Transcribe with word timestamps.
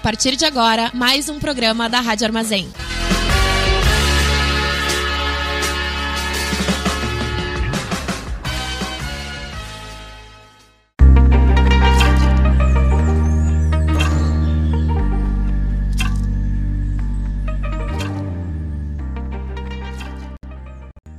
partir 0.00 0.34
de 0.34 0.46
agora 0.46 0.90
mais 0.94 1.28
um 1.28 1.38
programa 1.38 1.88
da 1.88 2.00
Rádio 2.00 2.26
Armazém. 2.26 2.68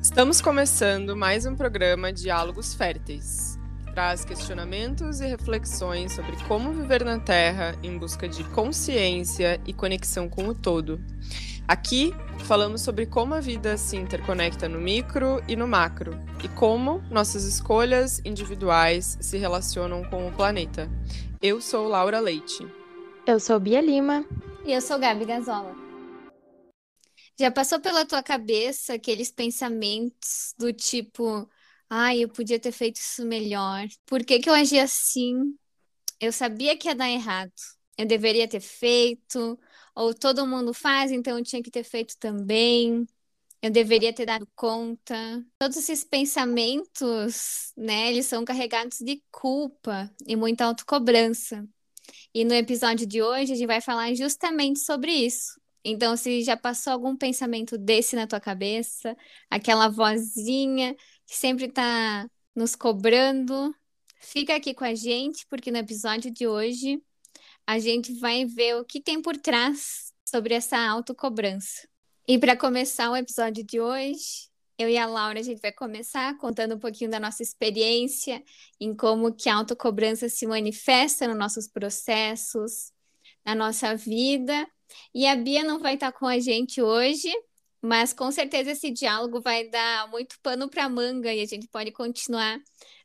Estamos 0.02 0.42
começando 0.42 1.16
mais 1.16 1.46
um 1.46 1.56
programa 1.56 2.12
Diálogos 2.12 2.74
Férteis, 2.74 3.51
traz 3.94 4.24
questionamentos 4.24 5.20
e 5.20 5.28
reflexões 5.28 6.14
sobre 6.14 6.36
como 6.48 6.74
viver 6.74 7.04
na 7.04 7.20
Terra 7.20 7.76
em 7.84 7.98
busca 7.98 8.28
de 8.28 8.44
consciência 8.46 9.62
e 9.66 9.74
conexão 9.74 10.30
com 10.30 10.48
o 10.48 10.56
todo. 10.56 11.00
Aqui 11.68 12.14
falamos 12.46 12.82
sobre 12.82 13.06
como 13.06 13.34
a 13.34 13.40
vida 13.40 13.78
se 13.78 13.96
interconecta 13.96 14.68
no 14.68 14.80
micro 14.80 15.42
e 15.48 15.56
no 15.56 15.68
macro 15.68 16.18
e 16.44 16.48
como 16.48 17.00
nossas 17.10 17.44
escolhas 17.44 18.22
individuais 18.26 19.18
se 19.22 19.38
relacionam 19.38 20.04
com 20.04 20.28
o 20.28 20.32
planeta. 20.32 20.90
Eu 21.42 21.62
sou 21.62 21.88
Laura 21.88 22.20
Leite. 22.20 22.66
Eu 23.26 23.40
sou 23.40 23.60
Bia 23.60 23.82
Lima. 23.82 24.26
E 24.66 24.74
eu 24.74 24.82
sou 24.82 25.00
Gabi 25.00 25.26
Gazola. 25.26 25.76
Já 27.40 27.50
passou 27.50 27.80
pela 27.80 28.06
tua 28.06 28.22
cabeça 28.22 28.94
aqueles 28.94 29.32
pensamentos 29.32 30.54
do 30.60 30.72
tipo, 30.72 31.50
ai, 31.92 32.24
eu 32.24 32.30
podia 32.30 32.60
ter 32.60 32.72
feito 32.72 32.98
isso 32.98 33.26
melhor. 33.26 33.88
Por 34.06 34.24
que 34.24 34.40
que 34.40 34.50
eu 34.50 34.54
agi 34.54 34.80
assim? 34.80 35.58
Eu 36.20 36.32
sabia 36.34 36.78
que 36.78 36.88
ia 36.90 36.96
dar 36.96 37.10
errado. 37.10 37.54
Eu 37.98 38.06
deveria 38.08 38.48
ter 38.48 38.62
feito, 38.62 39.60
ou 39.96 40.14
todo 40.14 40.48
mundo 40.48 40.74
faz, 40.74 41.12
então 41.12 41.38
eu 41.38 41.44
tinha 41.46 41.64
que 41.64 41.72
ter 41.72 41.84
feito 41.84 42.18
também. 42.20 43.08
Eu 43.62 43.72
deveria 43.72 44.14
ter 44.14 44.26
dado 44.26 44.48
conta. 44.56 45.46
Todos 45.60 45.78
esses 45.78 46.04
pensamentos, 46.04 47.74
né, 47.78 48.10
eles 48.12 48.28
são 48.28 48.46
carregados 48.46 49.00
de 49.00 49.24
culpa 49.32 50.12
e 50.28 50.36
muita 50.36 50.66
autocobrança. 50.66 51.68
E 52.34 52.46
no 52.46 52.56
episódio 52.56 53.08
de 53.08 53.22
hoje 53.24 53.54
a 53.54 53.56
gente 53.58 53.68
vai 53.68 53.82
falar 53.82 54.14
justamente 54.16 54.80
sobre 54.82 55.14
isso. 55.14 55.61
Então, 55.84 56.16
se 56.16 56.44
já 56.44 56.56
passou 56.56 56.94
algum 56.94 57.16
pensamento 57.16 57.78
desse 57.78 58.16
na 58.16 58.28
tua 58.28 58.40
cabeça, 58.40 59.18
aquela 59.50 59.88
vozinha 59.88 60.96
que 61.26 61.36
sempre 61.36 61.66
está 61.66 62.30
nos 62.56 62.76
cobrando, 62.76 63.74
fica 64.20 64.56
aqui 64.56 64.74
com 64.74 64.84
a 64.84 64.94
gente, 64.94 65.46
porque 65.48 65.72
no 65.72 65.78
episódio 65.78 66.32
de 66.32 66.48
hoje 66.48 67.02
a 67.66 67.80
gente 67.80 68.14
vai 68.20 68.46
ver 68.46 68.76
o 68.76 68.86
que 68.86 69.02
tem 69.02 69.22
por 69.22 69.38
trás 69.38 70.14
sobre 70.26 70.54
essa 70.54 70.78
autocobrança. 70.78 71.88
E 72.28 72.38
para 72.38 72.56
começar 72.56 73.10
o 73.10 73.16
episódio 73.16 73.64
de 73.64 73.80
hoje, 73.80 74.50
eu 74.78 74.88
e 74.88 74.98
a 74.98 75.06
Laura 75.06 75.40
a 75.40 75.44
gente 75.44 75.62
vai 75.62 75.72
começar 75.72 76.38
contando 76.38 76.76
um 76.76 76.80
pouquinho 76.80 77.10
da 77.10 77.20
nossa 77.20 77.42
experiência 77.42 78.44
em 78.80 78.96
como 78.96 79.34
que 79.34 79.50
a 79.50 79.56
autocobrança 79.56 80.30
se 80.30 80.46
manifesta 80.46 81.28
nos 81.28 81.38
nossos 81.38 81.68
processos, 81.68 82.92
na 83.44 83.56
nossa 83.56 83.96
vida 83.96 84.68
e 85.14 85.26
a 85.28 85.36
Bia 85.36 85.64
não 85.64 85.80
vai 85.80 85.96
estar 85.96 86.12
com 86.12 86.26
a 86.28 86.40
gente 86.40 86.82
hoje, 86.82 87.32
mas 87.82 88.14
com 88.14 88.32
certeza 88.32 88.72
esse 88.72 88.92
diálogo 88.92 89.42
vai 89.42 89.68
dar 89.70 90.10
muito 90.10 90.40
pano 90.42 90.70
para 90.70 90.88
manga 90.90 91.34
e 91.34 91.42
a 91.42 91.46
gente 91.46 91.68
pode 91.68 91.92
continuar 91.92 92.60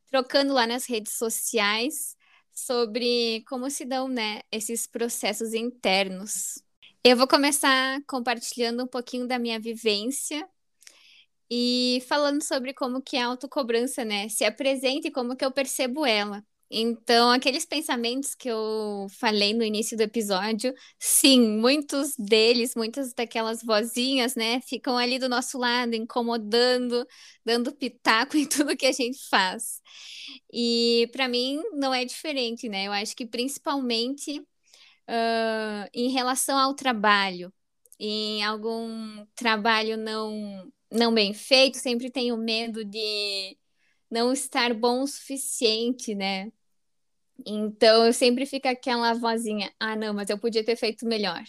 trocando 0.06 0.52
lá 0.52 0.66
nas 0.66 0.86
redes 0.86 1.14
sociais 1.14 2.16
sobre 2.52 3.44
como 3.48 3.70
se 3.70 3.84
dão 3.84 4.08
né, 4.08 4.40
esses 4.50 4.86
processos 4.86 5.54
internos. 5.54 6.62
Eu 7.04 7.16
vou 7.16 7.28
começar 7.28 8.00
compartilhando 8.06 8.84
um 8.84 8.86
pouquinho 8.86 9.26
da 9.26 9.38
minha 9.38 9.60
vivência 9.60 10.48
e 11.50 12.02
falando 12.08 12.42
sobre 12.42 12.74
como 12.74 13.02
que 13.02 13.16
a 13.16 13.26
autocobrança 13.26 14.04
né, 14.04 14.28
se 14.28 14.44
apresenta 14.44 15.08
e 15.08 15.12
como 15.12 15.36
que 15.36 15.44
eu 15.44 15.52
percebo 15.52 16.04
ela. 16.04 16.44
Então, 16.68 17.30
aqueles 17.30 17.64
pensamentos 17.64 18.34
que 18.34 18.48
eu 18.48 19.06
falei 19.20 19.54
no 19.54 19.62
início 19.62 19.96
do 19.96 20.02
episódio, 20.02 20.74
sim, 20.98 21.40
muitos 21.58 22.14
deles, 22.18 22.74
muitas 22.74 23.14
daquelas 23.14 23.62
vozinhas, 23.62 24.34
né, 24.34 24.60
ficam 24.62 24.98
ali 24.98 25.18
do 25.18 25.28
nosso 25.28 25.58
lado, 25.58 25.94
incomodando, 25.94 27.06
dando 27.44 27.72
pitaco 27.72 28.36
em 28.36 28.46
tudo 28.46 28.76
que 28.76 28.86
a 28.86 28.92
gente 28.92 29.18
faz. 29.28 29.80
E 30.52 31.08
para 31.12 31.28
mim 31.28 31.62
não 31.74 31.94
é 31.94 32.04
diferente, 32.04 32.68
né? 32.68 32.86
Eu 32.86 32.92
acho 32.92 33.14
que 33.16 33.26
principalmente 33.26 34.40
uh, 35.08 35.88
em 35.94 36.10
relação 36.10 36.58
ao 36.58 36.74
trabalho, 36.74 37.52
em 37.98 38.44
algum 38.44 39.24
trabalho 39.34 39.96
não, 39.96 40.70
não 40.92 41.14
bem 41.14 41.32
feito, 41.34 41.78
sempre 41.78 42.10
tenho 42.10 42.36
medo 42.36 42.84
de 42.84 43.56
não 44.10 44.32
estar 44.32 44.74
bom 44.74 45.02
o 45.02 45.06
suficiente, 45.06 46.14
né? 46.14 46.50
Então, 47.44 48.06
eu 48.06 48.12
sempre 48.12 48.46
fica 48.46 48.70
aquela 48.70 49.12
vozinha, 49.14 49.72
ah, 49.78 49.94
não, 49.96 50.14
mas 50.14 50.30
eu 50.30 50.38
podia 50.38 50.64
ter 50.64 50.76
feito 50.76 51.06
melhor. 51.06 51.42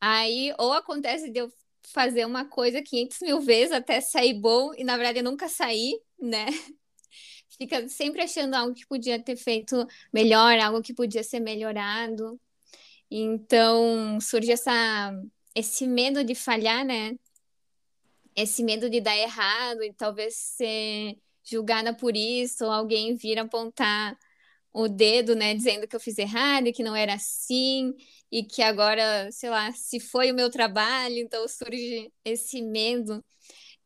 Aí, 0.00 0.54
ou 0.58 0.72
acontece 0.72 1.30
de 1.30 1.40
eu 1.40 1.52
fazer 1.92 2.24
uma 2.24 2.44
coisa 2.44 2.82
500 2.82 3.18
mil 3.20 3.40
vezes 3.40 3.72
até 3.72 4.00
sair 4.00 4.34
bom, 4.34 4.72
e 4.76 4.84
na 4.84 4.96
verdade 4.96 5.18
eu 5.18 5.24
nunca 5.24 5.48
saí, 5.48 6.00
né? 6.18 6.46
Fica 7.58 7.88
sempre 7.88 8.22
achando 8.22 8.54
algo 8.54 8.74
que 8.74 8.86
podia 8.86 9.22
ter 9.22 9.36
feito 9.36 9.86
melhor, 10.12 10.58
algo 10.58 10.82
que 10.82 10.94
podia 10.94 11.22
ser 11.22 11.40
melhorado. 11.40 12.40
Então, 13.10 14.18
surge 14.20 14.52
essa, 14.52 15.12
esse 15.54 15.86
medo 15.86 16.24
de 16.24 16.34
falhar, 16.34 16.84
né? 16.84 17.16
Esse 18.34 18.62
medo 18.62 18.88
de 18.88 19.00
dar 19.00 19.16
errado 19.16 19.82
e 19.82 19.92
talvez 19.92 20.34
ser 20.36 21.18
julgada 21.44 21.94
por 21.94 22.16
isso, 22.16 22.64
ou 22.64 22.70
alguém 22.70 23.16
vir 23.16 23.38
apontar 23.38 24.16
o 24.72 24.88
dedo, 24.88 25.34
né, 25.34 25.54
dizendo 25.54 25.86
que 25.86 25.96
eu 25.96 26.00
fiz 26.00 26.18
errado 26.18 26.68
e 26.68 26.72
que 26.72 26.82
não 26.82 26.94
era 26.94 27.14
assim, 27.14 27.92
e 28.30 28.44
que 28.44 28.62
agora, 28.62 29.30
sei 29.32 29.50
lá, 29.50 29.72
se 29.72 29.98
foi 29.98 30.30
o 30.30 30.34
meu 30.34 30.50
trabalho, 30.50 31.16
então 31.18 31.46
surge 31.48 32.12
esse 32.24 32.62
medo 32.62 33.24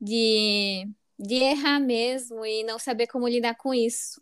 de, 0.01 0.87
de 1.19 1.35
errar 1.37 1.81
mesmo 1.81 2.45
e 2.45 2.63
não 2.65 2.79
saber 2.79 3.07
como 3.07 3.29
lidar 3.29 3.55
com 3.57 3.73
isso. 3.73 4.21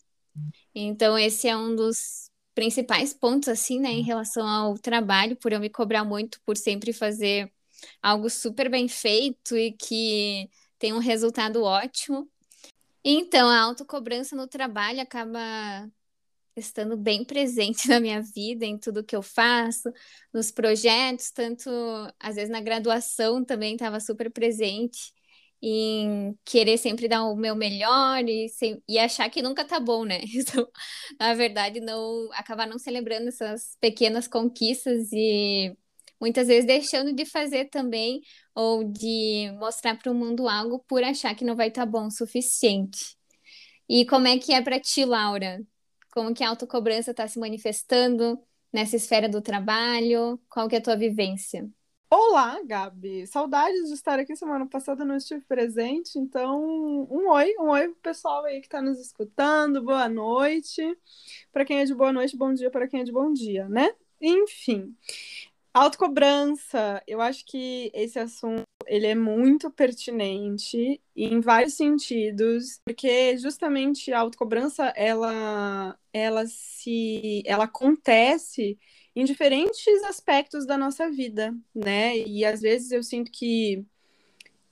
Então, 0.75 1.19
esse 1.19 1.49
é 1.49 1.56
um 1.56 1.75
dos 1.75 2.31
principais 2.55 3.12
pontos, 3.12 3.49
assim, 3.49 3.81
né, 3.81 3.91
em 3.91 4.03
relação 4.03 4.47
ao 4.47 4.79
trabalho, 4.79 5.37
por 5.37 5.53
eu 5.53 5.61
me 5.61 5.71
cobrar 5.71 6.05
muito 6.05 6.41
por 6.44 6.56
sempre 6.56 6.93
fazer 6.93 7.53
algo 8.00 8.31
super 8.31 8.71
bem 8.71 8.89
feito 8.89 9.56
e 9.56 9.73
que 9.73 10.49
tem 10.79 10.93
um 10.93 10.99
resultado 10.99 11.62
ótimo. 11.62 12.31
Então, 13.05 13.49
a 13.49 13.61
autocobrança 13.61 14.37
no 14.37 14.47
trabalho 14.47 15.00
acaba 15.00 15.91
estando 16.56 16.96
bem 16.96 17.24
presente 17.26 17.88
na 17.88 18.00
minha 18.00 18.22
vida, 18.22 18.64
em 18.64 18.78
tudo 18.78 19.04
que 19.04 19.16
eu 19.16 19.22
faço, 19.22 19.92
nos 20.32 20.50
projetos, 20.50 21.30
tanto 21.30 21.70
às 22.20 22.36
vezes 22.36 22.50
na 22.50 22.60
graduação 22.60 23.44
também 23.44 23.74
estava 23.74 24.00
super 24.00 24.30
presente 24.30 25.12
em 25.62 26.36
querer 26.44 26.76
sempre 26.76 27.06
dar 27.08 27.24
o 27.24 27.36
meu 27.36 27.54
melhor 27.54 28.28
e, 28.28 28.48
sem, 28.48 28.82
e 28.88 28.98
achar 28.98 29.30
que 29.30 29.40
nunca 29.40 29.64
tá 29.64 29.78
bom, 29.78 30.04
né? 30.04 30.20
Então, 30.34 30.68
na 31.20 31.34
verdade, 31.34 31.80
não 31.80 32.28
acabar 32.32 32.66
não 32.66 32.78
celebrando 32.78 33.28
essas 33.28 33.76
pequenas 33.80 34.26
conquistas 34.26 35.08
e 35.12 35.76
muitas 36.20 36.48
vezes 36.48 36.66
deixando 36.66 37.12
de 37.12 37.24
fazer 37.24 37.66
também 37.66 38.20
ou 38.54 38.84
de 38.84 39.52
mostrar 39.58 39.96
para 39.96 40.10
o 40.10 40.14
mundo 40.14 40.48
algo 40.48 40.80
por 40.88 41.02
achar 41.04 41.34
que 41.34 41.44
não 41.44 41.56
vai 41.56 41.69
estar 41.69 41.86
tá 41.86 41.90
bom 41.90 42.06
o 42.08 42.10
suficiente. 42.10 43.16
E 43.88 44.06
como 44.06 44.26
é 44.28 44.38
que 44.38 44.52
é 44.52 44.62
para 44.62 44.80
ti, 44.80 45.04
Laura? 45.04 45.60
Como 46.12 46.35
que 46.35 46.44
a 46.44 46.50
autocobrança 46.50 47.11
está 47.11 47.26
se 47.26 47.38
manifestando 47.41 48.38
nessa 48.70 48.97
esfera 48.97 49.31
do 49.31 49.41
trabalho? 49.41 50.38
Qual 50.47 50.69
que 50.69 50.76
é 50.76 50.79
a 50.79 50.82
tua 50.82 50.94
vivência? 50.94 51.67
Olá, 52.11 52.61
Gabi. 52.62 53.26
Saudades 53.26 53.88
de 53.88 53.94
estar 53.94 54.19
aqui 54.19 54.37
semana 54.37 54.69
passada, 54.69 55.06
não 55.06 55.17
estive 55.17 55.41
presente, 55.41 56.19
então 56.19 56.62
um 57.11 57.31
oi, 57.31 57.55
um 57.59 57.70
oi 57.70 57.88
pro 57.88 58.03
pessoal 58.03 58.44
aí 58.44 58.61
que 58.61 58.67
está 58.67 58.82
nos 58.82 59.00
escutando. 59.00 59.82
Boa 59.82 60.06
noite. 60.06 60.82
Para 61.50 61.64
quem 61.64 61.79
é 61.79 61.85
de 61.87 61.94
boa 61.94 62.12
noite, 62.12 62.37
bom 62.37 62.53
dia 62.53 62.70
para 62.70 62.87
quem 62.87 63.00
é 63.00 63.05
de 63.05 63.12
bom 63.12 63.32
dia, 63.32 63.67
né? 63.70 63.94
Enfim, 64.20 64.94
Autocobrança, 65.75 67.03
eu 67.06 67.19
acho 67.23 67.47
que 67.47 67.91
esse 67.94 68.19
assunto 68.19 68.62
ele 68.87 69.06
é 69.06 69.15
muito 69.15 69.70
pertinente 69.70 71.00
em 71.17 71.41
vários 71.41 71.75
sentidos, 71.75 72.79
porque 72.85 73.38
justamente 73.38 74.12
a 74.12 74.20
autocobrança 74.20 74.93
ela 74.94 75.99
ela 76.12 76.47
se 76.47 77.43
ela 77.47 77.64
acontece 77.64 78.79
em 79.14 79.25
diferentes 79.25 80.03
aspectos 80.05 80.67
da 80.67 80.76
nossa 80.79 81.11
vida, 81.11 81.55
né? 81.75 82.17
E 82.19 82.44
às 82.44 82.61
vezes 82.61 82.91
eu 82.93 83.03
sinto 83.03 83.31
que 83.31 83.85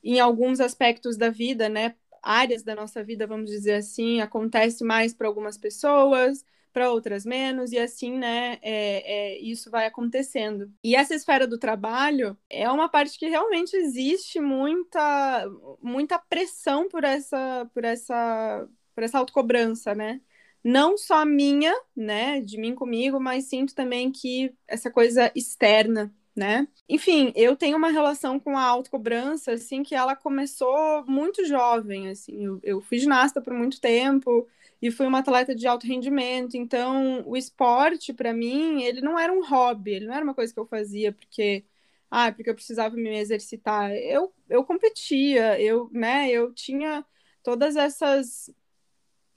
em 0.02 0.18
alguns 0.18 0.60
aspectos 0.60 1.16
da 1.16 1.30
vida, 1.30 1.68
né, 1.68 1.94
áreas 2.22 2.62
da 2.62 2.74
nossa 2.74 3.02
vida, 3.02 3.26
vamos 3.26 3.50
dizer 3.50 3.74
assim, 3.74 4.20
acontece 4.20 4.84
mais 4.84 5.14
para 5.14 5.28
algumas 5.28 5.58
pessoas, 5.58 6.44
para 6.72 6.90
outras 6.90 7.24
menos, 7.24 7.72
e 7.72 7.78
assim, 7.78 8.16
né, 8.16 8.58
é, 8.62 9.34
é, 9.34 9.38
isso 9.40 9.70
vai 9.70 9.86
acontecendo. 9.86 10.72
E 10.84 10.94
essa 10.94 11.14
esfera 11.14 11.46
do 11.46 11.58
trabalho 11.58 12.36
é 12.48 12.70
uma 12.70 12.88
parte 12.88 13.18
que 13.18 13.28
realmente 13.28 13.74
existe 13.76 14.40
muita, 14.40 15.46
muita 15.82 16.18
pressão 16.18 16.88
por 16.88 17.04
essa, 17.04 17.68
por 17.74 17.84
essa, 17.84 18.68
por 18.94 19.02
essa 19.02 19.18
autocobrança, 19.18 19.94
né? 19.94 20.20
Não 20.64 20.96
só 20.98 21.24
minha, 21.24 21.72
né, 21.96 22.40
de 22.40 22.58
mim 22.58 22.74
comigo, 22.74 23.18
mas 23.20 23.44
sinto 23.46 23.74
também 23.74 24.10
que 24.12 24.52
essa 24.68 24.90
coisa 24.90 25.30
externa 25.34 26.12
né? 26.36 26.66
Enfim, 26.88 27.32
eu 27.36 27.56
tenho 27.56 27.76
uma 27.76 27.90
relação 27.90 28.38
com 28.40 28.56
a 28.56 28.62
autocobrança, 28.62 29.52
assim, 29.52 29.82
que 29.82 29.94
ela 29.94 30.14
começou 30.16 31.04
muito 31.06 31.44
jovem, 31.44 32.08
assim. 32.08 32.44
Eu, 32.44 32.60
eu 32.62 32.80
fui 32.80 32.98
ginasta 32.98 33.42
por 33.42 33.52
muito 33.52 33.80
tempo 33.80 34.48
e 34.80 34.90
fui 34.90 35.06
uma 35.06 35.18
atleta 35.18 35.54
de 35.54 35.66
alto 35.66 35.86
rendimento, 35.86 36.56
então 36.56 37.22
o 37.26 37.36
esporte, 37.36 38.12
para 38.14 38.32
mim, 38.32 38.82
ele 38.82 39.00
não 39.00 39.18
era 39.18 39.32
um 39.32 39.44
hobby, 39.44 39.92
ele 39.94 40.06
não 40.06 40.14
era 40.14 40.24
uma 40.24 40.34
coisa 40.34 40.54
que 40.54 40.60
eu 40.60 40.66
fazia 40.66 41.12
porque 41.12 41.64
ah, 42.10 42.32
porque 42.32 42.50
eu 42.50 42.54
precisava 42.54 42.96
me 42.96 43.16
exercitar. 43.18 43.92
Eu, 43.92 44.32
eu 44.48 44.64
competia, 44.64 45.60
eu, 45.60 45.88
né, 45.92 46.28
eu 46.30 46.52
tinha 46.52 47.04
todas 47.42 47.76
essas 47.76 48.50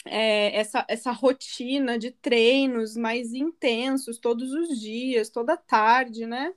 é, 0.06 0.56
essa, 0.56 0.86
essa 0.88 1.12
rotina 1.12 1.98
de 1.98 2.12
treinos 2.12 2.96
mais 2.98 3.34
intensos 3.34 4.18
todos 4.20 4.52
os 4.52 4.80
dias, 4.80 5.30
toda 5.30 5.58
tarde, 5.58 6.26
né? 6.26 6.54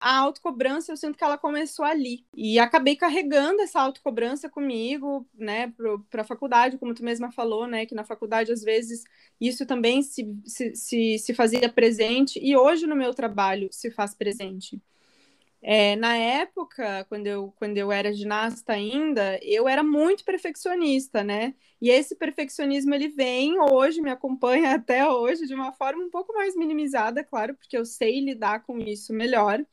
a 0.00 0.18
autocobrança 0.18 0.92
eu 0.92 0.96
sinto 0.96 1.16
que 1.16 1.24
ela 1.24 1.38
começou 1.38 1.84
ali. 1.84 2.26
E 2.34 2.58
acabei 2.58 2.96
carregando 2.96 3.62
essa 3.62 3.80
autocobrança 3.80 4.48
comigo, 4.48 5.26
né, 5.34 5.72
para 6.10 6.22
a 6.22 6.24
faculdade, 6.24 6.78
como 6.78 6.94
tu 6.94 7.04
mesma 7.04 7.32
falou, 7.32 7.66
né, 7.66 7.86
que 7.86 7.94
na 7.94 8.04
faculdade 8.04 8.52
às 8.52 8.62
vezes 8.62 9.04
isso 9.40 9.64
também 9.66 10.02
se, 10.02 10.26
se, 10.44 10.74
se, 10.74 11.18
se 11.18 11.34
fazia 11.34 11.68
presente, 11.68 12.38
e 12.42 12.56
hoje 12.56 12.86
no 12.86 12.96
meu 12.96 13.14
trabalho 13.14 13.68
se 13.72 13.90
faz 13.90 14.14
presente. 14.14 14.80
É, 15.66 15.96
na 15.96 16.14
época, 16.14 17.06
quando 17.08 17.26
eu, 17.26 17.50
quando 17.56 17.78
eu 17.78 17.90
era 17.90 18.12
ginasta 18.12 18.74
ainda, 18.74 19.38
eu 19.42 19.66
era 19.66 19.82
muito 19.82 20.22
perfeccionista, 20.22 21.24
né? 21.24 21.54
E 21.80 21.88
esse 21.88 22.14
perfeccionismo, 22.16 22.94
ele 22.94 23.08
vem 23.08 23.58
hoje, 23.58 24.02
me 24.02 24.10
acompanha 24.10 24.74
até 24.76 25.08
hoje, 25.08 25.46
de 25.46 25.54
uma 25.54 25.72
forma 25.72 26.04
um 26.04 26.10
pouco 26.10 26.34
mais 26.34 26.54
minimizada, 26.54 27.24
claro, 27.24 27.54
porque 27.54 27.78
eu 27.78 27.86
sei 27.86 28.20
lidar 28.20 28.62
com 28.64 28.78
isso 28.78 29.14
melhor. 29.14 29.64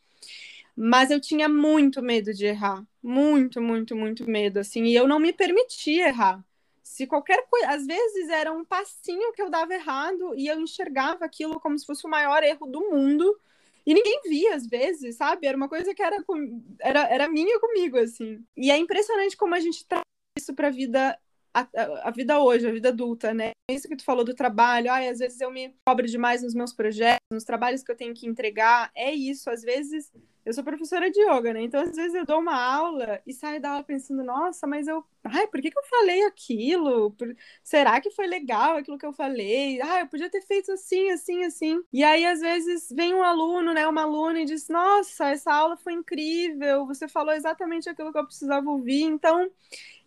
Mas 0.76 1.12
eu 1.12 1.20
tinha 1.20 1.50
muito 1.50 2.02
medo 2.02 2.34
de 2.34 2.46
errar. 2.46 2.86
Muito, 3.04 3.62
muito, 3.62 3.96
muito 3.96 4.30
medo, 4.30 4.60
assim. 4.60 4.86
E 4.86 4.96
eu 4.96 5.08
não 5.08 5.20
me 5.20 5.34
permitia 5.34 6.08
errar. 6.08 6.44
Se 6.84 7.06
qualquer 7.08 7.46
coisa. 7.50 7.68
Às 7.70 7.86
vezes 7.86 8.30
era 8.30 8.52
um 8.54 8.64
passinho 8.66 9.34
que 9.34 9.42
eu 9.42 9.50
dava 9.50 9.74
errado 9.74 10.34
e 10.38 10.48
eu 10.48 10.60
enxergava 10.60 11.26
aquilo 11.26 11.60
como 11.60 11.78
se 11.78 11.86
fosse 11.86 12.06
o 12.08 12.10
maior 12.10 12.44
erro 12.44 12.66
do 12.68 12.82
mundo. 12.92 13.38
E 13.86 13.94
ninguém 13.94 14.22
via, 14.24 14.56
às 14.56 14.68
vezes, 14.68 15.18
sabe? 15.18 15.48
Era 15.48 15.58
uma 15.58 15.70
coisa 15.70 15.94
que 15.94 16.02
era, 16.02 16.24
com... 16.24 16.62
era, 16.80 17.08
era 17.08 17.30
minha 17.30 17.60
comigo, 17.60 17.98
assim. 17.98 18.44
E 18.56 18.72
é 18.72 18.78
impressionante 18.78 19.36
como 19.36 19.56
a 19.56 19.60
gente 19.60 19.86
traz 19.88 20.04
isso 20.38 20.54
para 20.54 20.68
a 20.68 20.72
vida 20.72 21.18
a, 21.54 21.68
a, 22.04 22.12
vida 22.12 22.40
hoje, 22.40 22.68
a 22.68 22.72
vida 22.72 22.90
adulta, 22.90 23.34
né? 23.34 23.52
Isso 23.70 23.88
que 23.88 23.96
tu 23.96 24.04
falou 24.04 24.24
do 24.24 24.34
trabalho, 24.34 24.92
ai, 24.92 25.08
às 25.10 25.20
vezes 25.20 25.40
eu 25.42 25.52
me 25.52 25.74
cobro 25.86 26.06
demais 26.06 26.42
nos 26.44 26.54
meus 26.54 26.74
projetos, 26.74 27.20
nos 27.32 27.44
trabalhos 27.44 27.84
que 27.84 27.92
eu 27.92 27.96
tenho 27.96 28.14
que 28.14 28.28
entregar, 28.28 28.92
é 28.96 29.14
isso, 29.14 29.50
às 29.50 29.62
vezes 29.62 30.12
eu 30.44 30.54
sou 30.54 30.64
professora 30.64 31.10
de 31.12 31.20
yoga, 31.22 31.54
né? 31.54 31.62
Então, 31.62 31.82
às 31.82 31.96
vezes 31.96 32.16
eu 32.16 32.26
dou 32.26 32.40
uma 32.40 32.60
aula 32.60 33.22
e 33.28 33.34
saio 33.34 33.62
da 33.62 33.72
aula 33.72 33.84
pensando, 33.84 34.24
nossa, 34.24 34.66
mas 34.66 34.88
eu. 34.88 35.04
Ai, 35.24 35.46
por 35.48 35.62
que, 35.62 35.70
que 35.70 35.78
eu 35.78 35.84
falei 35.84 36.24
aquilo? 36.24 37.12
Por... 37.12 37.36
Será 37.64 38.02
que 38.02 38.10
foi 38.10 38.26
legal 38.26 38.78
aquilo 38.78 38.98
que 38.98 39.06
eu 39.06 39.14
falei? 39.14 39.80
Ah, 39.82 40.00
eu 40.00 40.08
podia 40.08 40.32
ter 40.32 40.42
feito 40.42 40.72
assim, 40.72 41.12
assim, 41.12 41.44
assim. 41.44 41.80
E 41.94 42.04
aí, 42.04 42.26
às 42.26 42.40
vezes, 42.40 42.92
vem 42.92 43.14
um 43.14 43.22
aluno, 43.22 43.72
né? 43.72 43.88
Uma 43.88 44.02
aluna 44.02 44.42
e 44.42 44.46
diz, 44.46 44.68
nossa, 44.68 45.30
essa 45.30 45.54
aula 45.54 45.78
foi 45.78 45.94
incrível, 45.94 46.88
você 46.88 47.08
falou 47.08 47.34
exatamente 47.34 47.88
aquilo 47.88 48.12
que 48.12 48.18
eu 48.18 48.26
precisava 48.26 48.68
ouvir. 48.68 49.04
Então, 49.04 49.48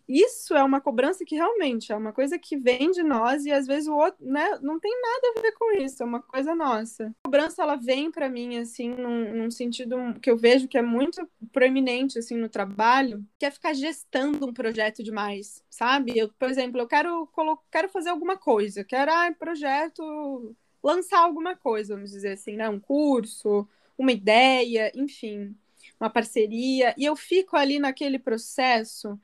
isso 0.07 0.55
é 0.55 0.63
uma 0.63 0.79
cobrança 0.79 1.25
que 1.25 1.35
realmente 1.35 1.91
é 1.91 1.95
uma 1.95 2.13
coisa 2.13 2.37
que 2.37 2.55
vem 2.57 2.91
de 2.91 3.01
nós 3.01 3.45
e 3.45 3.51
às 3.51 3.65
vezes 3.65 3.87
o 3.87 3.95
outro, 3.95 4.23
né, 4.25 4.59
não 4.61 4.79
tem 4.79 4.91
nada 5.01 5.33
a 5.35 5.41
ver 5.41 5.51
com 5.53 5.71
isso, 5.81 6.03
é 6.03 6.05
uma 6.05 6.21
coisa 6.21 6.53
nossa. 6.53 7.07
A 7.23 7.27
cobrança 7.27 7.63
ela 7.63 7.75
vem 7.75 8.11
para 8.11 8.29
mim 8.29 8.57
assim 8.57 8.89
num, 8.89 9.33
num, 9.33 9.51
sentido 9.51 9.97
que 10.21 10.29
eu 10.29 10.37
vejo 10.37 10.67
que 10.67 10.77
é 10.77 10.81
muito 10.81 11.27
proeminente 11.51 12.19
assim 12.19 12.35
no 12.35 12.49
trabalho, 12.49 13.25
que 13.39 13.45
é 13.45 13.51
ficar 13.51 13.73
gestando 13.73 14.45
um 14.45 14.53
projeto 14.53 15.03
demais, 15.03 15.63
sabe? 15.69 16.17
Eu, 16.17 16.29
por 16.37 16.49
exemplo, 16.49 16.79
eu 16.79 16.87
quero 16.87 17.27
quero 17.71 17.89
fazer 17.89 18.09
alguma 18.09 18.37
coisa, 18.37 18.83
quero 18.83 19.11
ah, 19.11 19.33
projeto 19.37 20.55
lançar 20.83 21.19
alguma 21.19 21.55
coisa, 21.55 21.95
vamos 21.95 22.11
dizer 22.11 22.33
assim, 22.33 22.55
né, 22.55 22.69
um 22.69 22.79
curso, 22.79 23.67
uma 23.97 24.11
ideia, 24.11 24.91
enfim, 24.93 25.55
uma 25.99 26.09
parceria, 26.09 26.93
e 26.97 27.05
eu 27.05 27.15
fico 27.15 27.55
ali 27.55 27.79
naquele 27.79 28.19
processo 28.19 29.19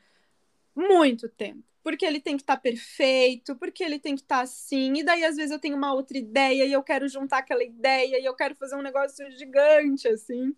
muito 0.75 1.29
tempo. 1.29 1.63
Porque 1.83 2.05
ele 2.05 2.19
tem 2.19 2.37
que 2.37 2.43
estar 2.43 2.57
tá 2.57 2.61
perfeito, 2.61 3.55
porque 3.55 3.83
ele 3.83 3.97
tem 3.97 4.15
que 4.15 4.21
estar 4.21 4.37
tá 4.37 4.41
assim. 4.43 4.93
E 4.97 5.03
daí, 5.03 5.23
às 5.23 5.35
vezes, 5.35 5.51
eu 5.51 5.59
tenho 5.59 5.75
uma 5.75 5.93
outra 5.93 6.17
ideia 6.17 6.65
e 6.65 6.71
eu 6.71 6.83
quero 6.83 7.07
juntar 7.07 7.39
aquela 7.39 7.63
ideia 7.63 8.19
e 8.19 8.25
eu 8.25 8.35
quero 8.35 8.55
fazer 8.55 8.75
um 8.75 8.83
negócio 8.83 9.29
gigante, 9.31 10.07
assim. 10.07 10.55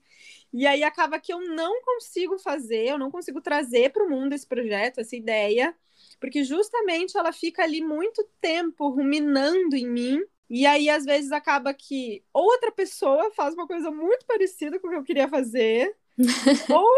E 0.51 0.67
aí 0.67 0.83
acaba 0.83 1.19
que 1.19 1.33
eu 1.33 1.39
não 1.39 1.81
consigo 1.81 2.37
fazer, 2.37 2.89
eu 2.89 2.97
não 2.97 3.09
consigo 3.09 3.41
trazer 3.41 3.91
para 3.91 4.05
o 4.05 4.09
mundo 4.09 4.33
esse 4.33 4.45
projeto, 4.45 4.99
essa 4.99 5.15
ideia, 5.15 5.75
porque 6.19 6.43
justamente 6.43 7.17
ela 7.17 7.31
fica 7.33 7.63
ali 7.63 7.81
muito 7.81 8.23
tempo 8.39 8.89
ruminando 8.89 9.75
em 9.75 9.87
mim. 9.89 10.23
E 10.49 10.65
aí, 10.65 10.89
às 10.89 11.05
vezes, 11.05 11.31
acaba 11.31 11.73
que 11.73 12.23
outra 12.33 12.71
pessoa 12.71 13.31
faz 13.31 13.53
uma 13.55 13.65
coisa 13.65 13.89
muito 13.89 14.25
parecida 14.25 14.79
com 14.79 14.87
o 14.87 14.91
que 14.91 14.97
eu 14.97 15.03
queria 15.03 15.27
fazer, 15.27 15.95
ou, 16.69 16.89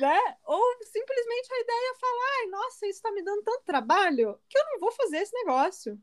né, 0.00 0.18
ou 0.44 0.62
simplesmente 0.84 1.52
a 1.52 1.60
ideia 1.60 1.92
é 1.94 1.98
falar, 1.98 2.30
ai, 2.40 2.46
nossa, 2.46 2.86
isso 2.86 2.98
está 2.98 3.10
me 3.12 3.22
dando 3.22 3.42
tanto 3.42 3.64
trabalho 3.64 4.38
que 4.48 4.58
eu 4.58 4.64
não 4.72 4.78
vou 4.78 4.92
fazer 4.92 5.18
esse 5.18 5.34
negócio. 5.34 5.98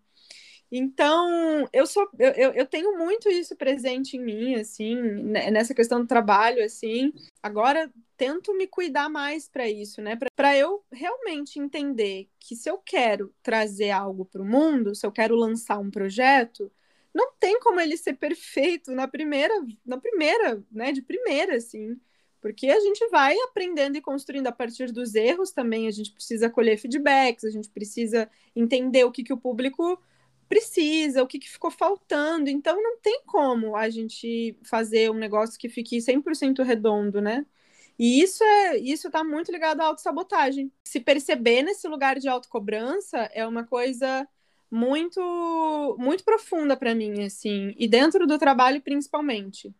Então, 0.71 1.67
eu 1.73 1.87
sou 1.87 2.07
eu, 2.19 2.53
eu 2.53 2.65
tenho 2.65 2.95
muito 2.97 3.27
isso 3.27 3.55
presente 3.55 4.17
em 4.17 4.19
mim, 4.23 4.55
assim, 4.55 4.95
né, 4.95 5.49
nessa 5.49 5.73
questão 5.73 5.99
do 6.01 6.07
trabalho, 6.07 6.63
assim. 6.63 7.11
Agora 7.41 7.91
tento 8.15 8.53
me 8.53 8.67
cuidar 8.67 9.09
mais 9.09 9.47
para 9.49 9.67
isso, 9.67 10.01
né? 10.01 10.17
Para 10.35 10.55
eu 10.55 10.83
realmente 10.91 11.59
entender 11.59 12.29
que 12.39 12.55
se 12.55 12.69
eu 12.69 12.77
quero 12.77 13.33
trazer 13.41 13.89
algo 13.91 14.25
para 14.25 14.41
o 14.41 14.45
mundo, 14.45 14.93
se 14.93 15.05
eu 15.07 15.11
quero 15.11 15.35
lançar 15.35 15.79
um 15.79 15.89
projeto, 15.89 16.71
não 17.13 17.31
tem 17.39 17.59
como 17.59 17.79
ele 17.79 17.97
ser 17.97 18.13
perfeito 18.13 18.91
na 18.91 19.07
primeira, 19.07 19.53
na 19.85 19.97
primeira, 19.97 20.63
né, 20.71 20.91
de 20.91 21.01
primeira, 21.01 21.55
assim. 21.55 21.99
Porque 22.41 22.67
a 22.67 22.79
gente 22.79 23.07
vai 23.09 23.37
aprendendo 23.41 23.97
e 23.97 24.01
construindo 24.01 24.47
a 24.47 24.51
partir 24.51 24.91
dos 24.91 25.15
erros 25.15 25.51
também, 25.51 25.87
a 25.87 25.91
gente 25.91 26.11
precisa 26.11 26.49
colher 26.49 26.77
feedbacks, 26.77 27.43
a 27.43 27.49
gente 27.49 27.69
precisa 27.69 28.29
entender 28.55 29.03
o 29.03 29.11
que, 29.11 29.23
que 29.23 29.33
o 29.33 29.37
público 29.37 30.01
precisa, 30.47 31.21
o 31.23 31.27
que, 31.27 31.39
que 31.39 31.49
ficou 31.49 31.69
faltando. 31.69 32.49
Então, 32.49 32.81
não 32.81 32.97
tem 32.99 33.21
como 33.25 33.75
a 33.75 33.89
gente 33.89 34.57
fazer 34.63 35.11
um 35.11 35.15
negócio 35.15 35.59
que 35.59 35.69
fique 35.69 35.97
100% 36.01 36.63
redondo, 36.63 37.21
né? 37.21 37.45
E 37.99 38.21
isso 38.21 38.43
é 38.43 38.77
isso 38.77 39.07
está 39.07 39.23
muito 39.23 39.51
ligado 39.51 39.81
à 39.81 39.85
autossabotagem. 39.87 40.71
Se 40.83 40.99
perceber 41.01 41.63
nesse 41.63 41.87
lugar 41.87 42.17
de 42.17 42.29
autocobrança 42.29 43.17
é 43.33 43.45
uma 43.45 43.65
coisa 43.65 44.27
muito 44.71 45.19
muito 45.99 46.23
profunda 46.23 46.77
para 46.77 46.95
mim, 46.95 47.23
assim, 47.23 47.73
e 47.77 47.87
dentro 47.87 48.25
do 48.25 48.37
trabalho 48.37 48.81
principalmente. 48.81 49.73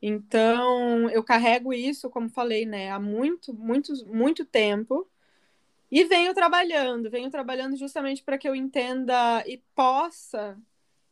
Então, 0.00 1.08
eu 1.10 1.22
carrego 1.24 1.72
isso, 1.72 2.10
como 2.10 2.28
falei, 2.28 2.66
né, 2.66 2.90
há 2.90 3.00
muito, 3.00 3.54
muito, 3.54 3.92
muito 4.06 4.44
tempo. 4.44 5.08
E 5.90 6.04
venho 6.04 6.34
trabalhando, 6.34 7.10
venho 7.10 7.30
trabalhando 7.30 7.76
justamente 7.76 8.22
para 8.22 8.36
que 8.38 8.48
eu 8.48 8.54
entenda 8.54 9.42
e 9.46 9.58
possa 9.74 10.58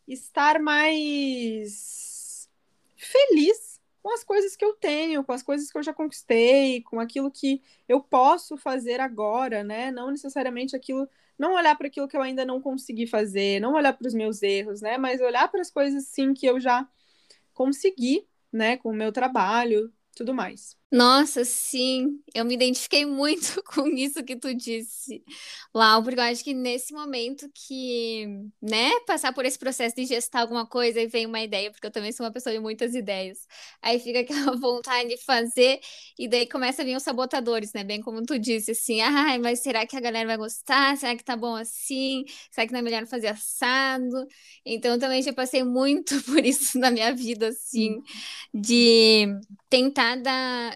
estar 0.07 0.61
mais 0.61 2.49
feliz 2.97 3.81
com 4.03 4.13
as 4.13 4.23
coisas 4.23 4.55
que 4.57 4.65
eu 4.65 4.75
tenho, 4.75 5.25
com 5.25 5.33
as 5.33 5.43
coisas 5.43 5.71
que 5.71 5.79
eu 5.79 5.83
já 5.83 5.95
conquistei, 5.95 6.83
com 6.83 7.01
aquilo 7.01 7.31
que 7.31 7.63
eu 7.89 8.01
posso 8.01 8.57
fazer 8.57 9.01
agora, 9.01 9.65
né? 9.65 9.91
Não 9.91 10.11
necessariamente 10.11 10.77
aquilo, 10.77 11.09
não 11.39 11.55
olhar 11.55 11.75
para 11.77 11.87
aquilo 11.87 12.09
que 12.09 12.17
eu 12.17 12.21
ainda 12.21 12.45
não 12.45 12.61
consegui 12.61 13.07
fazer, 13.07 13.61
não 13.61 13.75
olhar 13.75 13.95
para 13.95 14.07
os 14.07 14.13
meus 14.15 14.43
erros, 14.43 14.83
né? 14.83 14.99
Mas 14.99 15.21
olhar 15.21 15.49
para 15.49 15.63
as 15.63 15.71
coisas 15.71 16.05
sim 16.07 16.35
que 16.35 16.45
eu 16.47 16.61
já 16.61 16.87
consegui 17.55 18.27
né, 18.55 18.77
com 18.79 18.91
o 18.91 18.95
meu 18.95 19.13
trabalho, 19.13 19.93
tudo 20.17 20.35
mais. 20.35 20.77
Nossa, 20.97 21.45
sim, 21.45 22.23
eu 22.33 22.45
me 22.45 22.55
identifiquei 22.55 23.05
muito 23.05 23.61
com 23.67 23.89
isso 23.89 24.23
que 24.23 24.37
tu 24.37 24.55
disse, 24.55 25.25
Lau, 25.75 26.05
porque 26.05 26.21
eu 26.21 26.23
acho 26.23 26.45
que 26.45 26.55
nesse 26.55 26.93
momento 26.95 27.51
que, 27.53 28.27
né, 28.63 28.91
passar 29.05 29.33
por 29.33 29.45
esse 29.45 29.59
processo 29.59 29.97
de 29.97 30.05
gestar 30.07 30.43
alguma 30.43 30.65
coisa 30.65 31.01
e 31.01 31.09
vem 31.09 31.27
uma 31.27 31.41
ideia, 31.41 31.73
porque 31.73 31.85
eu 31.87 31.91
também 31.91 32.13
sou 32.13 32.25
uma 32.25 32.31
pessoa 32.33 32.53
de 32.55 32.61
muitas 32.61 32.95
ideias, 32.95 33.39
aí 33.83 33.99
fica 33.99 34.21
aquela 34.53 34.57
vontade 34.57 35.09
de 35.09 35.17
fazer 35.25 35.81
e 36.17 36.29
daí 36.29 36.47
começa 36.49 36.83
a 36.83 36.85
vir 36.85 36.97
os 36.97 37.03
sabotadores, 37.03 37.73
né, 37.73 37.83
bem 37.83 38.01
como 38.01 38.23
tu 38.25 38.39
disse, 38.39 38.71
assim, 38.71 39.01
ai, 39.01 39.37
mas 39.39 39.61
será 39.61 39.85
que 39.87 39.97
a 39.97 40.01
galera 40.01 40.29
vai 40.29 40.37
gostar? 40.37 40.97
Será 40.97 41.17
que 41.17 41.25
tá 41.25 41.37
bom 41.37 41.57
assim? 41.57 42.25
Será 42.53 42.67
que 42.69 42.73
não 42.73 42.79
é 42.79 42.83
melhor 42.83 43.05
fazer 43.07 43.29
assado? 43.29 44.29
Então, 44.65 44.93
eu 44.93 44.99
também 45.01 45.21
já 45.23 45.33
passei 45.33 45.65
muito 45.65 46.23
por 46.25 46.45
isso 46.45 46.79
na 46.79 46.91
minha 46.93 47.13
vida, 47.13 47.49
assim, 47.49 48.01
de 48.53 49.27
tentar 49.69 50.17
dar 50.17 50.75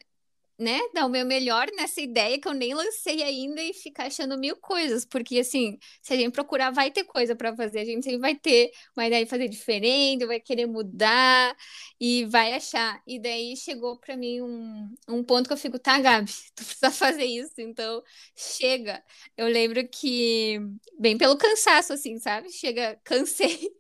né, 0.59 0.79
dar 0.93 1.07
o 1.07 1.09
meu 1.09 1.25
melhor 1.25 1.69
nessa 1.77 2.01
ideia 2.01 2.41
que 2.41 2.49
eu 2.49 2.53
nem 2.53 2.75
lancei 2.75 3.23
ainda 3.23 3.63
e 3.63 3.73
ficar 3.73 4.07
achando 4.07 4.37
mil 4.39 4.57
coisas, 4.57 5.05
porque 5.05 5.39
assim, 5.39 5.79
se 6.03 6.13
a 6.13 6.17
gente 6.17 6.33
procurar, 6.33 6.71
vai 6.73 6.91
ter 6.91 7.05
coisa 7.05 7.37
para 7.37 7.55
fazer, 7.55 7.81
a 7.81 7.85
gente 7.85 8.05
sempre 8.05 8.19
vai 8.19 8.35
ter 8.35 8.73
uma 8.97 9.07
ideia 9.07 9.25
de 9.25 9.31
fazer 9.31 9.49
diferente, 9.49 10.27
vai 10.27 10.41
querer 10.41 10.67
mudar 10.67 11.57
e 12.01 12.25
vai 12.27 12.55
achar. 12.55 13.01
E 13.07 13.21
daí 13.21 13.57
chegou 13.57 13.99
para 13.99 14.17
mim 14.17 14.43
um, 14.43 14.95
um 15.09 15.23
ponto 15.25 15.47
que 15.47 15.53
eu 15.53 15.57
fico, 15.57 15.79
tá, 15.79 15.99
Gabi, 16.01 16.31
tu 16.55 16.65
precisa 16.65 16.91
fazer 16.91 17.25
isso, 17.25 17.55
então 17.59 18.03
chega. 18.37 19.03
Eu 19.37 19.47
lembro 19.49 19.87
que, 19.89 20.59
bem 20.99 21.17
pelo 21.17 21.37
cansaço, 21.39 21.93
assim, 21.93 22.19
sabe? 22.19 22.51
Chega, 22.51 22.99
cansei. 23.05 23.71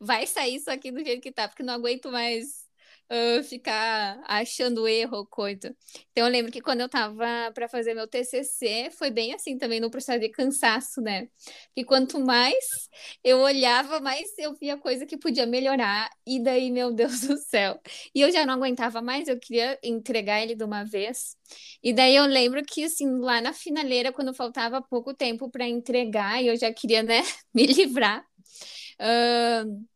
Vai 0.00 0.26
sair 0.26 0.56
isso 0.56 0.70
aqui 0.70 0.90
do 0.90 1.04
jeito 1.04 1.22
que 1.22 1.32
tá, 1.32 1.48
porque 1.48 1.62
não 1.62 1.74
aguento 1.74 2.10
mais 2.10 2.67
uh, 3.10 3.42
ficar 3.44 4.20
achando 4.26 4.86
erro 4.86 5.26
coisa. 5.26 5.74
Então 6.12 6.26
eu 6.26 6.32
lembro 6.32 6.52
que 6.52 6.60
quando 6.60 6.80
eu 6.80 6.88
tava 6.88 7.50
para 7.54 7.68
fazer 7.68 7.94
meu 7.94 8.06
TCC, 8.06 8.90
foi 8.92 9.10
bem 9.10 9.34
assim 9.34 9.58
também 9.58 9.80
no 9.80 9.90
processo 9.90 10.20
de 10.20 10.28
cansaço, 10.28 11.00
né? 11.00 11.28
Que 11.74 11.84
quanto 11.84 12.20
mais 12.20 12.56
eu 13.24 13.38
olhava, 13.40 14.00
mais 14.00 14.28
eu 14.38 14.54
via 14.54 14.76
coisa 14.76 15.06
que 15.06 15.16
podia 15.16 15.46
melhorar 15.46 16.10
e 16.26 16.42
daí, 16.42 16.70
meu 16.70 16.92
Deus 16.92 17.20
do 17.26 17.36
céu. 17.36 17.80
E 18.14 18.20
eu 18.20 18.30
já 18.30 18.44
não 18.46 18.54
aguentava 18.54 19.00
mais, 19.02 19.28
eu 19.28 19.38
queria 19.38 19.78
entregar 19.82 20.42
ele 20.42 20.54
de 20.54 20.64
uma 20.64 20.84
vez. 20.84 21.36
E 21.82 21.92
daí 21.92 22.16
eu 22.16 22.24
lembro 22.26 22.62
que 22.64 22.84
assim, 22.84 23.08
lá 23.20 23.40
na 23.40 23.52
finaleira, 23.52 24.12
quando 24.12 24.34
faltava 24.34 24.82
pouco 24.82 25.14
tempo 25.14 25.50
para 25.50 25.66
entregar, 25.66 26.42
e 26.42 26.48
eu 26.48 26.56
já 26.56 26.72
queria, 26.72 27.02
né, 27.02 27.22
me 27.54 27.66
livrar. 27.66 28.24
Uh, 29.00 29.86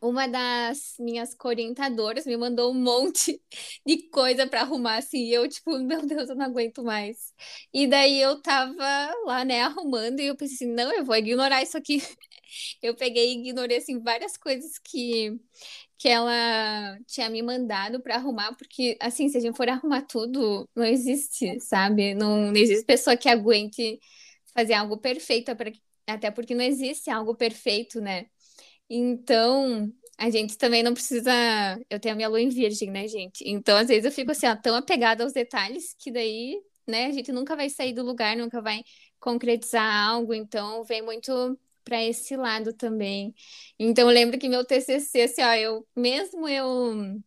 uma 0.00 0.26
das 0.28 0.94
minhas 0.98 1.36
orientadoras 1.44 2.24
me 2.26 2.36
mandou 2.36 2.72
um 2.72 2.74
monte 2.74 3.40
de 3.86 4.08
coisa 4.10 4.46
para 4.46 4.62
arrumar, 4.62 4.96
assim, 4.98 5.18
e 5.26 5.32
eu, 5.34 5.48
tipo, 5.48 5.78
meu 5.78 6.06
Deus, 6.06 6.28
eu 6.30 6.36
não 6.36 6.46
aguento 6.46 6.82
mais. 6.84 7.34
E 7.72 7.86
daí 7.86 8.20
eu 8.20 8.40
tava 8.42 8.74
lá, 9.26 9.44
né, 9.44 9.62
arrumando, 9.62 10.20
e 10.20 10.26
eu 10.26 10.36
pensei 10.36 10.56
assim, 10.56 10.74
não, 10.74 10.92
eu 10.92 11.04
vou 11.04 11.16
ignorar 11.16 11.62
isso 11.62 11.76
aqui. 11.76 11.98
Eu 12.82 12.96
peguei 12.96 13.32
e 13.34 13.38
ignorei, 13.48 13.76
assim, 13.78 14.00
várias 14.00 14.36
coisas 14.36 14.76
que, 14.78 15.38
que 15.98 16.08
ela 16.08 16.98
tinha 17.06 17.28
me 17.30 17.42
mandado 17.42 18.00
para 18.02 18.16
arrumar, 18.16 18.54
porque, 18.56 18.96
assim, 19.00 19.28
se 19.28 19.36
a 19.38 19.40
gente 19.40 19.56
for 19.56 19.68
arrumar 19.68 20.02
tudo, 20.02 20.68
não 20.74 20.84
existe, 20.84 21.60
sabe? 21.60 22.14
Não, 22.14 22.46
não 22.48 22.56
existe 22.56 22.84
pessoa 22.84 23.16
que 23.16 23.28
aguente 23.28 24.00
fazer 24.54 24.74
algo 24.74 24.98
perfeito, 24.98 25.50
até 26.06 26.30
porque 26.30 26.54
não 26.54 26.64
existe 26.64 27.10
algo 27.10 27.34
perfeito, 27.34 28.00
né? 28.00 28.26
Então, 28.90 29.92
a 30.18 30.30
gente 30.30 30.58
também 30.58 30.82
não 30.82 30.92
precisa. 30.94 31.30
Eu 31.88 32.00
tenho 32.00 32.14
a 32.14 32.16
minha 32.16 32.28
lua 32.28 32.40
em 32.40 32.48
virgem, 32.48 32.90
né, 32.90 33.06
gente? 33.08 33.44
Então, 33.46 33.76
às 33.76 33.88
vezes 33.88 34.04
eu 34.04 34.12
fico 34.12 34.32
assim, 34.32 34.46
ó, 34.48 34.56
tão 34.56 34.74
apegada 34.74 35.22
aos 35.24 35.32
detalhes 35.32 35.94
que 35.98 36.10
daí, 36.10 36.60
né, 36.86 37.06
a 37.06 37.12
gente 37.12 37.32
nunca 37.32 37.54
vai 37.56 37.70
sair 37.70 37.92
do 37.92 38.02
lugar, 38.02 38.36
nunca 38.36 38.60
vai 38.60 38.82
concretizar 39.20 39.84
algo. 40.08 40.34
Então, 40.34 40.82
vem 40.84 41.02
muito 41.02 41.58
para 41.84 42.02
esse 42.04 42.36
lado 42.36 42.72
também. 42.72 43.34
Então, 43.78 44.08
eu 44.08 44.14
lembro 44.14 44.38
que 44.38 44.48
meu 44.48 44.64
TCC, 44.64 45.22
assim, 45.22 45.42
ó, 45.42 45.54
eu, 45.54 45.86
mesmo 45.96 46.48
eu 46.48 47.20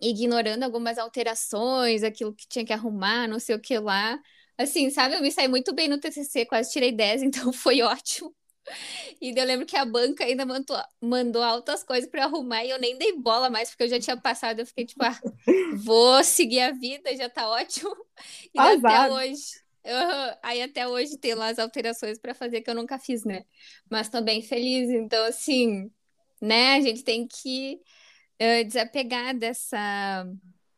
ignorando 0.00 0.62
algumas 0.64 0.98
alterações, 0.98 2.02
aquilo 2.02 2.34
que 2.34 2.46
tinha 2.48 2.64
que 2.64 2.72
arrumar, 2.72 3.28
não 3.28 3.38
sei 3.40 3.54
o 3.56 3.60
que 3.60 3.78
lá. 3.78 4.20
Assim, 4.58 4.90
sabe, 4.90 5.16
eu 5.16 5.22
me 5.22 5.32
saí 5.32 5.48
muito 5.48 5.74
bem 5.74 5.88
no 5.88 5.98
TCC, 6.00 6.46
quase 6.46 6.72
tirei 6.72 6.92
10, 6.92 7.22
então 7.24 7.52
foi 7.52 7.82
ótimo. 7.82 8.34
E 9.20 9.34
eu 9.36 9.44
lembro 9.44 9.66
que 9.66 9.76
a 9.76 9.84
banca 9.84 10.24
ainda 10.24 10.46
mandou, 10.46 10.76
mandou 11.00 11.42
altas 11.42 11.84
coisas 11.84 12.08
para 12.08 12.24
arrumar 12.24 12.64
e 12.64 12.70
eu 12.70 12.78
nem 12.78 12.96
dei 12.96 13.18
bola 13.18 13.50
mais, 13.50 13.70
porque 13.70 13.84
eu 13.84 13.88
já 13.88 14.00
tinha 14.00 14.16
passado. 14.16 14.60
Eu 14.60 14.66
fiquei 14.66 14.86
tipo, 14.86 15.04
ah, 15.04 15.18
vou 15.84 16.24
seguir 16.24 16.60
a 16.60 16.72
vida, 16.72 17.14
já 17.16 17.28
tá 17.28 17.48
ótimo. 17.48 17.94
E 18.54 18.58
até 18.58 19.10
hoje. 19.10 19.60
Uhum. 19.84 20.36
Aí 20.42 20.62
até 20.62 20.86
hoje 20.86 21.16
tem 21.16 21.34
lá 21.34 21.48
as 21.48 21.58
alterações 21.58 22.18
para 22.18 22.34
fazer 22.34 22.60
que 22.60 22.70
eu 22.70 22.74
nunca 22.74 22.98
fiz, 22.98 23.24
né? 23.24 23.44
Mas 23.90 24.08
tô 24.08 24.20
bem 24.20 24.42
feliz. 24.42 24.90
Então, 24.90 25.24
assim, 25.24 25.90
né? 26.40 26.74
A 26.74 26.80
gente 26.80 27.02
tem 27.02 27.26
que 27.26 27.80
uh, 28.40 28.64
desapegar 28.64 29.36
dessa 29.36 30.26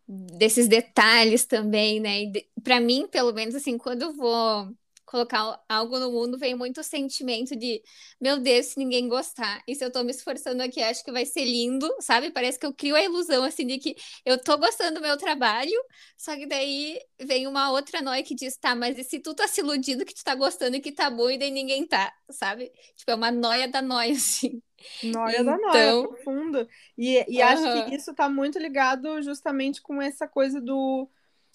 desses 0.06 0.68
detalhes 0.68 1.46
também, 1.46 2.00
né? 2.00 2.30
Para 2.62 2.80
mim, 2.80 3.06
pelo 3.08 3.32
menos 3.32 3.54
assim, 3.54 3.78
quando 3.78 4.02
eu 4.02 4.12
vou 4.12 4.68
colocar 5.12 5.62
algo 5.68 5.98
no 5.98 6.10
mundo, 6.10 6.38
vem 6.38 6.54
muito 6.54 6.82
sentimento 6.82 7.54
de, 7.54 7.82
meu 8.18 8.40
Deus, 8.40 8.68
se 8.68 8.78
ninguém 8.78 9.06
gostar, 9.06 9.62
e 9.68 9.74
se 9.74 9.84
eu 9.84 9.92
tô 9.92 10.02
me 10.02 10.10
esforçando 10.10 10.62
aqui, 10.62 10.82
acho 10.82 11.04
que 11.04 11.12
vai 11.12 11.26
ser 11.26 11.44
lindo, 11.44 11.86
sabe? 12.00 12.30
Parece 12.30 12.58
que 12.58 12.64
eu 12.64 12.72
crio 12.72 12.96
a 12.96 13.04
ilusão, 13.04 13.44
assim, 13.44 13.66
de 13.66 13.78
que 13.78 13.94
eu 14.24 14.42
tô 14.42 14.56
gostando 14.56 14.94
do 14.94 15.02
meu 15.02 15.18
trabalho, 15.18 15.78
só 16.16 16.34
que 16.34 16.46
daí 16.46 16.98
vem 17.20 17.46
uma 17.46 17.70
outra 17.70 18.00
noia 18.00 18.22
que 18.22 18.34
diz, 18.34 18.56
tá, 18.56 18.74
mas 18.74 18.96
e 18.96 19.04
se 19.04 19.20
tu 19.20 19.34
tá 19.34 19.46
se 19.46 19.60
iludindo 19.60 20.06
que 20.06 20.14
tu 20.14 20.24
tá 20.24 20.34
gostando 20.34 20.76
e 20.76 20.80
que 20.80 20.92
tá 20.92 21.10
bom, 21.10 21.28
e 21.28 21.36
daí 21.36 21.50
ninguém 21.50 21.86
tá, 21.86 22.10
sabe? 22.30 22.72
Tipo, 22.96 23.10
é 23.10 23.14
uma 23.14 23.30
noia 23.30 23.68
da 23.68 23.82
noia, 23.82 24.12
assim. 24.16 24.62
Noia 25.02 25.42
então... 25.42 25.44
da 25.44 25.58
noia, 25.58 25.88
então 25.88 26.08
profunda. 26.08 26.66
E, 26.96 27.22
e 27.28 27.42
uhum. 27.42 27.48
acho 27.48 27.84
que 27.84 27.96
isso 27.96 28.14
tá 28.14 28.30
muito 28.30 28.58
ligado 28.58 29.20
justamente 29.20 29.82
com 29.82 30.00
essa 30.00 30.26
coisa 30.26 30.58
do 30.58 31.06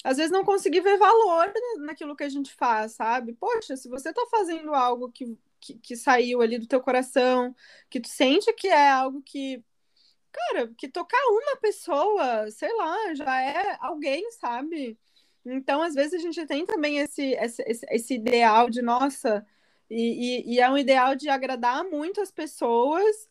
às 0.04 0.18
vezes 0.18 0.32
não 0.32 0.44
conseguir 0.44 0.82
ver 0.82 0.98
valor 0.98 1.52
naquilo 1.80 2.16
que 2.16 2.24
a 2.24 2.30
gente 2.30 2.54
faz, 2.54 2.94
sabe? 2.94 3.34
Poxa, 3.34 3.76
se 3.76 3.90
você 3.90 4.14
tá 4.14 4.26
fazendo 4.30 4.74
algo 4.74 5.12
que, 5.12 5.38
que, 5.60 5.76
que, 5.80 5.96
saiu 5.96 6.42
ali 6.42 6.58
do 6.60 6.68
teu 6.68 6.82
coração, 6.82 7.56
que 7.90 8.00
tu 8.00 8.08
sente 8.08 8.52
que 8.54 8.68
é 8.68 8.90
algo 8.90 9.22
que, 9.22 9.64
cara, 10.32 10.68
que 10.78 10.88
tocar 10.88 11.22
uma 11.30 11.58
pessoa, 11.58 12.50
sei 12.52 12.74
lá, 12.76 13.14
já 13.16 13.42
é 13.42 13.78
alguém, 13.80 14.32
sabe? 14.32 14.98
Então, 15.46 15.82
às 15.82 15.96
vezes 15.96 16.14
a 16.16 16.20
gente 16.20 16.46
tem 16.46 16.66
também 16.66 17.00
esse, 17.00 17.34
esse, 17.34 17.64
esse 17.90 18.14
ideal 18.16 18.70
de, 18.70 18.82
nossa, 18.82 19.46
e, 19.90 20.52
e, 20.52 20.56
e 20.56 20.60
é 20.60 20.70
um 20.70 20.78
ideal 20.78 21.16
de 21.16 21.30
agradar 21.30 21.84
muito 21.86 22.22
as 22.22 22.32
pessoas 22.32 23.30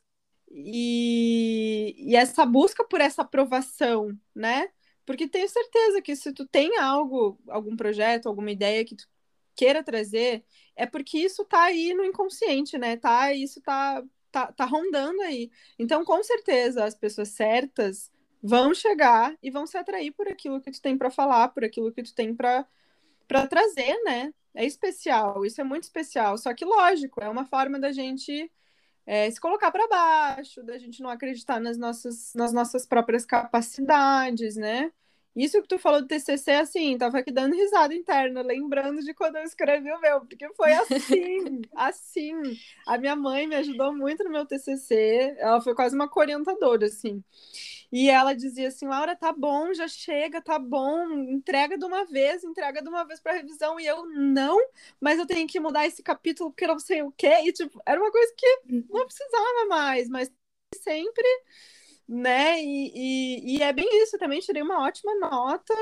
e, 0.50 1.94
e 1.98 2.16
essa 2.16 2.46
busca 2.46 2.84
por 2.84 3.00
essa 3.00 3.22
aprovação, 3.22 4.18
né? 4.34 4.70
Porque 5.06 5.28
tenho 5.28 5.48
certeza 5.48 6.02
que 6.02 6.16
se 6.16 6.32
tu 6.32 6.46
tem 6.46 6.78
algo, 6.78 7.38
algum 7.48 7.76
projeto, 7.76 8.28
alguma 8.28 8.50
ideia 8.50 8.84
que 8.84 8.96
tu 8.96 9.06
queira 9.54 9.82
trazer, 9.82 10.44
é 10.74 10.84
porque 10.86 11.18
isso 11.18 11.44
tá 11.44 11.64
aí 11.64 11.94
no 11.94 12.04
inconsciente, 12.04 12.76
né? 12.76 12.96
Tá, 12.96 13.32
isso 13.32 13.60
tá, 13.62 14.04
tá, 14.30 14.52
tá 14.52 14.64
rondando 14.66 15.22
aí. 15.22 15.50
Então, 15.78 16.04
com 16.04 16.22
certeza, 16.22 16.84
as 16.84 16.94
pessoas 16.94 17.28
certas 17.28 18.10
vão 18.42 18.74
chegar 18.74 19.36
e 19.42 19.50
vão 19.50 19.66
se 19.66 19.78
atrair 19.78 20.12
por 20.12 20.28
aquilo 20.28 20.60
que 20.60 20.70
tu 20.70 20.82
tem 20.82 20.98
para 20.98 21.10
falar, 21.10 21.48
por 21.48 21.64
aquilo 21.64 21.92
que 21.92 22.02
tu 22.02 22.14
tem 22.14 22.34
para 22.34 22.66
para 23.28 23.46
trazer, 23.46 24.00
né? 24.04 24.32
É 24.54 24.64
especial, 24.64 25.44
isso 25.44 25.60
é 25.60 25.64
muito 25.64 25.84
especial. 25.84 26.38
Só 26.38 26.54
que, 26.54 26.64
lógico, 26.64 27.20
é 27.22 27.28
uma 27.28 27.44
forma 27.44 27.78
da 27.78 27.92
gente 27.92 28.50
é, 29.06 29.30
se 29.30 29.40
colocar 29.40 29.70
para 29.70 29.86
baixo, 29.88 30.62
da 30.64 30.76
gente 30.78 31.00
não 31.00 31.08
acreditar 31.08 31.60
nas 31.60 31.78
nossas, 31.78 32.34
nas 32.34 32.52
nossas 32.52 32.84
próprias 32.84 33.24
capacidades, 33.24 34.56
né? 34.56 34.92
Isso 35.36 35.60
que 35.60 35.68
tu 35.68 35.78
falou 35.78 36.00
do 36.00 36.08
TCC, 36.08 36.52
assim, 36.52 36.96
tava 36.96 37.18
aqui 37.18 37.30
dando 37.30 37.54
risada 37.54 37.94
interna, 37.94 38.40
lembrando 38.40 39.02
de 39.02 39.12
quando 39.12 39.36
eu 39.36 39.42
escrevi 39.42 39.92
o 39.92 40.00
meu, 40.00 40.22
porque 40.22 40.48
foi 40.54 40.72
assim, 40.72 41.60
assim. 41.76 42.32
A 42.86 42.96
minha 42.96 43.14
mãe 43.14 43.46
me 43.46 43.54
ajudou 43.56 43.94
muito 43.94 44.24
no 44.24 44.30
meu 44.30 44.46
TCC, 44.46 45.36
ela 45.38 45.60
foi 45.60 45.74
quase 45.74 45.94
uma 45.94 46.10
orientadora, 46.16 46.86
assim. 46.86 47.22
E 47.92 48.08
ela 48.10 48.34
dizia 48.34 48.68
assim: 48.68 48.86
Laura, 48.86 49.16
tá 49.16 49.32
bom, 49.32 49.72
já 49.74 49.88
chega, 49.88 50.40
tá 50.40 50.58
bom, 50.58 51.08
entrega 51.12 51.78
de 51.78 51.84
uma 51.84 52.04
vez, 52.04 52.44
entrega 52.44 52.82
de 52.82 52.88
uma 52.88 53.04
vez 53.04 53.20
para 53.20 53.32
revisão. 53.34 53.78
E 53.80 53.86
eu, 53.86 54.06
não, 54.06 54.58
mas 55.00 55.18
eu 55.18 55.26
tenho 55.26 55.46
que 55.48 55.60
mudar 55.60 55.86
esse 55.86 56.02
capítulo 56.02 56.50
porque 56.50 56.66
não 56.66 56.78
sei 56.78 57.02
o 57.02 57.12
quê. 57.12 57.28
E, 57.44 57.52
tipo, 57.52 57.80
era 57.86 58.00
uma 58.00 58.10
coisa 58.10 58.32
que 58.36 58.46
não 58.90 59.06
precisava 59.06 59.66
mais, 59.68 60.08
mas 60.08 60.30
sempre, 60.74 61.24
né? 62.08 62.60
E, 62.62 62.92
e, 62.94 63.56
e 63.58 63.62
é 63.62 63.72
bem 63.72 63.88
isso, 64.02 64.18
também 64.18 64.40
tirei 64.40 64.62
uma 64.62 64.82
ótima 64.86 65.14
nota. 65.18 65.74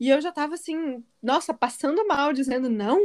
E 0.00 0.08
eu 0.08 0.20
já 0.20 0.32
tava 0.32 0.54
assim, 0.54 1.04
nossa, 1.22 1.54
passando 1.54 2.04
mal, 2.06 2.32
dizendo, 2.32 2.68
não, 2.68 2.98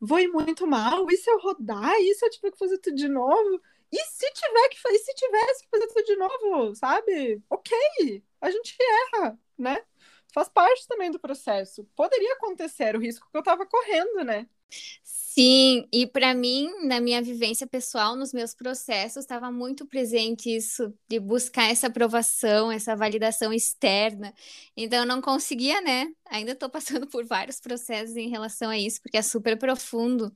vou 0.00 0.18
ir 0.18 0.28
muito 0.28 0.66
mal, 0.66 1.06
e 1.10 1.16
se 1.16 1.30
eu 1.30 1.38
rodar, 1.40 1.94
e 2.00 2.14
se 2.14 2.24
eu 2.26 2.30
tiver 2.30 2.50
que 2.50 2.58
fazer 2.58 2.78
tudo 2.78 2.96
de 2.96 3.08
novo? 3.08 3.62
E 3.92 3.98
se 4.04 4.30
tiver 4.32 4.68
que 4.70 4.78
e 4.88 4.98
se 4.98 5.14
tivesse 5.14 5.64
que 5.64 5.70
fazer 5.70 5.86
tudo 5.88 6.04
de 6.04 6.16
novo, 6.16 6.74
sabe? 6.74 7.42
Ok, 7.50 8.24
a 8.40 8.50
gente 8.50 8.76
erra, 9.14 9.38
né? 9.58 9.84
faz 10.32 10.48
parte 10.48 10.86
também 10.88 11.10
do 11.10 11.20
processo. 11.20 11.84
Poderia 11.94 12.34
acontecer 12.34 12.96
o 12.96 13.00
risco 13.00 13.28
que 13.30 13.36
eu 13.36 13.40
estava 13.40 13.66
correndo, 13.66 14.24
né? 14.24 14.48
Sim, 15.02 15.88
e 15.90 16.06
para 16.06 16.34
mim, 16.34 16.68
na 16.86 17.00
minha 17.00 17.22
vivência 17.22 17.66
pessoal, 17.66 18.14
nos 18.14 18.34
meus 18.34 18.54
processos, 18.54 19.24
estava 19.24 19.50
muito 19.50 19.86
presente 19.86 20.54
isso 20.54 20.92
de 21.08 21.18
buscar 21.18 21.70
essa 21.70 21.86
aprovação, 21.86 22.70
essa 22.70 22.94
validação 22.94 23.50
externa. 23.52 24.34
Então, 24.76 24.98
eu 25.00 25.06
não 25.06 25.22
conseguia, 25.22 25.80
né? 25.80 26.06
Ainda 26.30 26.52
estou 26.52 26.68
passando 26.68 27.06
por 27.08 27.24
vários 27.24 27.58
processos 27.60 28.14
em 28.16 28.28
relação 28.28 28.68
a 28.70 28.76
isso, 28.78 29.00
porque 29.00 29.16
é 29.16 29.22
super 29.22 29.56
profundo. 29.58 30.30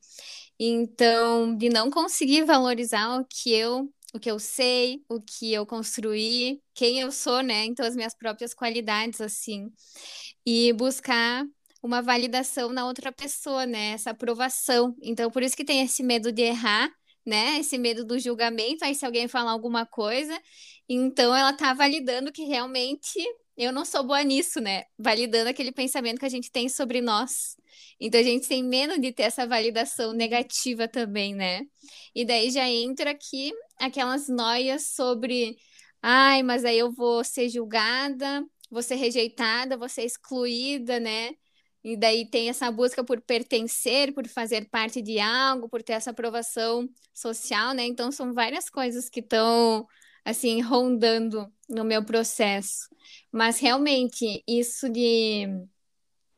Então, 0.58 1.56
de 1.56 1.68
não 1.68 1.90
conseguir 1.90 2.44
valorizar 2.44 3.20
o 3.20 3.24
que 3.26 3.52
eu, 3.52 3.92
o 4.14 4.20
que 4.20 4.30
eu 4.30 4.38
sei, 4.38 5.04
o 5.08 5.20
que 5.20 5.52
eu 5.52 5.66
construí, 5.66 6.62
quem 6.74 7.00
eu 7.00 7.12
sou, 7.12 7.42
né? 7.42 7.64
Então, 7.66 7.86
as 7.86 7.96
minhas 7.96 8.14
próprias 8.14 8.54
qualidades, 8.54 9.20
assim. 9.20 9.70
E 10.44 10.72
buscar 10.72 11.44
uma 11.86 12.02
validação 12.02 12.72
na 12.72 12.84
outra 12.86 13.12
pessoa, 13.12 13.64
né? 13.64 13.92
Essa 13.92 14.10
aprovação. 14.10 14.94
Então, 15.02 15.30
por 15.30 15.42
isso 15.42 15.56
que 15.56 15.64
tem 15.64 15.82
esse 15.82 16.02
medo 16.02 16.32
de 16.32 16.42
errar, 16.42 16.90
né? 17.24 17.58
Esse 17.60 17.78
medo 17.78 18.04
do 18.04 18.18
julgamento. 18.18 18.84
Aí, 18.84 18.94
se 18.94 19.06
alguém 19.06 19.28
falar 19.28 19.52
alguma 19.52 19.86
coisa, 19.86 20.38
então 20.88 21.34
ela 21.34 21.52
tá 21.52 21.72
validando 21.72 22.32
que 22.32 22.44
realmente 22.44 23.18
eu 23.56 23.72
não 23.72 23.84
sou 23.84 24.04
boa 24.04 24.22
nisso, 24.22 24.60
né? 24.60 24.84
Validando 24.98 25.48
aquele 25.48 25.72
pensamento 25.72 26.18
que 26.18 26.26
a 26.26 26.28
gente 26.28 26.50
tem 26.50 26.68
sobre 26.68 27.00
nós. 27.00 27.56
Então 28.00 28.20
a 28.20 28.24
gente 28.24 28.48
tem 28.48 28.62
medo 28.62 29.00
de 29.00 29.12
ter 29.12 29.24
essa 29.24 29.46
validação 29.46 30.12
negativa 30.12 30.86
também, 30.88 31.34
né? 31.34 31.62
E 32.14 32.24
daí 32.24 32.50
já 32.50 32.68
entra 32.68 33.10
aqui 33.12 33.52
aquelas 33.78 34.28
noias 34.28 34.88
sobre, 34.88 35.56
ai, 36.02 36.42
mas 36.42 36.64
aí 36.64 36.78
eu 36.78 36.92
vou 36.92 37.24
ser 37.24 37.48
julgada, 37.48 38.44
vou 38.70 38.82
ser 38.82 38.96
rejeitada, 38.96 39.76
vou 39.76 39.88
ser 39.88 40.04
excluída, 40.04 41.00
né? 41.00 41.30
E 41.86 41.96
daí 41.96 42.28
tem 42.28 42.48
essa 42.48 42.68
busca 42.68 43.04
por 43.04 43.20
pertencer, 43.20 44.12
por 44.12 44.26
fazer 44.26 44.68
parte 44.68 45.00
de 45.00 45.20
algo, 45.20 45.68
por 45.68 45.84
ter 45.84 45.92
essa 45.92 46.10
aprovação 46.10 46.88
social, 47.14 47.74
né? 47.74 47.84
Então 47.86 48.10
são 48.10 48.34
várias 48.34 48.68
coisas 48.68 49.08
que 49.08 49.20
estão 49.20 49.86
assim 50.24 50.60
rondando 50.60 51.46
no 51.68 51.84
meu 51.84 52.04
processo. 52.04 52.88
Mas 53.30 53.60
realmente 53.60 54.42
isso 54.48 54.88
de 54.88 55.46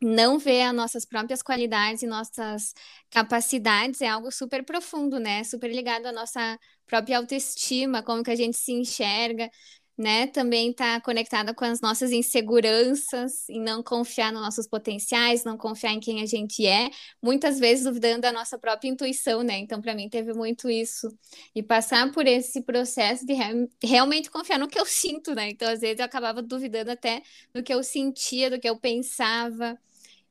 não 0.03 0.39
ver 0.39 0.65
as 0.65 0.75
nossas 0.75 1.07
próprias 1.07 1.43
qualidades 1.43 2.03
e 2.03 2.07
nossas 2.07 2.75
capacidades 3.11 4.03
é 4.03 4.09
algo 4.09 4.31
super 4.31 4.63
profundo, 4.63 5.19
né? 5.19 5.43
Super 5.45 5.71
ligado 5.73 6.05
à 6.05 6.13
nossa 6.13 6.59
própria 6.87 7.17
autoestima, 7.17 8.03
como 8.03 8.23
que 8.23 8.31
a 8.31 8.37
gente 8.37 8.59
se 8.59 8.73
enxerga, 8.73 9.51
né, 9.99 10.29
também 10.29 10.71
está 10.71 11.01
conectada 11.01 11.53
com 11.53 11.65
as 11.65 11.81
nossas 11.81 12.13
inseguranças, 12.13 13.49
em 13.49 13.61
não 13.61 13.83
confiar 13.83 14.33
nos 14.33 14.41
nossos 14.41 14.69
potenciais, 14.69 15.43
não 15.43 15.59
confiar 15.59 15.93
em 15.93 15.99
quem 15.99 16.23
a 16.23 16.27
gente 16.27 16.65
é, 16.65 16.89
muitas 17.21 17.59
vezes 17.59 17.85
duvidando 17.85 18.21
da 18.21 18.33
nossa 18.33 18.57
própria 18.57 18.89
intuição, 18.89 19.43
né? 19.43 19.59
Então, 19.59 19.83
para 19.83 19.97
mim, 19.97 20.09
teve 20.09 20.33
muito 20.33 20.71
isso. 20.71 21.09
E 21.53 21.65
passar 21.65 22.13
por 22.13 22.29
esse 22.29 22.63
processo 22.63 23.27
de 23.27 23.35
realmente 23.83 24.31
confiar 24.31 24.59
no 24.59 24.69
que 24.69 24.79
eu 24.79 24.87
sinto, 24.87 25.35
né? 25.35 25.51
Então, 25.51 25.69
às 25.69 25.81
vezes, 25.81 25.99
eu 25.99 26.05
acabava 26.05 26.41
duvidando 26.41 26.93
até 26.93 27.21
do 27.53 27.61
que 27.61 27.75
eu 27.75 27.83
sentia, 27.83 28.49
do 28.49 28.61
que 28.61 28.69
eu 28.69 28.79
pensava. 28.79 29.77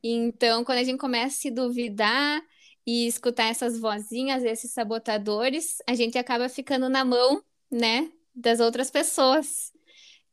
Então, 0.02 0.64
quando 0.64 0.78
a 0.78 0.84
gente 0.84 0.98
começa 0.98 1.36
a 1.36 1.40
se 1.42 1.52
duvidar 1.52 2.42
e 2.86 3.06
escutar 3.06 3.50
essas 3.50 3.78
vozinhas, 3.78 4.46
esses 4.46 4.72
sabotadores, 4.72 5.80
a 5.86 5.94
gente 5.94 6.18
acaba 6.18 6.48
ficando 6.48 6.88
na 6.88 7.04
mão, 7.04 7.44
né, 7.70 8.10
das 8.38 8.60
outras 8.60 8.92
pessoas 8.92 9.72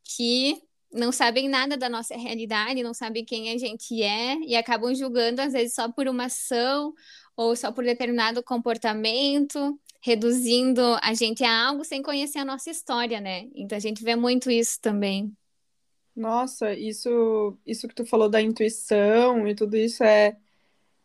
que 0.03 0.61
não 0.93 1.11
sabem 1.11 1.49
nada 1.49 1.75
da 1.75 1.89
nossa 1.89 2.15
realidade, 2.15 2.83
não 2.83 2.93
sabem 2.93 3.25
quem 3.25 3.51
a 3.51 3.57
gente 3.57 4.01
é 4.01 4.37
e 4.45 4.55
acabam 4.55 4.93
julgando, 4.93 5.41
às 5.41 5.51
vezes, 5.51 5.73
só 5.73 5.91
por 5.91 6.07
uma 6.07 6.25
ação 6.25 6.93
ou 7.35 7.55
só 7.55 7.71
por 7.71 7.83
determinado 7.83 8.41
comportamento, 8.43 9.77
reduzindo 10.01 10.81
a 11.01 11.13
gente 11.13 11.43
a 11.43 11.67
algo 11.67 11.83
sem 11.83 12.01
conhecer 12.01 12.39
a 12.39 12.45
nossa 12.45 12.69
história, 12.69 13.19
né? 13.19 13.49
Então 13.55 13.75
a 13.75 13.81
gente 13.81 14.03
vê 14.03 14.15
muito 14.15 14.49
isso 14.49 14.79
também. 14.79 15.35
Nossa, 16.15 16.73
isso, 16.73 17.57
isso 17.65 17.87
que 17.89 17.95
tu 17.95 18.05
falou 18.05 18.29
da 18.29 18.41
intuição 18.41 19.45
e 19.45 19.53
tudo 19.53 19.75
isso 19.75 20.01
é, 20.01 20.37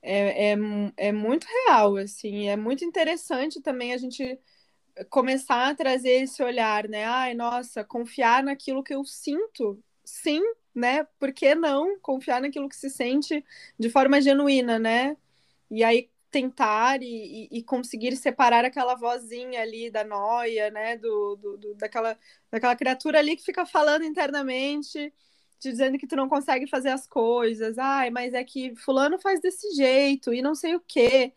é, 0.03 0.53
é, 0.53 0.57
é 0.97 1.13
muito 1.13 1.47
real, 1.67 1.97
assim, 1.97 2.49
é 2.49 2.57
muito 2.57 2.85
interessante 2.85 3.61
também 3.61 3.93
a 3.93 3.99
gente 3.99 4.39
começar 5.11 5.69
a 5.69 5.75
trazer 5.75 6.23
esse 6.23 6.43
olhar, 6.43 6.89
né? 6.89 7.05
Ai, 7.05 7.35
nossa, 7.35 7.85
confiar 7.85 8.43
naquilo 8.43 8.83
que 8.83 8.95
eu 8.95 9.05
sinto. 9.05 9.83
Sim, 10.05 10.43
né? 10.75 11.05
Por 11.19 11.33
que 11.33 11.55
não 11.55 11.99
confiar 12.01 12.41
naquilo 12.41 12.69
que 12.69 12.77
se 12.77 12.91
sente 12.91 13.45
de 13.79 13.91
forma 13.91 14.21
genuína, 14.21 14.79
né? 14.79 15.17
E 15.71 15.85
aí 15.85 16.11
tentar 16.31 17.03
e, 17.03 17.49
e, 17.51 17.63
conseguir 17.63 18.17
separar 18.17 18.65
aquela 18.65 18.95
vozinha 18.95 19.63
ali 19.63 19.91
da 19.91 20.05
noia, 20.05 20.71
né? 20.71 20.97
Do, 20.97 21.37
do, 21.37 21.57
do, 21.59 21.75
daquela, 21.75 22.17
daquela 22.51 22.77
criatura 22.77 23.19
ali 23.19 23.37
que 23.37 23.45
fica 23.45 23.67
falando 23.67 24.05
internamente, 24.05 25.13
te 25.59 25.71
dizendo 25.71 25.99
que 25.99 26.07
tu 26.07 26.17
não 26.17 26.29
consegue 26.29 26.67
fazer 26.69 26.91
as 26.91 27.07
coisas. 27.07 27.79
Ai, 27.79 28.11
mas 28.11 28.35
é 28.35 28.45
que 28.45 28.75
fulano 28.77 29.19
faz 29.19 29.41
desse 29.41 29.75
jeito 29.75 30.33
e 30.33 30.41
não 30.43 30.55
sei 30.55 30.75
o 30.77 30.81
quê. 30.81 31.33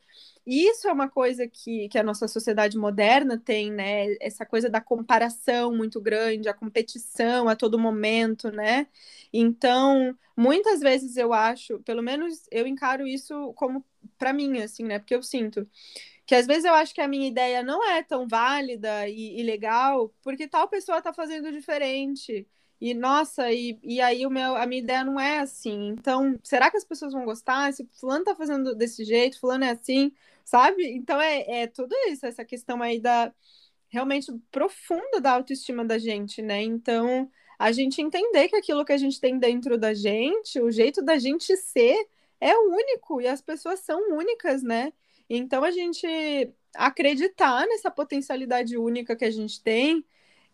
E 0.45 0.67
isso 0.69 0.87
é 0.87 0.91
uma 0.91 1.09
coisa 1.09 1.47
que, 1.47 1.87
que 1.89 1.97
a 1.97 2.03
nossa 2.03 2.27
sociedade 2.27 2.77
moderna 2.77 3.37
tem, 3.37 3.71
né? 3.71 4.13
Essa 4.19 4.45
coisa 4.45 4.69
da 4.69 4.81
comparação 4.81 5.73
muito 5.75 6.01
grande, 6.01 6.49
a 6.49 6.53
competição 6.53 7.47
a 7.47 7.55
todo 7.55 7.79
momento, 7.79 8.51
né? 8.51 8.87
Então, 9.31 10.17
muitas 10.35 10.81
vezes 10.81 11.15
eu 11.17 11.33
acho, 11.33 11.79
pelo 11.79 12.01
menos 12.03 12.45
eu 12.51 12.67
encaro 12.67 13.07
isso 13.07 13.53
como 13.53 13.85
para 14.17 14.33
mim, 14.33 14.59
assim, 14.59 14.83
né? 14.83 14.99
Porque 14.99 15.15
eu 15.15 15.23
sinto 15.23 15.67
que 16.25 16.35
às 16.35 16.47
vezes 16.47 16.65
eu 16.65 16.73
acho 16.73 16.93
que 16.93 17.01
a 17.01 17.07
minha 17.07 17.27
ideia 17.27 17.63
não 17.63 17.83
é 17.89 18.01
tão 18.03 18.27
válida 18.27 19.07
e, 19.09 19.39
e 19.39 19.43
legal, 19.43 20.13
porque 20.21 20.47
tal 20.47 20.67
pessoa 20.67 20.99
está 20.99 21.13
fazendo 21.13 21.51
diferente. 21.51 22.47
E 22.79 22.93
nossa, 22.93 23.51
e, 23.51 23.79
e 23.83 24.01
aí 24.01 24.25
o 24.25 24.29
meu, 24.29 24.55
a 24.55 24.65
minha 24.65 24.81
ideia 24.81 25.03
não 25.05 25.19
é 25.19 25.39
assim. 25.39 25.87
Então, 25.89 26.37
será 26.43 26.69
que 26.69 26.77
as 26.77 26.83
pessoas 26.83 27.13
vão 27.13 27.25
gostar? 27.25 27.71
Se 27.73 27.87
fulano 27.99 28.25
tá 28.25 28.35
fazendo 28.35 28.75
desse 28.75 29.05
jeito, 29.05 29.39
fulano 29.39 29.63
é 29.65 29.71
assim, 29.71 30.11
sabe? 30.43 30.83
Então 30.95 31.19
é, 31.21 31.63
é 31.63 31.67
tudo 31.67 31.95
isso, 32.07 32.25
essa 32.25 32.45
questão 32.45 32.81
aí 32.81 32.99
da 32.99 33.33
realmente 33.89 34.31
profunda 34.51 35.21
da 35.21 35.33
autoestima 35.33 35.85
da 35.85 35.99
gente, 35.99 36.41
né? 36.41 36.63
Então, 36.63 37.29
a 37.59 37.71
gente 37.71 38.01
entender 38.01 38.49
que 38.49 38.55
aquilo 38.55 38.83
que 38.83 38.91
a 38.91 38.97
gente 38.97 39.21
tem 39.21 39.37
dentro 39.37 39.77
da 39.77 39.93
gente, 39.93 40.59
o 40.59 40.71
jeito 40.71 41.01
da 41.01 41.17
gente 41.19 41.55
ser 41.57 42.07
é 42.41 42.57
único 42.57 43.21
e 43.21 43.27
as 43.27 43.41
pessoas 43.41 43.81
são 43.81 44.17
únicas, 44.17 44.63
né? 44.63 44.91
Então 45.29 45.63
a 45.63 45.71
gente 45.71 46.07
acreditar 46.75 47.65
nessa 47.67 47.91
potencialidade 47.91 48.77
única 48.77 49.15
que 49.15 49.25
a 49.25 49.31
gente 49.31 49.61
tem 49.61 50.03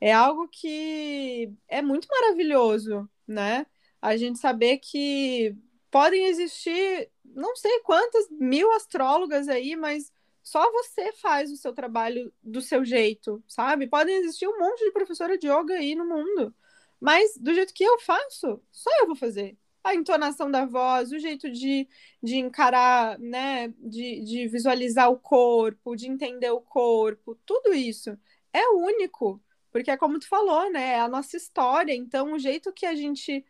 é 0.02 0.13
algo 0.13 0.47
que 0.47 1.52
é 1.67 1.82
muito 1.82 2.08
maravilhoso, 2.10 3.10
né? 3.28 3.65
A 4.02 4.15
gente 4.17 4.39
saber 4.39 4.78
que 4.78 5.56
podem 5.91 6.25
existir 6.28 7.10
não 7.23 7.56
sei 7.56 7.80
quantas 7.82 8.30
mil 8.32 8.71
astrólogas 8.73 9.47
aí, 9.47 9.75
mas 9.75 10.12
só 10.41 10.71
você 10.71 11.12
faz 11.13 11.52
o 11.52 11.58
seu 11.58 11.73
trabalho 11.73 12.34
do 12.41 12.62
seu 12.62 12.84
jeito, 12.84 13.43
sabe? 13.47 13.88
Podem 13.88 14.17
existir 14.17 14.47
um 14.47 14.58
monte 14.60 14.84
de 14.84 14.91
professora 14.91 15.38
de 15.38 15.47
yoga 15.47 15.75
aí 15.75 15.95
no 15.95 16.06
mundo, 16.06 16.54
mas 16.99 17.38
do 17.38 17.54
jeito 17.54 17.73
que 17.73 17.84
eu 17.84 17.99
faço, 17.99 18.62
só 18.71 18.89
eu 18.99 19.08
vou 19.08 19.15
fazer. 19.15 19.58
A 19.84 19.95
entonação 19.95 20.52
da 20.52 20.65
voz, 20.65 21.12
o 21.12 21.19
jeito 21.19 21.49
de, 21.49 21.88
de 22.21 22.38
encarar, 22.38 23.17
né? 23.19 23.69
De, 23.80 24.21
de 24.21 24.47
visualizar 24.47 25.10
o 25.10 25.17
corpo, 25.17 25.95
de 25.95 26.08
entender 26.08 26.52
o 26.52 26.62
corpo, 26.62 27.36
tudo 27.45 27.73
isso 27.73 28.17
é 28.54 28.67
único. 28.69 29.41
Porque 29.71 29.91
é 29.91 29.97
como 29.97 30.19
tu 30.19 30.28
falou, 30.28 30.69
né? 30.71 30.93
É 30.93 30.99
a 30.99 31.08
nossa 31.08 31.38
história. 31.38 31.93
Então, 31.93 32.34
o 32.34 32.39
jeito 32.39 32.73
que 32.73 32.86
a 32.86 32.95
gente 32.95 33.45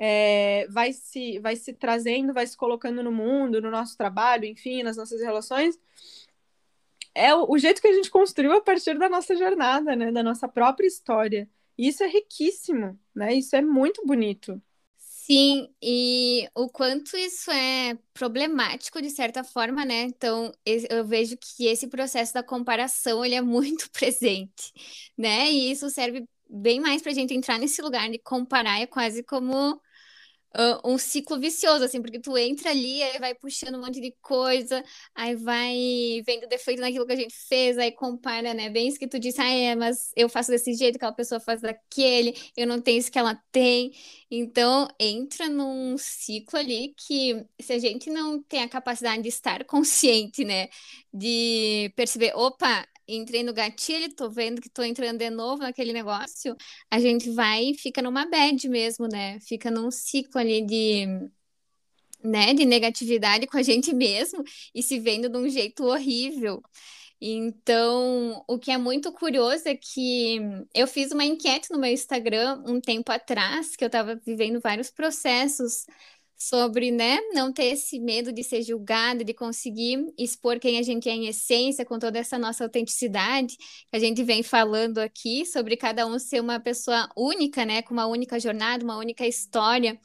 é, 0.00 0.68
vai, 0.70 0.92
se, 0.92 1.40
vai 1.40 1.56
se 1.56 1.72
trazendo, 1.72 2.32
vai 2.32 2.46
se 2.46 2.56
colocando 2.56 3.02
no 3.02 3.10
mundo, 3.10 3.60
no 3.60 3.68
nosso 3.68 3.96
trabalho, 3.96 4.44
enfim, 4.44 4.84
nas 4.84 4.96
nossas 4.96 5.20
relações, 5.20 5.76
é 7.12 7.34
o, 7.34 7.50
o 7.50 7.58
jeito 7.58 7.82
que 7.82 7.88
a 7.88 7.92
gente 7.92 8.08
construiu 8.08 8.52
a 8.52 8.60
partir 8.60 8.96
da 8.96 9.08
nossa 9.08 9.34
jornada, 9.34 9.96
né? 9.96 10.12
Da 10.12 10.22
nossa 10.22 10.46
própria 10.46 10.86
história. 10.86 11.50
E 11.76 11.88
isso 11.88 12.04
é 12.04 12.06
riquíssimo, 12.06 12.98
né? 13.12 13.34
Isso 13.34 13.56
é 13.56 13.60
muito 13.60 14.06
bonito. 14.06 14.62
Sim, 14.96 15.68
e 15.82 16.48
o 16.54 16.68
quanto 16.70 17.16
isso 17.16 17.50
é 17.50 17.98
problemático 18.14 19.02
de 19.02 19.10
certa 19.10 19.42
forma, 19.44 19.84
né? 19.84 20.02
Então, 20.02 20.52
eu 20.64 21.04
vejo 21.04 21.36
que 21.36 21.66
esse 21.66 21.88
processo 21.88 22.32
da 22.32 22.42
comparação, 22.42 23.24
ele 23.24 23.34
é 23.34 23.42
muito 23.42 23.90
presente, 23.92 24.72
né? 25.16 25.50
E 25.50 25.72
isso 25.72 25.90
serve 25.90 26.24
bem 26.48 26.80
mais 26.80 27.02
para 27.02 27.10
a 27.10 27.14
gente 27.14 27.34
entrar 27.34 27.58
nesse 27.58 27.82
lugar 27.82 28.08
de 28.08 28.18
comparar, 28.18 28.80
é 28.80 28.86
quase 28.86 29.22
como 29.22 29.78
um 30.84 30.98
ciclo 30.98 31.38
vicioso, 31.38 31.84
assim, 31.84 32.00
porque 32.00 32.18
tu 32.18 32.36
entra 32.36 32.70
ali, 32.70 33.02
aí 33.02 33.18
vai 33.18 33.34
puxando 33.34 33.76
um 33.76 33.80
monte 33.80 34.00
de 34.00 34.12
coisa, 34.20 34.82
aí 35.14 35.34
vai 35.36 36.22
vendo 36.26 36.48
defeito 36.48 36.80
naquilo 36.80 37.06
que 37.06 37.12
a 37.12 37.16
gente 37.16 37.34
fez, 37.48 37.78
aí 37.78 37.92
compara, 37.92 38.54
né? 38.54 38.70
Bem 38.70 38.88
isso 38.88 38.98
que 38.98 39.06
tu 39.08 39.18
disse, 39.18 39.40
ah, 39.40 39.50
é, 39.50 39.74
mas 39.74 40.10
eu 40.16 40.28
faço 40.28 40.50
desse 40.50 40.74
jeito, 40.74 40.96
aquela 40.96 41.12
pessoa 41.12 41.40
faz 41.40 41.60
daquele, 41.60 42.34
eu 42.56 42.66
não 42.66 42.80
tenho 42.80 42.98
isso 42.98 43.10
que 43.10 43.18
ela 43.18 43.34
tem. 43.52 43.92
Então, 44.30 44.88
entra 44.98 45.48
num 45.48 45.96
ciclo 45.98 46.58
ali 46.58 46.94
que, 46.96 47.44
se 47.60 47.72
a 47.72 47.78
gente 47.78 48.10
não 48.10 48.42
tem 48.42 48.62
a 48.62 48.68
capacidade 48.68 49.22
de 49.22 49.28
estar 49.28 49.64
consciente, 49.64 50.44
né? 50.44 50.68
De 51.12 51.92
perceber, 51.96 52.32
opa, 52.34 52.86
entrei 53.08 53.42
no 53.42 53.52
gatilho, 53.52 54.14
tô 54.14 54.30
vendo 54.30 54.60
que 54.60 54.68
tô 54.68 54.82
entrando 54.82 55.18
de 55.18 55.30
novo 55.30 55.62
naquele 55.62 55.92
negócio, 55.92 56.56
a 56.90 57.00
gente 57.00 57.30
vai 57.30 57.70
e 57.70 57.74
fica 57.74 58.02
numa 58.02 58.26
bad 58.26 58.68
mesmo, 58.68 59.08
né? 59.08 59.40
Fica 59.40 59.70
num 59.70 59.90
ciclo 59.90 60.40
ali 60.40 60.64
de, 60.66 61.06
né, 62.22 62.52
de 62.54 62.64
negatividade 62.64 63.46
com 63.46 63.56
a 63.56 63.62
gente 63.62 63.94
mesmo 63.94 64.42
e 64.74 64.82
se 64.82 64.98
vendo 64.98 65.28
de 65.28 65.38
um 65.38 65.48
jeito 65.48 65.84
horrível. 65.84 66.62
Então, 67.20 68.44
o 68.46 68.58
que 68.58 68.70
é 68.70 68.78
muito 68.78 69.12
curioso 69.12 69.68
é 69.68 69.74
que 69.74 70.38
eu 70.72 70.86
fiz 70.86 71.10
uma 71.10 71.24
enquete 71.24 71.68
no 71.70 71.78
meu 71.78 71.90
Instagram 71.90 72.62
um 72.66 72.80
tempo 72.80 73.10
atrás, 73.10 73.74
que 73.74 73.82
eu 73.84 73.88
estava 73.88 74.14
vivendo 74.14 74.60
vários 74.60 74.90
processos 74.90 75.84
sobre, 76.38 76.92
né, 76.92 77.18
não 77.32 77.52
ter 77.52 77.64
esse 77.72 77.98
medo 77.98 78.32
de 78.32 78.44
ser 78.44 78.62
julgado, 78.62 79.24
de 79.24 79.34
conseguir 79.34 79.98
expor 80.16 80.60
quem 80.60 80.78
a 80.78 80.82
gente 80.82 81.08
é 81.08 81.12
em 81.12 81.26
essência, 81.26 81.84
com 81.84 81.98
toda 81.98 82.18
essa 82.18 82.38
nossa 82.38 82.62
autenticidade 82.62 83.56
que 83.56 83.96
a 83.96 83.98
gente 83.98 84.22
vem 84.22 84.42
falando 84.42 84.98
aqui, 84.98 85.44
sobre 85.44 85.76
cada 85.76 86.06
um 86.06 86.18
ser 86.18 86.40
uma 86.40 86.60
pessoa 86.60 87.08
única, 87.16 87.64
né, 87.66 87.82
com 87.82 87.92
uma 87.92 88.06
única 88.06 88.38
jornada, 88.38 88.84
uma 88.84 88.96
única 88.96 89.26
história. 89.26 89.98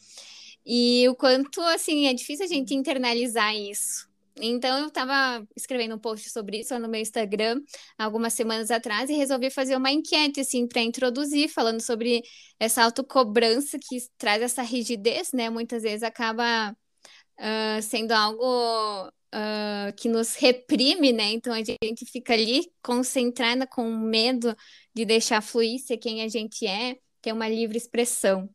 E 0.65 1.07
o 1.09 1.15
quanto, 1.15 1.61
assim, 1.61 2.07
é 2.07 2.13
difícil 2.13 2.45
a 2.45 2.49
gente 2.49 2.73
internalizar 2.73 3.55
isso. 3.55 4.12
Então, 4.41 4.79
eu 4.79 4.87
estava 4.87 5.45
escrevendo 5.55 5.95
um 5.95 5.99
post 5.99 6.29
sobre 6.29 6.59
isso 6.59 6.77
no 6.79 6.89
meu 6.89 7.01
Instagram 7.01 7.61
algumas 7.97 8.33
semanas 8.33 8.71
atrás 8.71 9.09
e 9.09 9.13
resolvi 9.13 9.49
fazer 9.49 9.75
uma 9.75 9.91
enquete, 9.91 10.39
assim, 10.39 10.67
para 10.67 10.81
introduzir, 10.81 11.49
falando 11.49 11.81
sobre 11.81 12.21
essa 12.59 12.83
autocobrança 12.83 13.77
que 13.79 13.97
traz 14.17 14.41
essa 14.41 14.63
rigidez, 14.63 15.31
né? 15.33 15.49
Muitas 15.49 15.83
vezes 15.83 16.03
acaba 16.03 16.71
uh, 16.71 17.81
sendo 17.81 18.11
algo 18.11 19.07
uh, 19.07 19.93
que 19.97 20.09
nos 20.09 20.35
reprime, 20.35 21.13
né? 21.13 21.31
Então, 21.31 21.53
a 21.53 21.63
gente 21.63 22.05
fica 22.11 22.33
ali 22.33 22.71
concentrada 22.81 23.67
com 23.67 23.89
medo 23.95 24.55
de 24.93 25.05
deixar 25.05 25.41
fluir, 25.41 25.79
ser 25.79 25.97
quem 25.97 26.23
a 26.23 26.27
gente 26.27 26.65
é, 26.65 26.97
ter 27.21 27.31
uma 27.31 27.47
livre 27.47 27.77
expressão. 27.77 28.49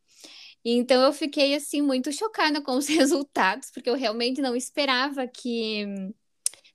Então 0.63 1.01
eu 1.03 1.13
fiquei 1.13 1.55
assim 1.55 1.81
muito 1.81 2.11
chocada 2.11 2.61
com 2.61 2.73
os 2.77 2.87
resultados, 2.89 3.71
porque 3.71 3.89
eu 3.89 3.95
realmente 3.95 4.41
não 4.41 4.55
esperava 4.55 5.27
que 5.27 5.85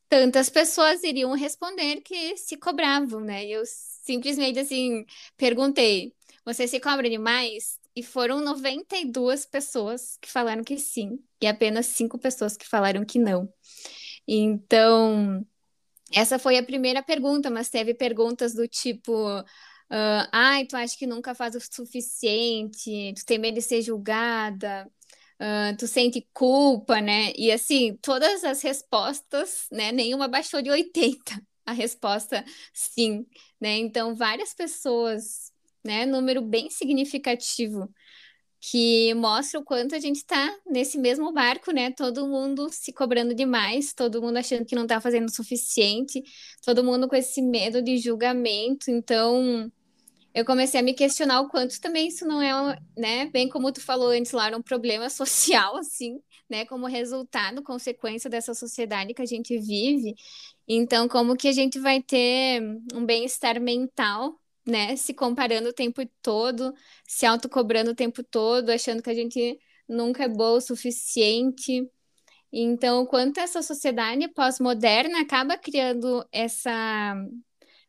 tantas 0.08 0.48
pessoas 0.48 1.02
iriam 1.02 1.32
responder 1.34 2.00
que 2.02 2.36
se 2.36 2.56
cobravam, 2.56 3.20
né? 3.20 3.44
Eu 3.46 3.62
simplesmente 3.66 4.58
assim 4.58 5.04
perguntei: 5.36 6.14
"Você 6.44 6.66
se 6.68 6.80
cobra 6.80 7.08
demais?" 7.10 7.78
E 7.96 8.02
foram 8.02 8.40
92 8.40 9.46
pessoas 9.46 10.18
que 10.20 10.30
falaram 10.30 10.64
que 10.64 10.78
sim, 10.78 11.18
e 11.40 11.46
apenas 11.46 11.86
cinco 11.86 12.18
pessoas 12.18 12.56
que 12.56 12.66
falaram 12.66 13.04
que 13.04 13.18
não. 13.18 13.48
Então, 14.26 15.46
essa 16.12 16.38
foi 16.38 16.58
a 16.58 16.62
primeira 16.62 17.02
pergunta, 17.02 17.50
mas 17.50 17.70
teve 17.70 17.94
perguntas 17.94 18.54
do 18.54 18.68
tipo: 18.68 19.12
Uh, 19.90 20.26
Ai, 20.32 20.66
tu 20.66 20.76
acha 20.76 20.96
que 20.96 21.06
nunca 21.06 21.34
faz 21.34 21.54
o 21.54 21.60
suficiente, 21.60 23.12
tu 23.16 23.24
tem 23.26 23.38
medo 23.38 23.54
de 23.56 23.62
ser 23.62 23.82
julgada, 23.82 24.90
uh, 25.40 25.76
tu 25.78 25.86
sente 25.86 26.26
culpa, 26.32 27.00
né? 27.00 27.32
E 27.36 27.50
assim, 27.52 27.96
todas 28.02 28.44
as 28.44 28.62
respostas, 28.62 29.66
né? 29.70 29.92
Nenhuma 29.92 30.28
baixou 30.28 30.62
de 30.62 30.70
80. 30.70 31.40
A 31.66 31.72
resposta 31.72 32.44
sim, 32.74 33.26
né? 33.60 33.76
Então, 33.78 34.14
várias 34.14 34.52
pessoas, 34.54 35.50
né? 35.84 36.04
Número 36.06 36.42
bem 36.42 36.68
significativo 36.70 37.88
que 38.70 39.12
mostra 39.12 39.60
o 39.60 39.64
quanto 39.64 39.94
a 39.94 39.98
gente 39.98 40.16
está 40.16 40.50
nesse 40.66 40.96
mesmo 40.96 41.30
barco, 41.32 41.70
né? 41.70 41.90
Todo 41.90 42.26
mundo 42.26 42.68
se 42.70 42.94
cobrando 42.94 43.34
demais, 43.34 43.92
todo 43.92 44.22
mundo 44.22 44.38
achando 44.38 44.64
que 44.64 44.74
não 44.74 44.84
está 44.84 44.98
fazendo 45.02 45.26
o 45.26 45.34
suficiente, 45.34 46.22
todo 46.64 46.82
mundo 46.82 47.06
com 47.06 47.14
esse 47.14 47.42
medo 47.42 47.82
de 47.82 47.98
julgamento. 47.98 48.90
Então, 48.90 49.70
eu 50.32 50.46
comecei 50.46 50.80
a 50.80 50.82
me 50.82 50.94
questionar 50.94 51.42
o 51.42 51.48
quanto 51.48 51.78
também 51.78 52.08
isso 52.08 52.26
não 52.26 52.40
é, 52.40 52.78
né? 52.96 53.26
Bem 53.26 53.50
como 53.50 53.70
tu 53.70 53.82
falou 53.82 54.08
antes 54.08 54.32
lá, 54.32 54.48
um 54.56 54.62
problema 54.62 55.10
social, 55.10 55.76
assim, 55.76 56.18
né? 56.48 56.64
Como 56.64 56.86
resultado, 56.86 57.62
consequência 57.62 58.30
dessa 58.30 58.54
sociedade 58.54 59.12
que 59.12 59.20
a 59.20 59.26
gente 59.26 59.58
vive. 59.58 60.14
Então, 60.66 61.06
como 61.06 61.36
que 61.36 61.48
a 61.48 61.52
gente 61.52 61.78
vai 61.78 62.02
ter 62.02 62.62
um 62.94 63.04
bem-estar 63.04 63.60
mental 63.60 64.40
né, 64.66 64.96
se 64.96 65.12
comparando 65.14 65.68
o 65.68 65.72
tempo 65.72 66.02
todo, 66.22 66.74
se 67.06 67.26
autocobrando 67.26 67.90
o 67.90 67.94
tempo 67.94 68.22
todo, 68.22 68.70
achando 68.70 69.02
que 69.02 69.10
a 69.10 69.14
gente 69.14 69.58
nunca 69.88 70.24
é 70.24 70.28
boa 70.28 70.58
o 70.58 70.60
suficiente. 70.60 71.88
Então, 72.52 73.04
quanto 73.06 73.40
essa 73.40 73.62
sociedade 73.62 74.28
pós-moderna 74.28 75.20
acaba 75.20 75.58
criando 75.58 76.26
essa, 76.32 77.14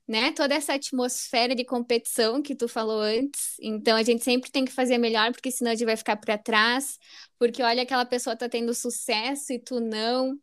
né, 0.07 0.31
toda 0.33 0.55
essa 0.55 0.73
atmosfera 0.73 1.55
de 1.55 1.63
competição 1.63 2.41
que 2.41 2.55
tu 2.55 2.67
falou 2.67 2.99
antes. 2.99 3.55
Então, 3.61 3.95
a 3.97 4.03
gente 4.03 4.23
sempre 4.23 4.51
tem 4.51 4.65
que 4.65 4.71
fazer 4.71 4.97
melhor, 4.97 5.31
porque 5.31 5.51
senão 5.51 5.71
a 5.71 5.75
gente 5.75 5.85
vai 5.85 5.97
ficar 5.97 6.17
para 6.17 6.37
trás, 6.37 6.99
porque 7.39 7.61
olha 7.63 7.83
aquela 7.83 8.05
pessoa 8.05 8.35
tá 8.35 8.49
tendo 8.49 8.73
sucesso 8.73 9.53
e 9.53 9.59
tu 9.59 9.79
não 9.79 10.37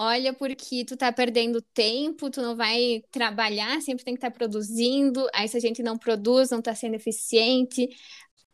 olha 0.00 0.32
porque 0.32 0.82
tu 0.82 0.96
tá 0.96 1.12
perdendo 1.12 1.60
tempo, 1.60 2.30
tu 2.30 2.40
não 2.40 2.56
vai 2.56 3.02
trabalhar, 3.10 3.82
sempre 3.82 4.02
tem 4.02 4.14
que 4.14 4.18
estar 4.18 4.30
tá 4.30 4.36
produzindo, 4.36 5.28
aí 5.34 5.46
se 5.46 5.58
a 5.58 5.60
gente 5.60 5.82
não 5.82 5.98
produz, 5.98 6.48
não 6.50 6.62
tá 6.62 6.74
sendo 6.74 6.94
eficiente. 6.94 7.86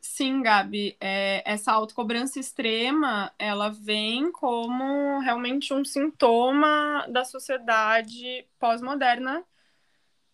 Sim, 0.01 0.43
Gabi, 0.43 0.97
é, 1.01 1.43
essa 1.47 1.71
autocobrança 1.71 2.41
extrema, 2.41 3.33
ela 3.39 3.69
vem 3.69 4.33
como 4.33 5.21
realmente 5.21 5.73
um 5.73 5.85
sintoma 5.85 7.07
da 7.09 7.25
sociedade 7.25 8.45
pós-moderna 8.59 9.45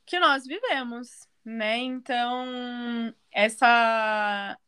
que 0.07 0.19
nós 0.19 0.47
vivemos, 0.47 1.29
né? 1.45 1.77
Então, 1.77 3.15
essa 3.31 4.59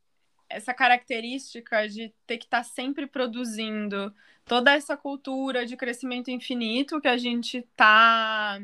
essa 0.55 0.73
característica 0.73 1.89
de 1.89 2.15
ter 2.27 2.39
que 2.39 2.45
estar 2.45 2.59
tá 2.59 2.65
sempre 2.65 3.07
produzindo, 3.07 4.15
toda 4.45 4.73
essa 4.73 4.97
cultura 4.97 5.67
de 5.67 5.77
crescimento 5.77 6.31
infinito 6.31 7.01
que 7.01 7.09
a 7.09 7.17
gente 7.17 7.63
tá 7.77 8.61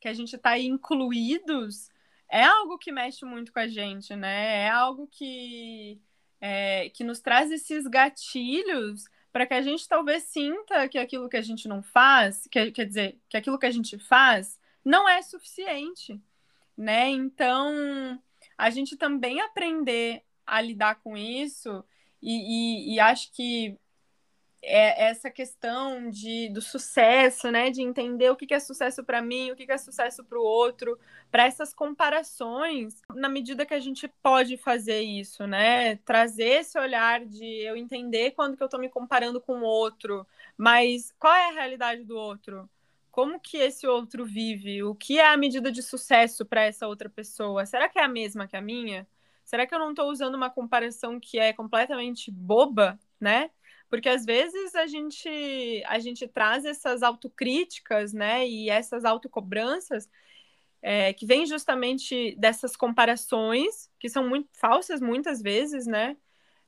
que 0.00 0.08
a 0.08 0.12
gente 0.14 0.36
tá 0.38 0.58
incluídos 0.58 1.88
é 2.28 2.42
algo 2.44 2.78
que 2.78 2.92
mexe 2.92 3.24
muito 3.24 3.52
com 3.52 3.58
a 3.60 3.68
gente, 3.68 4.14
né? 4.16 4.64
É 4.64 4.70
algo 4.70 5.06
que 5.08 6.00
é, 6.40 6.90
que 6.90 7.04
nos 7.04 7.20
traz 7.20 7.50
esses 7.50 7.86
gatilhos 7.86 9.04
para 9.32 9.46
que 9.46 9.54
a 9.54 9.62
gente 9.62 9.86
talvez 9.88 10.24
sinta 10.24 10.88
que 10.88 10.98
aquilo 10.98 11.28
que 11.28 11.36
a 11.36 11.42
gente 11.42 11.68
não 11.68 11.82
faz, 11.82 12.46
que, 12.50 12.70
quer 12.72 12.86
dizer, 12.86 13.18
que 13.28 13.36
aquilo 13.36 13.58
que 13.58 13.66
a 13.66 13.70
gente 13.70 13.98
faz 13.98 14.58
não 14.84 15.08
é 15.08 15.22
suficiente, 15.22 16.20
né? 16.76 17.08
Então, 17.10 18.20
a 18.56 18.70
gente 18.70 18.96
também 18.96 19.40
aprender 19.40 20.25
a 20.46 20.60
lidar 20.60 20.96
com 20.96 21.16
isso 21.16 21.84
e, 22.22 22.92
e, 22.92 22.94
e 22.94 23.00
acho 23.00 23.32
que 23.32 23.78
é 24.66 25.06
essa 25.06 25.30
questão 25.30 26.10
de, 26.10 26.48
do 26.50 26.60
sucesso, 26.60 27.50
né? 27.50 27.70
De 27.70 27.82
entender 27.82 28.30
o 28.30 28.36
que 28.36 28.52
é 28.52 28.58
sucesso 28.58 29.04
para 29.04 29.22
mim, 29.22 29.50
o 29.50 29.56
que 29.56 29.70
é 29.70 29.78
sucesso 29.78 30.24
para 30.24 30.38
o 30.38 30.42
outro, 30.42 30.98
para 31.30 31.44
essas 31.46 31.72
comparações, 31.72 33.00
na 33.14 33.28
medida 33.28 33.64
que 33.64 33.74
a 33.74 33.80
gente 33.80 34.08
pode 34.22 34.56
fazer 34.56 35.00
isso, 35.02 35.46
né? 35.46 35.96
Trazer 35.98 36.60
esse 36.60 36.78
olhar 36.78 37.24
de 37.24 37.44
eu 37.44 37.76
entender 37.76 38.32
quando 38.32 38.56
que 38.56 38.62
eu 38.62 38.66
estou 38.66 38.80
me 38.80 38.88
comparando 38.88 39.40
com 39.40 39.60
o 39.60 39.64
outro, 39.64 40.26
mas 40.56 41.14
qual 41.18 41.34
é 41.34 41.50
a 41.50 41.52
realidade 41.52 42.04
do 42.04 42.16
outro? 42.16 42.68
Como 43.10 43.40
que 43.40 43.56
esse 43.58 43.86
outro 43.86 44.26
vive? 44.26 44.82
O 44.82 44.94
que 44.94 45.18
é 45.18 45.26
a 45.26 45.36
medida 45.36 45.70
de 45.72 45.82
sucesso 45.82 46.44
para 46.44 46.64
essa 46.64 46.86
outra 46.88 47.08
pessoa? 47.08 47.64
Será 47.64 47.88
que 47.88 47.98
é 47.98 48.02
a 48.04 48.08
mesma 48.08 48.46
que 48.48 48.56
a 48.56 48.60
minha? 48.60 49.06
Será 49.46 49.66
que 49.66 49.74
eu 49.74 49.78
não 49.78 49.90
estou 49.90 50.10
usando 50.10 50.34
uma 50.34 50.50
comparação 50.50 51.20
que 51.20 51.38
é 51.38 51.52
completamente 51.52 52.30
boba, 52.30 52.98
né? 53.20 53.50
Porque 53.88 54.08
às 54.08 54.24
vezes 54.24 54.74
a 54.74 54.86
gente 54.86 55.82
a 55.86 55.98
gente 56.00 56.26
traz 56.26 56.64
essas 56.64 57.02
autocríticas, 57.02 58.12
né, 58.12 58.46
e 58.46 58.68
essas 58.68 59.04
autocobranças 59.04 60.10
é, 60.82 61.12
que 61.12 61.24
vêm 61.26 61.46
justamente 61.46 62.34
dessas 62.36 62.76
comparações 62.76 63.90
que 63.98 64.08
são 64.08 64.28
muito 64.28 64.48
falsas 64.52 65.00
muitas 65.00 65.40
vezes, 65.40 65.86
né, 65.86 66.16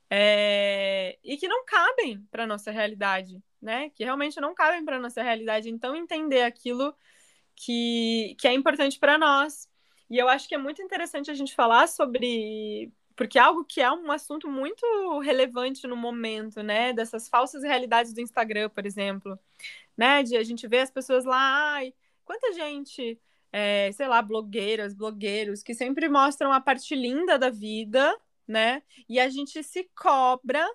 é, 0.09 1.19
e 1.23 1.37
que 1.37 1.47
não 1.47 1.65
cabem 1.65 2.25
para 2.31 2.47
nossa 2.47 2.71
realidade, 2.71 3.43
né, 3.61 3.89
que 3.91 4.03
realmente 4.05 4.39
não 4.41 4.55
cabem 4.55 4.85
para 4.85 4.99
nossa 4.99 5.21
realidade. 5.21 5.69
Então 5.69 5.95
entender 5.95 6.43
aquilo 6.43 6.95
que, 7.55 8.35
que 8.39 8.47
é 8.47 8.53
importante 8.53 8.97
para 8.99 9.17
nós. 9.17 9.68
E 10.09 10.17
eu 10.17 10.27
acho 10.27 10.47
que 10.47 10.55
é 10.55 10.57
muito 10.57 10.81
interessante 10.81 11.29
a 11.29 11.33
gente 11.33 11.53
falar 11.53 11.87
sobre 11.87 12.91
porque 13.15 13.37
é 13.37 13.41
algo 13.41 13.65
que 13.65 13.81
é 13.81 13.91
um 13.91 14.09
assunto 14.13 14.49
muito 14.49 15.19
relevante 15.19 15.85
no 15.85 15.97
momento, 15.97 16.63
né? 16.63 16.93
Dessas 16.93 17.27
falsas 17.27 17.63
realidades 17.63 18.13
do 18.13 18.21
Instagram, 18.21 18.69
por 18.69 18.85
exemplo, 18.85 19.37
né? 19.97 20.23
De 20.23 20.37
a 20.37 20.43
gente 20.43 20.65
ver 20.69 20.79
as 20.79 20.89
pessoas 20.89 21.25
lá, 21.25 21.73
ai, 21.73 21.93
quanta 22.23 22.53
gente, 22.53 23.19
é, 23.51 23.91
sei 23.91 24.07
lá, 24.07 24.21
blogueiras, 24.21 24.93
blogueiros, 24.93 25.61
que 25.61 25.73
sempre 25.73 26.07
mostram 26.07 26.53
a 26.53 26.61
parte 26.61 26.95
linda 26.95 27.37
da 27.37 27.49
vida, 27.49 28.17
né? 28.47 28.81
E 29.09 29.19
a 29.19 29.29
gente 29.29 29.61
se 29.63 29.89
cobra 29.93 30.65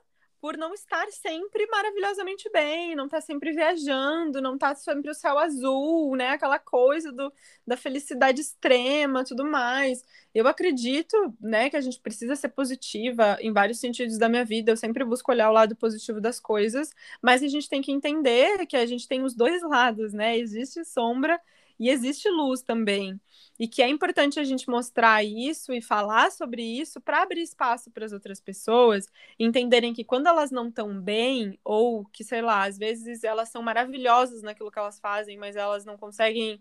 por 0.44 0.58
não 0.58 0.74
estar 0.74 1.10
sempre 1.10 1.66
maravilhosamente 1.68 2.50
bem, 2.52 2.94
não 2.94 3.06
estar 3.06 3.16
tá 3.16 3.20
sempre 3.22 3.50
viajando, 3.52 4.42
não 4.42 4.56
estar 4.56 4.74
tá 4.74 4.74
sempre 4.74 5.10
o 5.10 5.14
céu 5.14 5.38
azul, 5.38 6.14
né? 6.16 6.28
Aquela 6.28 6.58
coisa 6.58 7.10
do, 7.10 7.32
da 7.66 7.78
felicidade 7.78 8.42
extrema, 8.42 9.24
tudo 9.24 9.42
mais. 9.42 10.04
Eu 10.34 10.46
acredito, 10.46 11.34
né, 11.40 11.70
que 11.70 11.78
a 11.78 11.80
gente 11.80 11.98
precisa 11.98 12.36
ser 12.36 12.50
positiva 12.50 13.38
em 13.40 13.54
vários 13.54 13.80
sentidos 13.80 14.18
da 14.18 14.28
minha 14.28 14.44
vida. 14.44 14.70
Eu 14.70 14.76
sempre 14.76 15.02
busco 15.02 15.32
olhar 15.32 15.48
o 15.48 15.52
lado 15.54 15.74
positivo 15.76 16.20
das 16.20 16.38
coisas, 16.38 16.90
mas 17.22 17.42
a 17.42 17.48
gente 17.48 17.66
tem 17.66 17.80
que 17.80 17.90
entender 17.90 18.66
que 18.66 18.76
a 18.76 18.84
gente 18.84 19.08
tem 19.08 19.22
os 19.22 19.34
dois 19.34 19.62
lados, 19.62 20.12
né? 20.12 20.36
Existe 20.36 20.84
sombra 20.84 21.40
e 21.78 21.90
existe 21.90 22.28
luz 22.28 22.62
também 22.62 23.20
e 23.58 23.68
que 23.68 23.82
é 23.82 23.88
importante 23.88 24.40
a 24.40 24.44
gente 24.44 24.68
mostrar 24.68 25.24
isso 25.24 25.72
e 25.72 25.80
falar 25.80 26.30
sobre 26.32 26.62
isso 26.62 27.00
para 27.00 27.22
abrir 27.22 27.42
espaço 27.42 27.90
para 27.90 28.04
as 28.04 28.12
outras 28.12 28.40
pessoas 28.40 29.08
entenderem 29.38 29.94
que 29.94 30.04
quando 30.04 30.26
elas 30.26 30.50
não 30.50 30.68
estão 30.68 31.00
bem, 31.00 31.58
ou 31.64 32.04
que, 32.06 32.24
sei 32.24 32.42
lá, 32.42 32.64
às 32.64 32.76
vezes 32.78 33.22
elas 33.22 33.48
são 33.50 33.62
maravilhosas 33.62 34.42
naquilo 34.42 34.70
que 34.70 34.78
elas 34.78 34.98
fazem, 34.98 35.38
mas 35.38 35.54
elas 35.56 35.84
não 35.84 35.96
conseguem 35.96 36.60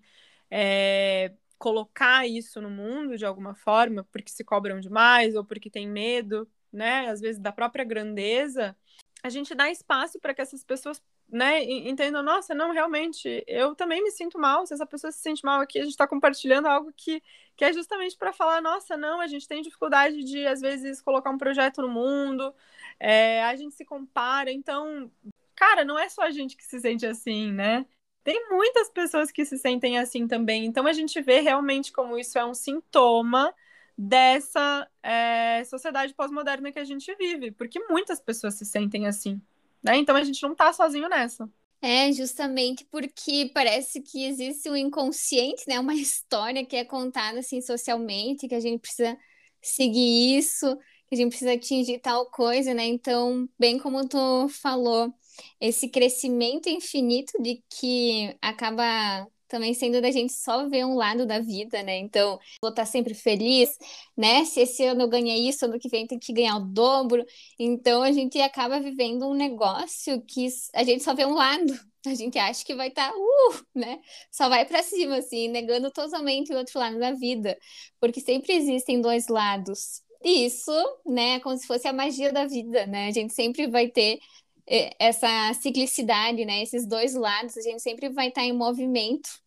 é, 0.51 1.33
colocar 1.57 2.27
isso 2.27 2.61
no 2.61 2.69
mundo 2.69 3.17
de 3.17 3.25
alguma 3.25 3.55
forma, 3.55 4.03
porque 4.11 4.31
se 4.31 4.43
cobram 4.43 4.79
demais 4.79 5.35
ou 5.35 5.43
porque 5.43 5.69
têm 5.69 5.87
medo, 5.87 6.47
né? 6.71 7.09
Às 7.09 7.21
vezes 7.21 7.41
da 7.41 7.51
própria 7.51 7.83
grandeza, 7.83 8.75
a 9.23 9.29
gente 9.29 9.55
dá 9.55 9.71
espaço 9.71 10.19
para 10.19 10.33
que 10.33 10.41
essas 10.41 10.63
pessoas 10.63 11.01
né, 11.29 11.63
entendo, 11.63 12.21
nossa, 12.21 12.53
não, 12.53 12.71
realmente, 12.71 13.43
eu 13.47 13.75
também 13.75 14.03
me 14.03 14.11
sinto 14.11 14.37
mal, 14.39 14.65
se 14.65 14.73
essa 14.73 14.85
pessoa 14.85 15.11
se 15.11 15.19
sente 15.19 15.43
mal 15.43 15.61
aqui, 15.61 15.79
a 15.79 15.83
gente 15.83 15.91
está 15.91 16.07
compartilhando 16.07 16.67
algo 16.67 16.93
que, 16.95 17.23
que 17.55 17.65
é 17.65 17.73
justamente 17.73 18.15
para 18.15 18.31
falar, 18.31 18.61
nossa, 18.61 18.95
não, 18.95 19.19
a 19.19 19.27
gente 19.27 19.47
tem 19.47 19.61
dificuldade 19.61 20.23
de, 20.23 20.45
às 20.45 20.61
vezes, 20.61 21.01
colocar 21.01 21.31
um 21.31 21.37
projeto 21.37 21.81
no 21.81 21.89
mundo, 21.89 22.53
é, 22.99 23.43
a 23.43 23.55
gente 23.55 23.73
se 23.73 23.83
compara, 23.83 24.51
então, 24.51 25.11
cara, 25.55 25.83
não 25.83 25.97
é 25.97 26.07
só 26.07 26.21
a 26.21 26.31
gente 26.31 26.55
que 26.55 26.63
se 26.63 26.79
sente 26.79 27.05
assim, 27.05 27.51
né? 27.51 27.85
Tem 28.23 28.49
muitas 28.49 28.89
pessoas 28.89 29.31
que 29.31 29.43
se 29.43 29.57
sentem 29.57 29.99
assim 29.99 30.27
também, 30.27 30.65
então 30.65 30.87
a 30.87 30.93
gente 30.93 31.19
vê 31.21 31.39
realmente 31.41 31.91
como 31.91 32.17
isso 32.17 32.37
é 32.37 32.45
um 32.45 32.53
sintoma 32.53 33.53
dessa 33.97 34.89
é, 35.01 35.63
sociedade 35.65 36.13
pós-moderna 36.13 36.71
que 36.71 36.79
a 36.79 36.85
gente 36.85 37.13
vive, 37.15 37.51
porque 37.51 37.79
muitas 37.89 38.19
pessoas 38.19 38.55
se 38.55 38.65
sentem 38.65 39.07
assim. 39.07 39.41
Né? 39.83 39.97
Então 39.97 40.15
a 40.15 40.23
gente 40.23 40.41
não 40.41 40.55
tá 40.55 40.71
sozinho 40.71 41.09
nessa. 41.09 41.49
É, 41.81 42.09
justamente 42.13 42.85
porque 42.85 43.51
parece 43.53 44.01
que 44.01 44.23
existe 44.25 44.69
um 44.69 44.75
inconsciente, 44.75 45.63
né? 45.67 45.79
Uma 45.79 45.93
história 45.95 46.65
que 46.65 46.77
é 46.77 46.85
contada 46.85 47.39
assim 47.39 47.61
socialmente, 47.61 48.47
que 48.47 48.55
a 48.55 48.59
gente 48.59 48.79
precisa 48.79 49.17
seguir 49.61 50.37
isso, 50.37 50.77
que 51.09 51.15
a 51.15 51.17
gente 51.17 51.29
precisa 51.29 51.53
atingir 51.53 51.99
tal 51.99 52.25
coisa, 52.27 52.73
né? 52.73 52.85
Então, 52.85 53.49
bem 53.59 53.77
como 53.77 54.07
tu 54.07 54.47
falou, 54.47 55.13
esse 55.59 55.89
crescimento 55.89 56.69
infinito 56.69 57.33
de 57.41 57.61
que 57.69 58.33
acaba 58.41 59.27
também 59.53 59.75
sendo 59.75 60.01
da 60.01 60.09
gente 60.09 60.33
só 60.33 60.67
ver 60.67 60.83
um 60.83 60.95
lado 60.95 61.27
da 61.27 61.39
vida, 61.39 61.83
né? 61.83 61.95
Então, 61.99 62.39
vou 62.59 62.71
estar 62.71 62.85
sempre 62.85 63.13
feliz, 63.13 63.77
né? 64.17 64.43
Se 64.45 64.61
esse 64.61 64.83
ano 64.83 65.03
eu 65.03 65.07
ganhei 65.07 65.47
isso, 65.47 65.65
ano 65.65 65.77
que 65.77 65.87
vem 65.87 66.07
tem 66.07 66.17
que 66.17 66.33
ganhar 66.33 66.57
o 66.57 66.65
dobro. 66.65 67.23
Então, 67.59 68.01
a 68.01 68.11
gente 68.11 68.41
acaba 68.41 68.79
vivendo 68.79 69.27
um 69.27 69.35
negócio 69.35 70.19
que 70.23 70.47
a 70.73 70.83
gente 70.83 71.03
só 71.03 71.13
vê 71.13 71.23
um 71.25 71.35
lado. 71.35 71.71
A 72.05 72.13
gente 72.15 72.37
acha 72.37 72.65
que 72.65 72.75
vai 72.75 72.89
estar, 72.89 73.09
tá, 73.09 73.17
uh, 73.17 73.65
né? 73.73 74.01
Só 74.29 74.49
vai 74.49 74.65
para 74.65 74.83
cima, 74.83 75.17
assim, 75.19 75.47
negando 75.47 75.89
totalmente 75.89 76.51
o 76.51 76.57
outro 76.57 76.77
lado 76.77 76.99
da 76.99 77.13
vida. 77.13 77.57
Porque 77.97 78.19
sempre 78.19 78.51
existem 78.51 78.99
dois 78.99 79.29
lados. 79.29 80.01
E 80.21 80.45
isso, 80.45 80.71
né, 81.05 81.35
é 81.35 81.39
como 81.39 81.57
se 81.57 81.65
fosse 81.65 81.87
a 81.87 81.93
magia 81.93 82.33
da 82.33 82.45
vida, 82.45 82.85
né? 82.87 83.07
A 83.07 83.11
gente 83.11 83.33
sempre 83.33 83.67
vai 83.67 83.87
ter 83.87 84.19
eh, 84.67 84.91
essa 84.99 85.53
ciclicidade, 85.53 86.45
né? 86.45 86.61
Esses 86.61 86.85
dois 86.85 87.13
lados, 87.13 87.57
a 87.57 87.61
gente 87.61 87.81
sempre 87.81 88.09
vai 88.09 88.27
estar 88.29 88.41
tá 88.41 88.47
em 88.47 88.53
movimento. 88.53 89.42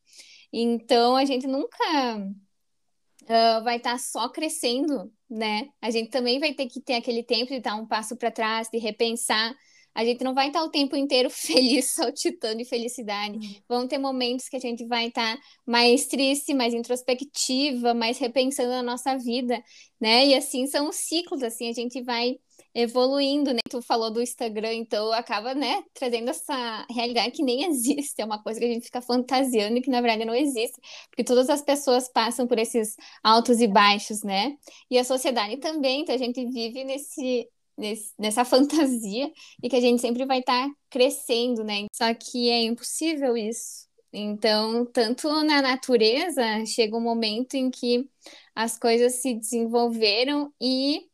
Então, 0.59 1.15
a 1.17 1.25
gente 1.27 1.47
nunca 1.47 2.17
uh, 2.17 3.63
vai 3.63 3.77
estar 3.77 3.93
tá 3.93 3.99
só 3.99 4.27
crescendo, 4.31 5.13
né? 5.29 5.69
A 5.83 5.91
gente 5.91 6.09
também 6.09 6.39
vai 6.39 6.55
ter 6.55 6.67
que 6.67 6.81
ter 6.81 6.95
aquele 6.95 7.23
tempo 7.23 7.53
de 7.53 7.61
dar 7.61 7.77
um 7.77 7.87
passo 7.87 8.17
para 8.17 8.31
trás, 8.31 8.67
de 8.73 8.79
repensar. 8.79 9.55
A 9.95 10.03
gente 10.03 10.25
não 10.25 10.33
vai 10.33 10.47
estar 10.47 10.61
tá 10.61 10.65
o 10.65 10.71
tempo 10.71 10.97
inteiro 10.97 11.29
feliz, 11.31 11.95
saltitando 11.95 12.57
de 12.57 12.65
felicidade. 12.65 13.37
Uhum. 13.37 13.55
Vão 13.69 13.87
ter 13.87 13.99
momentos 13.99 14.49
que 14.49 14.57
a 14.57 14.61
gente 14.61 14.87
vai 14.87 15.09
estar 15.09 15.37
tá 15.37 15.43
mais 15.67 16.07
triste, 16.07 16.55
mais 16.55 16.73
introspectiva, 16.73 17.93
mais 17.93 18.17
repensando 18.17 18.73
a 18.73 18.83
nossa 18.83 19.15
vida, 19.19 19.63
né? 20.01 20.27
E 20.27 20.35
assim 20.35 20.67
são 20.67 20.89
os 20.89 20.97
ciclos, 20.97 21.43
assim, 21.43 21.69
a 21.69 21.75
gente 21.75 22.03
vai 22.03 22.39
evoluindo, 22.77 23.55
né? 23.55 23.61
Tu 23.71 23.81
falou 23.81 24.11
do 24.11 24.21
Instagram, 24.21 24.75
então 24.75 25.11
acaba, 25.13 25.55
né, 25.55 25.83
trazendo 25.95 26.29
essa 26.29 26.87
realidade 26.91 27.31
que 27.33 27.43
nem 27.43 27.65
existe, 27.65 28.21
é 28.21 28.25
uma 28.25 28.43
coisa 28.43 28.61
que 28.61 28.67
a 28.67 28.69
gente 28.69 28.85
fica 28.85 29.01
fantasiando 29.01 29.79
e 29.79 29.81
que 29.81 29.91
na 29.91 30.03
verdade 30.03 30.27
não 30.27 30.35
existe, 30.35 30.79
porque 31.09 31.25
todas 31.25 31.49
as 31.49 31.63
pessoas 31.63 32.09
passam 32.09 32.47
por 32.47 32.59
esses 32.59 32.95
altos 33.25 33.61
e 33.61 33.67
baixos, 33.67 34.23
né? 34.23 34.57
E 34.91 34.99
a 34.99 35.05
sociedade 35.05 35.57
também, 35.57 36.03
então 36.03 36.15
a 36.15 36.19
gente 36.19 36.45
vive 36.45 36.85
nesse, 36.85 37.49
nesse 37.79 38.13
nessa 38.19 38.45
fantasia 38.45 39.33
e 39.63 39.69
que 39.71 39.77
a 39.77 39.81
gente 39.81 40.03
sempre 40.03 40.27
vai 40.27 40.41
estar 40.41 40.69
tá 40.69 40.75
crescendo, 40.91 41.65
né? 41.65 41.87
Só 41.95 42.13
que 42.15 42.51
é 42.51 42.63
impossível 42.63 43.37
isso. 43.37 43.87
Então, 44.13 44.85
tanto 44.87 45.29
na 45.45 45.63
natureza, 45.63 46.43
chega 46.67 46.97
um 46.97 47.01
momento 47.01 47.55
em 47.55 47.71
que 47.71 48.09
as 48.55 48.79
coisas 48.79 49.15
se 49.15 49.35
desenvolveram 49.35 50.53
e 50.61 51.07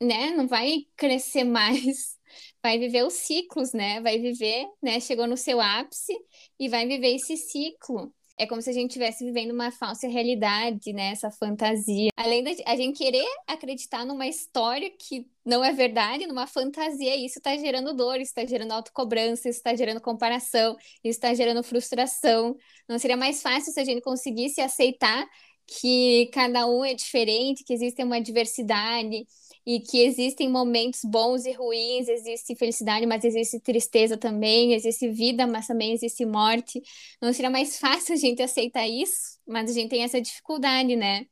né, 0.00 0.30
não 0.30 0.46
vai 0.46 0.86
crescer 0.96 1.44
mais, 1.44 2.16
vai 2.62 2.78
viver 2.78 3.04
os 3.04 3.14
ciclos, 3.14 3.72
né? 3.72 4.00
Vai 4.00 4.18
viver, 4.18 4.66
né? 4.82 5.00
Chegou 5.00 5.26
no 5.26 5.36
seu 5.36 5.60
ápice 5.60 6.12
e 6.58 6.68
vai 6.68 6.86
viver 6.86 7.14
esse 7.14 7.36
ciclo. 7.36 8.12
É 8.38 8.46
como 8.46 8.60
se 8.60 8.68
a 8.68 8.72
gente 8.72 8.90
estivesse 8.90 9.24
vivendo 9.24 9.52
uma 9.52 9.70
falsa 9.70 10.06
realidade, 10.06 10.92
né? 10.92 11.12
Essa 11.12 11.30
fantasia. 11.30 12.10
Além 12.16 12.44
da 12.44 12.50
a 12.66 12.76
gente 12.76 12.98
querer 12.98 13.26
acreditar 13.46 14.04
numa 14.04 14.26
história 14.26 14.90
que 14.90 15.26
não 15.44 15.64
é 15.64 15.72
verdade, 15.72 16.26
numa 16.26 16.46
fantasia, 16.46 17.16
isso 17.16 17.38
está 17.38 17.56
gerando 17.56 17.94
dor, 17.94 18.16
isso 18.16 18.32
está 18.36 18.44
gerando 18.44 18.72
autocobrança, 18.72 19.48
isso 19.48 19.58
está 19.58 19.74
gerando 19.74 20.02
comparação, 20.02 20.76
isso 21.02 21.18
está 21.18 21.32
gerando 21.32 21.62
frustração. 21.62 22.54
Não 22.86 22.98
seria 22.98 23.16
mais 23.16 23.40
fácil 23.40 23.72
se 23.72 23.80
a 23.80 23.84
gente 23.84 24.02
conseguisse 24.02 24.60
aceitar 24.60 25.26
que 25.66 26.28
cada 26.32 26.66
um 26.66 26.84
é 26.84 26.94
diferente, 26.94 27.64
que 27.64 27.72
existe 27.72 28.02
uma 28.04 28.20
diversidade, 28.20 29.26
e 29.66 29.80
que 29.80 30.04
existem 30.04 30.48
momentos 30.48 31.00
bons 31.04 31.44
e 31.44 31.52
ruins, 31.52 32.08
existe 32.08 32.54
felicidade, 32.54 33.04
mas 33.04 33.24
existe 33.24 33.58
tristeza 33.58 34.16
também, 34.16 34.74
existe 34.74 35.08
vida, 35.10 35.46
mas 35.46 35.66
também 35.66 35.92
existe 35.92 36.24
morte. 36.24 36.80
Não 37.20 37.32
seria 37.32 37.50
mais 37.50 37.78
fácil 37.78 38.14
a 38.14 38.16
gente 38.16 38.40
aceitar 38.42 38.86
isso, 38.86 39.40
mas 39.46 39.68
a 39.68 39.72
gente 39.74 39.90
tem 39.90 40.04
essa 40.04 40.20
dificuldade, 40.20 40.94
né? 40.94 41.26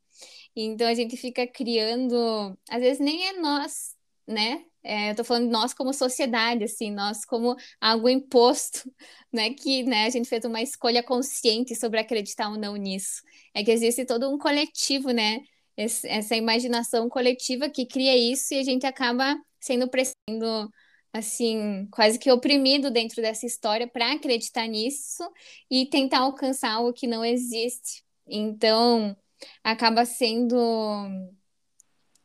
Então 0.56 0.86
a 0.86 0.94
gente 0.94 1.16
fica 1.16 1.46
criando, 1.46 2.56
às 2.68 2.80
vezes 2.80 3.00
nem 3.00 3.28
é 3.28 3.32
nós, 3.40 3.94
né? 4.26 4.64
É, 4.82 5.10
eu 5.10 5.14
tô 5.16 5.24
falando 5.24 5.50
nós 5.50 5.72
como 5.72 5.92
sociedade, 5.94 6.64
assim, 6.64 6.90
nós 6.90 7.24
como 7.24 7.56
algo 7.80 8.08
imposto, 8.08 8.92
né? 9.32 9.50
Que 9.54 9.82
né, 9.84 10.06
a 10.06 10.10
gente 10.10 10.28
fez 10.28 10.44
uma 10.44 10.60
escolha 10.62 11.02
consciente 11.02 11.74
sobre 11.76 12.00
acreditar 12.00 12.50
ou 12.50 12.58
não 12.58 12.76
nisso. 12.76 13.22
É 13.54 13.64
que 13.64 13.70
existe 13.70 14.04
todo 14.04 14.28
um 14.28 14.38
coletivo, 14.38 15.10
né? 15.12 15.40
Esse, 15.76 16.06
essa 16.08 16.36
imaginação 16.36 17.08
coletiva 17.08 17.68
que 17.68 17.86
cria 17.86 18.16
isso 18.16 18.54
e 18.54 18.58
a 18.58 18.62
gente 18.62 18.86
acaba 18.86 19.36
sendo 19.60 19.88
sendo 20.28 20.70
assim 21.12 21.86
quase 21.92 22.18
que 22.18 22.30
oprimido 22.30 22.90
dentro 22.90 23.22
dessa 23.22 23.46
história 23.46 23.86
para 23.88 24.12
acreditar 24.12 24.66
nisso 24.66 25.22
e 25.70 25.86
tentar 25.86 26.20
alcançar 26.20 26.72
algo 26.72 26.92
que 26.92 27.06
não 27.06 27.24
existe. 27.24 28.04
Então 28.26 29.16
acaba 29.62 30.04
sendo 30.04 30.56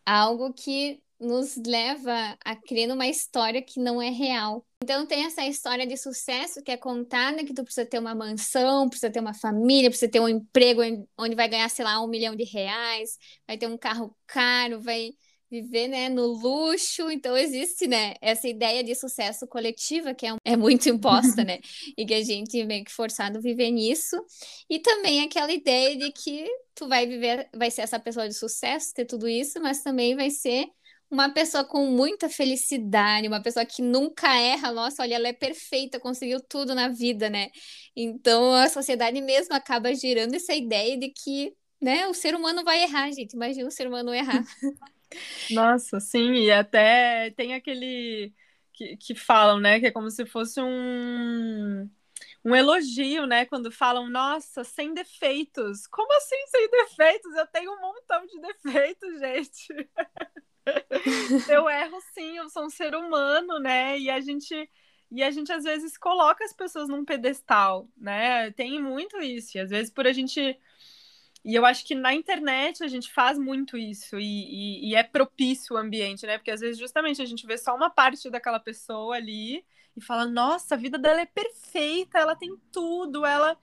algo 0.05 0.53
que 0.53 1.01
nos 1.19 1.57
leva 1.57 2.37
a 2.43 2.55
crer 2.55 2.87
numa 2.87 3.07
história 3.07 3.61
que 3.61 3.79
não 3.79 4.01
é 4.01 4.09
real. 4.09 4.65
Então 4.81 5.05
tem 5.05 5.25
essa 5.25 5.45
história 5.45 5.85
de 5.85 5.97
sucesso 5.97 6.63
que 6.63 6.71
é 6.71 6.77
contada 6.77 7.43
que 7.43 7.53
tu 7.53 7.63
precisa 7.63 7.85
ter 7.85 7.99
uma 7.99 8.15
mansão, 8.15 8.87
precisa 8.87 9.11
ter 9.11 9.19
uma 9.19 9.33
família, 9.33 9.89
precisa 9.89 10.09
ter 10.09 10.21
um 10.21 10.29
emprego 10.29 10.81
onde 11.17 11.35
vai 11.35 11.49
ganhar, 11.49 11.69
sei 11.69 11.83
lá, 11.83 12.01
um 12.01 12.07
milhão 12.07 12.35
de 12.35 12.45
reais, 12.45 13.17
vai 13.45 13.57
ter 13.57 13.67
um 13.67 13.77
carro 13.77 14.15
caro, 14.25 14.79
vai 14.81 15.11
viver, 15.49 15.87
né, 15.87 16.09
no 16.09 16.27
luxo. 16.27 17.09
Então 17.11 17.35
existe, 17.35 17.87
né, 17.87 18.13
essa 18.21 18.47
ideia 18.47 18.83
de 18.83 18.95
sucesso 18.95 19.47
coletiva 19.47 20.13
que 20.13 20.25
é, 20.25 20.35
é 20.45 20.55
muito 20.55 20.87
imposta, 20.87 21.43
né, 21.43 21.59
e 21.97 22.05
que 22.05 22.13
a 22.13 22.23
gente 22.23 22.59
é 22.59 22.65
meio 22.65 22.85
que 22.85 22.91
forçado 22.91 23.39
a 23.39 23.41
viver 23.41 23.71
nisso. 23.71 24.15
E 24.69 24.79
também 24.79 25.21
aquela 25.21 25.51
ideia 25.51 25.97
de 25.97 26.11
que 26.11 26.47
tu 26.75 26.87
vai 26.87 27.05
viver, 27.05 27.49
vai 27.53 27.69
ser 27.71 27.81
essa 27.81 27.99
pessoa 27.99 28.27
de 28.27 28.33
sucesso, 28.35 28.93
ter 28.93 29.05
tudo 29.05 29.27
isso, 29.27 29.59
mas 29.59 29.81
também 29.83 30.15
vai 30.15 30.29
ser 30.29 30.67
uma 31.09 31.29
pessoa 31.33 31.63
com 31.65 31.85
muita 31.87 32.29
felicidade, 32.29 33.27
uma 33.27 33.41
pessoa 33.41 33.65
que 33.65 33.81
nunca 33.81 34.27
erra, 34.39 34.71
nossa, 34.71 35.01
olha, 35.03 35.15
ela 35.15 35.27
é 35.27 35.33
perfeita, 35.33 35.99
conseguiu 35.99 36.39
tudo 36.41 36.75
na 36.75 36.87
vida, 36.89 37.29
né? 37.29 37.49
Então 37.95 38.53
a 38.53 38.69
sociedade 38.69 39.19
mesmo 39.21 39.53
acaba 39.55 39.93
gerando 39.95 40.35
essa 40.35 40.53
ideia 40.53 40.97
de 40.97 41.09
que, 41.09 41.53
né, 41.81 42.07
o 42.07 42.13
ser 42.13 42.35
humano 42.35 42.63
vai 42.63 42.83
errar, 42.83 43.11
gente. 43.11 43.33
Imagina 43.33 43.67
o 43.67 43.71
ser 43.71 43.87
humano 43.87 44.13
errar. 44.13 44.43
Nossa, 45.49 45.99
sim, 45.99 46.33
e 46.33 46.51
até 46.51 47.31
tem 47.31 47.53
aquele 47.55 48.33
que, 48.73 48.97
que 48.97 49.15
falam, 49.15 49.59
né, 49.59 49.79
que 49.79 49.87
é 49.87 49.91
como 49.91 50.09
se 50.11 50.25
fosse 50.25 50.61
um 50.61 51.89
um 52.45 52.55
elogio, 52.55 53.27
né? 53.27 53.45
Quando 53.45 53.71
falam, 53.71 54.09
nossa, 54.09 54.63
sem 54.65 54.93
defeitos. 54.95 55.87
Como 55.87 56.11
assim 56.17 56.37
sem 56.49 56.69
defeitos? 56.71 57.35
Eu 57.35 57.47
tenho 57.47 57.71
um 57.73 57.81
montão 57.81 58.25
de 58.27 58.41
defeitos, 58.41 59.19
gente. 59.21 59.89
eu 61.49 61.69
erro 61.69 61.99
sim, 62.13 62.37
eu 62.37 62.49
sou 62.49 62.65
um 62.65 62.69
ser 62.69 62.95
humano, 62.95 63.59
né? 63.59 63.97
E 63.97 64.09
a 64.09 64.19
gente 64.19 64.69
e 65.11 65.23
a 65.23 65.31
gente 65.31 65.51
às 65.51 65.63
vezes 65.63 65.97
coloca 65.97 66.43
as 66.43 66.53
pessoas 66.53 66.87
num 66.87 67.03
pedestal, 67.03 67.89
né? 67.97 68.51
Tem 68.51 68.81
muito 68.81 69.17
isso. 69.17 69.57
E 69.57 69.59
às 69.61 69.69
vezes 69.69 69.91
por 69.91 70.07
a 70.07 70.13
gente 70.13 70.57
e 71.43 71.55
eu 71.55 71.65
acho 71.65 71.85
que 71.85 71.95
na 71.95 72.13
internet 72.13 72.83
a 72.83 72.87
gente 72.87 73.11
faz 73.11 73.37
muito 73.37 73.77
isso 73.77 74.19
e, 74.19 74.23
e, 74.23 74.89
e, 74.89 74.95
é 74.95 75.03
propício 75.03 75.75
o 75.75 75.79
ambiente, 75.79 76.25
né? 76.25 76.37
Porque 76.37 76.51
às 76.51 76.59
vezes 76.59 76.77
justamente 76.77 77.21
a 77.21 77.25
gente 77.25 77.47
vê 77.47 77.57
só 77.57 77.75
uma 77.75 77.89
parte 77.89 78.29
daquela 78.29 78.59
pessoa 78.59 79.15
ali 79.15 79.65
e 79.99 80.05
fala, 80.05 80.25
nossa, 80.25 80.75
a 80.75 80.77
vida 80.77 80.97
dela 80.97 81.21
é 81.21 81.25
perfeita, 81.25 82.17
ela 82.17 82.35
tem 82.35 82.55
tudo, 82.71 83.25
ela 83.25 83.57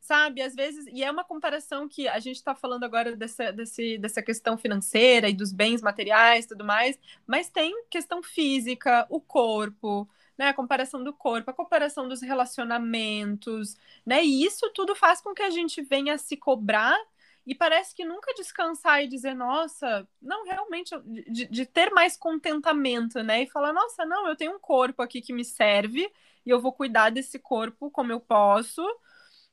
sabe? 0.00 0.42
Às 0.42 0.54
vezes, 0.54 0.86
e 0.92 1.02
é 1.02 1.10
uma 1.10 1.24
comparação 1.24 1.88
que 1.88 2.08
a 2.08 2.18
gente 2.18 2.36
está 2.36 2.54
falando 2.54 2.84
agora 2.84 3.16
dessa, 3.16 3.52
desse, 3.52 3.96
dessa 3.98 4.20
questão 4.22 4.58
financeira 4.58 5.28
e 5.28 5.32
dos 5.32 5.52
bens 5.52 5.80
materiais 5.80 6.44
tudo 6.44 6.64
mais, 6.64 6.98
mas 7.26 7.48
tem 7.48 7.84
questão 7.88 8.22
física, 8.22 9.06
o 9.08 9.20
corpo, 9.20 10.08
né? 10.36 10.48
A 10.48 10.54
comparação 10.54 11.02
do 11.02 11.12
corpo, 11.12 11.50
a 11.50 11.54
comparação 11.54 12.08
dos 12.08 12.20
relacionamentos, 12.20 13.76
né? 14.04 14.24
E 14.24 14.44
isso 14.44 14.70
tudo 14.74 14.94
faz 14.94 15.20
com 15.20 15.32
que 15.32 15.42
a 15.42 15.50
gente 15.50 15.80
venha 15.82 16.18
se 16.18 16.36
cobrar 16.36 16.98
e 17.46 17.54
parece 17.54 17.94
que 17.94 18.04
nunca 18.04 18.32
descansar 18.34 19.02
e 19.02 19.08
dizer, 19.08 19.34
nossa, 19.34 20.08
não, 20.20 20.44
realmente, 20.44 20.94
de, 21.28 21.46
de, 21.46 21.66
ter 21.66 21.90
mais 21.90 22.16
contentamento, 22.16 23.22
né? 23.22 23.42
E 23.42 23.50
falar, 23.50 23.72
nossa, 23.72 24.04
não, 24.04 24.28
eu 24.28 24.36
tenho 24.36 24.54
um 24.54 24.60
corpo 24.60 25.02
aqui 25.02 25.20
que 25.20 25.32
me 25.32 25.44
serve 25.44 26.10
e 26.46 26.50
eu 26.50 26.60
vou 26.60 26.72
cuidar 26.72 27.10
desse 27.10 27.38
corpo 27.38 27.90
como 27.90 28.12
eu 28.12 28.20
posso, 28.20 28.82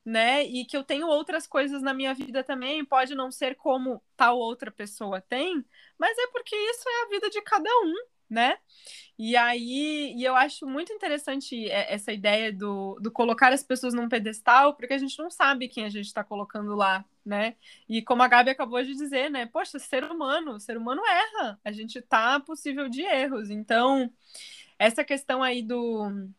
né? 0.05 0.43
E 0.45 0.65
que 0.65 0.77
eu 0.77 0.83
tenho 0.83 1.07
outras 1.07 1.47
coisas 1.47 1.81
na 1.81 1.93
minha 1.93 2.13
vida 2.13 2.43
também, 2.43 2.85
pode 2.85 3.15
não 3.15 3.31
ser 3.31 3.55
como 3.55 4.03
tal 4.15 4.37
outra 4.37 4.71
pessoa 4.71 5.21
tem, 5.21 5.65
mas 5.97 6.17
é 6.17 6.27
porque 6.27 6.55
isso 6.55 6.87
é 6.87 7.03
a 7.03 7.09
vida 7.09 7.29
de 7.29 7.41
cada 7.41 7.69
um, 7.69 7.95
né? 8.29 8.57
E 9.17 9.35
aí, 9.35 10.13
e 10.15 10.23
eu 10.23 10.35
acho 10.35 10.65
muito 10.65 10.93
interessante 10.93 11.69
essa 11.69 12.13
ideia 12.13 12.53
do, 12.53 12.97
do 13.01 13.11
colocar 13.11 13.51
as 13.51 13.61
pessoas 13.63 13.93
num 13.93 14.07
pedestal, 14.07 14.75
porque 14.75 14.93
a 14.93 14.97
gente 14.97 15.19
não 15.19 15.29
sabe 15.29 15.67
quem 15.67 15.83
a 15.85 15.89
gente 15.89 16.05
está 16.05 16.23
colocando 16.23 16.73
lá, 16.73 17.03
né? 17.25 17.55
E 17.87 18.01
como 18.01 18.23
a 18.23 18.27
Gabi 18.29 18.49
acabou 18.51 18.81
de 18.81 18.95
dizer, 18.95 19.29
né? 19.29 19.45
Poxa, 19.45 19.77
ser 19.77 20.05
humano, 20.05 20.59
ser 20.59 20.77
humano 20.77 21.01
erra, 21.05 21.59
a 21.65 21.71
gente 21.71 22.01
tá 22.01 22.39
possível 22.39 22.87
de 22.87 23.01
erros. 23.01 23.49
Então, 23.49 24.09
essa 24.79 25.03
questão 25.03 25.43
aí 25.43 25.61
do 25.61 26.29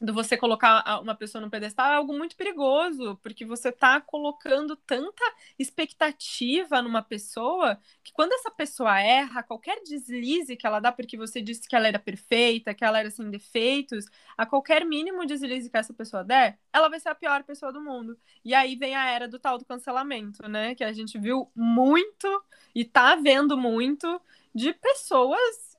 do 0.00 0.12
você 0.12 0.36
colocar 0.36 1.00
uma 1.00 1.14
pessoa 1.14 1.40
no 1.40 1.50
pedestal 1.50 1.92
é 1.92 1.94
algo 1.96 2.16
muito 2.16 2.36
perigoso, 2.36 3.18
porque 3.22 3.44
você 3.44 3.70
está 3.70 4.00
colocando 4.00 4.76
tanta 4.76 5.24
expectativa 5.58 6.82
numa 6.82 7.02
pessoa 7.02 7.78
que 8.02 8.12
quando 8.12 8.32
essa 8.32 8.50
pessoa 8.50 9.00
erra, 9.00 9.42
qualquer 9.42 9.82
deslize 9.82 10.56
que 10.56 10.66
ela 10.66 10.80
dá, 10.80 10.92
porque 10.92 11.16
você 11.16 11.40
disse 11.40 11.68
que 11.68 11.74
ela 11.74 11.88
era 11.88 11.98
perfeita, 11.98 12.74
que 12.74 12.84
ela 12.84 12.98
era 12.98 13.10
sem 13.10 13.30
defeitos, 13.30 14.06
a 14.36 14.44
qualquer 14.44 14.84
mínimo 14.84 15.26
deslize 15.26 15.70
que 15.70 15.76
essa 15.76 15.94
pessoa 15.94 16.22
der, 16.22 16.58
ela 16.72 16.88
vai 16.88 17.00
ser 17.00 17.08
a 17.08 17.14
pior 17.14 17.42
pessoa 17.44 17.72
do 17.72 17.80
mundo. 17.80 18.18
E 18.44 18.54
aí 18.54 18.76
vem 18.76 18.94
a 18.94 19.06
era 19.10 19.26
do 19.26 19.38
tal 19.38 19.58
do 19.58 19.64
cancelamento, 19.64 20.48
né? 20.48 20.74
Que 20.74 20.84
a 20.84 20.92
gente 20.92 21.18
viu 21.18 21.50
muito 21.54 22.42
e 22.74 22.84
tá 22.84 23.16
vendo 23.16 23.56
muito 23.56 24.20
de 24.54 24.72
pessoas 24.72 25.75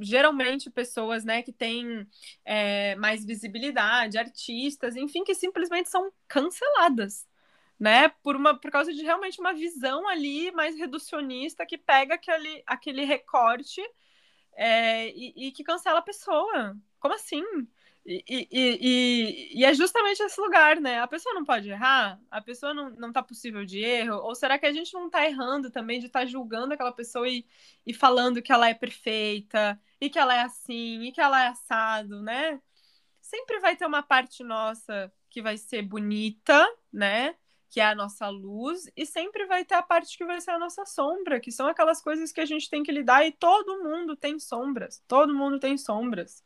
geralmente 0.00 0.70
pessoas 0.70 1.24
né, 1.24 1.42
que 1.42 1.52
têm 1.52 2.06
é, 2.44 2.94
mais 2.96 3.24
visibilidade, 3.24 4.18
artistas, 4.18 4.96
enfim, 4.96 5.24
que 5.24 5.34
simplesmente 5.34 5.88
são 5.88 6.12
canceladas. 6.26 7.26
Né, 7.80 8.08
por, 8.24 8.34
uma, 8.34 8.58
por 8.58 8.72
causa 8.72 8.92
de 8.92 9.02
realmente 9.02 9.40
uma 9.40 9.54
visão 9.54 10.08
ali 10.08 10.50
mais 10.50 10.76
reducionista 10.76 11.64
que 11.64 11.78
pega 11.78 12.16
aquele, 12.16 12.60
aquele 12.66 13.04
recorte 13.04 13.80
é, 14.56 15.10
e, 15.10 15.46
e, 15.46 15.52
que 15.52 15.62
cancela 15.62 16.00
a 16.00 16.02
pessoa. 16.02 16.76
Como 16.98 17.14
assim? 17.14 17.44
E, 18.10 18.48
e, 18.50 19.50
e, 19.60 19.64
é 19.66 19.74
justamente 19.74 20.22
esse 20.22 20.40
lugar, 20.40 20.80
né? 20.80 20.98
A 20.98 21.06
pessoa 21.06 21.34
não 21.34 21.44
pode 21.44 21.68
errar, 21.68 22.18
a 22.30 22.40
pessoa 22.40 22.72
não, 22.72 22.88
não 22.92 23.12
tá 23.12 23.22
possível 23.22 23.66
de 23.66 23.80
erro, 23.80 24.16
ou 24.22 24.34
será 24.34 24.58
que 24.58 24.64
a 24.64 24.72
gente 24.72 24.94
não 24.94 25.10
tá 25.10 25.26
errando 25.26 25.70
também 25.70 26.00
de 26.00 26.06
estar 26.06 26.20
tá 26.20 26.26
julgando 26.26 26.72
aquela 26.72 26.90
pessoa 26.90 27.28
e, 27.28 27.44
e 27.84 27.92
falando 27.92 28.40
que 28.40 28.50
ela 28.50 28.66
é 28.66 28.72
perfeita, 28.72 29.78
e 30.00 30.08
que 30.08 30.18
ela 30.18 30.34
é 30.34 30.40
assim, 30.40 31.02
e 31.02 31.12
que 31.12 31.20
ela 31.20 31.44
é 31.44 31.48
assado, 31.48 32.22
né? 32.22 32.62
Sempre 33.20 33.60
vai 33.60 33.76
ter 33.76 33.84
uma 33.84 34.02
parte 34.02 34.42
nossa 34.42 35.12
que 35.28 35.42
vai 35.42 35.58
ser 35.58 35.82
bonita, 35.82 36.66
né? 36.90 37.36
Que 37.68 37.78
é 37.78 37.84
a 37.84 37.94
nossa 37.94 38.26
luz, 38.30 38.90
e 38.96 39.04
sempre 39.04 39.44
vai 39.44 39.66
ter 39.66 39.74
a 39.74 39.82
parte 39.82 40.16
que 40.16 40.24
vai 40.24 40.40
ser 40.40 40.52
a 40.52 40.58
nossa 40.58 40.86
sombra, 40.86 41.40
que 41.40 41.52
são 41.52 41.66
aquelas 41.68 42.00
coisas 42.00 42.32
que 42.32 42.40
a 42.40 42.46
gente 42.46 42.70
tem 42.70 42.82
que 42.82 42.92
lidar, 42.92 43.26
e 43.26 43.32
todo 43.32 43.84
mundo 43.84 44.16
tem 44.16 44.38
sombras, 44.38 45.04
todo 45.06 45.34
mundo 45.34 45.60
tem 45.60 45.76
sombras. 45.76 46.42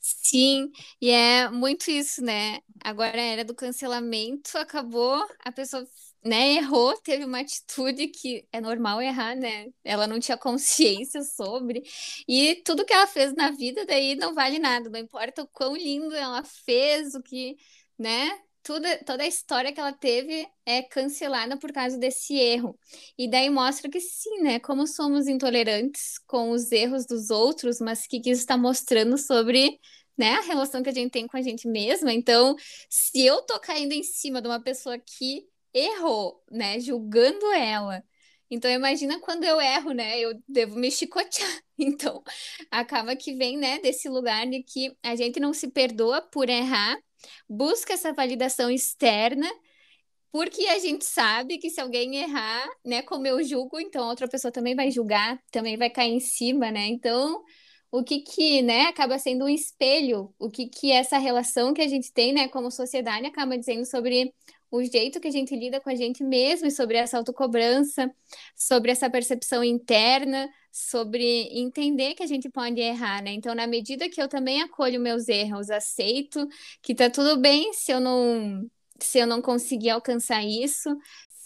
Sim, 0.00 0.70
e 1.00 1.10
é 1.10 1.48
muito 1.50 1.90
isso, 1.90 2.22
né? 2.22 2.60
Agora 2.82 3.16
a 3.20 3.24
era 3.24 3.44
do 3.44 3.54
cancelamento 3.54 4.56
acabou, 4.58 5.24
a 5.44 5.52
pessoa, 5.52 5.84
né, 6.24 6.54
errou, 6.56 6.96
teve 7.00 7.24
uma 7.24 7.40
atitude 7.40 8.08
que 8.08 8.46
é 8.52 8.60
normal 8.60 9.00
errar, 9.02 9.34
né? 9.36 9.66
Ela 9.84 10.06
não 10.06 10.18
tinha 10.20 10.36
consciência 10.38 11.22
sobre, 11.22 11.82
e 12.28 12.56
tudo 12.64 12.84
que 12.84 12.92
ela 12.92 13.06
fez 13.06 13.34
na 13.34 13.50
vida 13.50 13.84
daí 13.86 14.14
não 14.16 14.34
vale 14.34 14.58
nada, 14.58 14.88
não 14.90 14.98
importa 15.00 15.42
o 15.42 15.48
quão 15.48 15.76
lindo 15.76 16.14
ela 16.14 16.42
fez, 16.44 17.14
o 17.14 17.22
que, 17.22 17.56
né? 17.98 18.30
Tudo, 18.62 18.86
toda 19.04 19.22
a 19.22 19.26
história 19.26 19.72
que 19.72 19.80
ela 19.80 19.92
teve 19.92 20.46
é 20.66 20.82
cancelada 20.82 21.56
por 21.58 21.72
causa 21.72 21.96
desse 21.98 22.34
erro. 22.34 22.78
E 23.16 23.28
daí 23.30 23.50
mostra 23.50 23.90
que 23.90 24.00
sim, 24.00 24.40
né? 24.42 24.58
Como 24.60 24.86
somos 24.86 25.26
intolerantes 25.28 26.18
com 26.26 26.50
os 26.50 26.70
erros 26.72 27.06
dos 27.06 27.30
outros, 27.30 27.80
mas 27.80 28.06
que, 28.06 28.20
que 28.20 28.30
isso 28.30 28.40
está 28.40 28.56
mostrando 28.56 29.16
sobre 29.18 29.78
né, 30.16 30.34
a 30.34 30.40
relação 30.42 30.82
que 30.82 30.88
a 30.90 30.92
gente 30.92 31.12
tem 31.12 31.26
com 31.26 31.36
a 31.36 31.42
gente 31.42 31.68
mesma. 31.68 32.12
Então, 32.12 32.56
se 32.90 33.24
eu 33.24 33.40
tô 33.42 33.58
caindo 33.60 33.92
em 33.92 34.02
cima 34.02 34.42
de 34.42 34.48
uma 34.48 34.60
pessoa 34.60 34.98
que 34.98 35.46
errou, 35.72 36.42
né, 36.50 36.80
julgando 36.80 37.46
ela. 37.52 38.02
Então, 38.50 38.70
imagina 38.70 39.20
quando 39.20 39.44
eu 39.44 39.60
erro, 39.60 39.92
né? 39.92 40.18
Eu 40.18 40.42
devo 40.48 40.76
me 40.76 40.90
chicotear. 40.90 41.48
Então, 41.80 42.24
acaba 42.72 43.14
que 43.14 43.34
vem, 43.34 43.56
né, 43.56 43.78
desse 43.78 44.08
lugar 44.08 44.44
de 44.48 44.64
que 44.64 44.96
a 45.00 45.14
gente 45.14 45.38
não 45.38 45.52
se 45.52 45.68
perdoa 45.68 46.20
por 46.20 46.48
errar, 46.48 46.98
busca 47.48 47.94
essa 47.94 48.12
validação 48.12 48.70
externa, 48.70 49.48
porque 50.30 50.66
a 50.66 50.78
gente 50.78 51.04
sabe 51.04 51.58
que 51.58 51.70
se 51.70 51.80
alguém 51.80 52.16
errar, 52.16 52.68
né, 52.84 53.02
como 53.02 53.26
eu 53.26 53.42
julgo, 53.42 53.80
então 53.80 54.08
outra 54.08 54.28
pessoa 54.28 54.52
também 54.52 54.74
vai 54.74 54.90
julgar, 54.90 55.40
também 55.50 55.76
vai 55.76 55.90
cair 55.90 56.12
em 56.12 56.20
cima, 56.20 56.70
né? 56.70 56.86
Então, 56.86 57.42
o 57.90 58.04
que 58.04 58.20
que, 58.20 58.62
né, 58.62 58.82
acaba 58.86 59.18
sendo 59.18 59.46
um 59.46 59.48
espelho, 59.48 60.34
o 60.38 60.50
que 60.50 60.68
que 60.68 60.92
essa 60.92 61.18
relação 61.18 61.72
que 61.72 61.80
a 61.80 61.88
gente 61.88 62.12
tem, 62.12 62.32
né, 62.32 62.48
como 62.48 62.70
sociedade 62.70 63.26
acaba 63.26 63.56
dizendo 63.58 63.86
sobre 63.86 64.34
o 64.70 64.82
jeito 64.82 65.20
que 65.20 65.28
a 65.28 65.30
gente 65.30 65.56
lida 65.56 65.80
com 65.80 65.90
a 65.90 65.94
gente 65.94 66.22
mesmo 66.22 66.66
e 66.66 66.70
sobre 66.70 66.96
essa 66.96 67.18
autocobrança, 67.18 68.10
sobre 68.54 68.90
essa 68.90 69.08
percepção 69.10 69.64
interna, 69.64 70.48
sobre 70.70 71.48
entender 71.58 72.14
que 72.14 72.22
a 72.22 72.26
gente 72.26 72.48
pode 72.50 72.80
errar, 72.80 73.22
né? 73.22 73.32
Então, 73.32 73.54
na 73.54 73.66
medida 73.66 74.08
que 74.08 74.20
eu 74.20 74.28
também 74.28 74.62
acolho 74.62 75.00
meus 75.00 75.28
erros, 75.28 75.70
aceito 75.70 76.46
que 76.82 76.94
tá 76.94 77.10
tudo 77.10 77.40
bem 77.40 77.72
se 77.72 77.92
eu 77.92 78.00
não 78.00 78.68
se 79.00 79.18
eu 79.18 79.26
não 79.26 79.40
conseguir 79.40 79.90
alcançar 79.90 80.44
isso, 80.44 80.90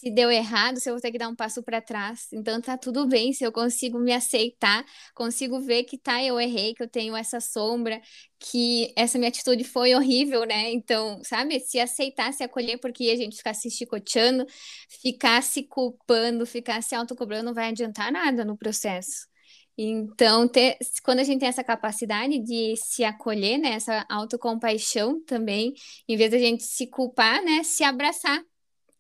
se 0.03 0.11
deu 0.11 0.33
errado, 0.33 0.81
se 0.81 0.91
eu 0.91 0.95
vou 0.95 1.01
ter 1.01 1.13
que 1.13 1.19
dar 1.19 1.29
um 1.29 1.37
passo 1.37 1.63
para 1.63 1.81
trás. 1.81 2.27
Então 2.33 2.61
tá 2.61 2.77
tudo 2.77 3.07
bem 3.07 3.33
se 3.33 3.45
eu 3.45 3.53
consigo 3.53 4.01
me 4.01 4.13
aceitar, 4.13 4.85
consigo 5.15 5.61
ver 5.61 5.85
que 5.85 5.97
tá, 5.97 6.21
eu 6.25 6.41
errei, 6.41 6.75
que 6.75 6.83
eu 6.83 6.89
tenho 6.89 7.15
essa 7.17 7.41
sombra, 7.41 8.01
que 8.41 8.93
essa 8.97 9.17
minha 9.17 9.29
atitude 9.29 9.63
foi 9.63 9.95
horrível, 9.95 10.45
né? 10.45 10.73
Então, 10.73 11.23
sabe, 11.23 11.61
se 11.61 11.79
aceitar, 11.79 12.33
se 12.33 12.43
acolher, 12.43 12.79
porque 12.81 13.11
a 13.11 13.17
gente 13.17 13.37
ficar 13.37 13.55
se 13.55 13.71
chicoteando, 13.71 14.45
ficar 15.01 15.41
se 15.41 15.63
culpando, 15.63 16.45
ficar 16.47 16.83
se 16.83 16.97
autocobrando, 16.97 17.45
não 17.45 17.55
vai 17.55 17.69
adiantar 17.69 18.11
nada 18.11 18.45
no 18.45 18.57
processo. 18.57 19.29
Então, 19.79 20.49
ter, 20.49 20.77
quando 21.05 21.21
a 21.21 21.25
gente 21.25 21.41
tem 21.41 21.49
essa 21.49 21.63
capacidade 21.65 22.41
de 22.41 22.75
se 22.77 23.05
acolher, 23.05 23.57
né, 23.59 23.75
essa 23.75 24.05
autocompaixão 24.11 25.23
também, 25.25 25.73
em 26.09 26.17
vez 26.17 26.31
da 26.31 26.39
gente 26.39 26.65
se 26.65 26.89
culpar, 26.89 27.43
né, 27.45 27.63
se 27.63 27.85
abraçar 27.85 28.43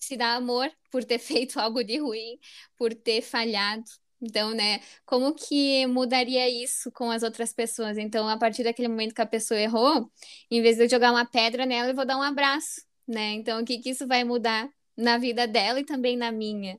se 0.04 0.16
dar 0.16 0.34
amor 0.36 0.70
por 0.90 1.04
ter 1.04 1.18
feito 1.20 1.58
algo 1.60 1.82
de 1.84 1.98
ruim, 1.98 2.38
por 2.76 2.94
ter 2.94 3.22
falhado, 3.22 3.84
Então, 4.20 4.54
né, 4.54 4.80
como 5.04 5.34
que 5.34 5.86
mudaria 5.86 6.48
isso 6.48 6.90
com 6.92 7.10
as 7.10 7.22
outras 7.22 7.52
pessoas? 7.52 7.98
Então, 7.98 8.28
a 8.28 8.36
partir 8.38 8.62
daquele 8.64 8.88
momento 8.88 9.14
que 9.14 9.20
a 9.22 9.26
pessoa 9.26 9.58
errou, 9.60 10.10
em 10.50 10.62
vez 10.62 10.76
de 10.76 10.84
eu 10.84 10.88
jogar 10.90 11.10
uma 11.10 11.24
pedra 11.26 11.66
nela, 11.66 11.90
eu 11.90 11.94
vou 11.94 12.06
dar 12.06 12.16
um 12.16 12.22
abraço, 12.22 12.82
né? 13.06 13.32
Então, 13.32 13.60
o 13.60 13.64
que 13.64 13.78
que 13.78 13.90
isso 13.90 14.06
vai 14.06 14.22
mudar 14.24 14.68
na 14.96 15.18
vida 15.18 15.46
dela 15.46 15.80
e 15.80 15.84
também 15.84 16.16
na 16.16 16.30
minha? 16.32 16.78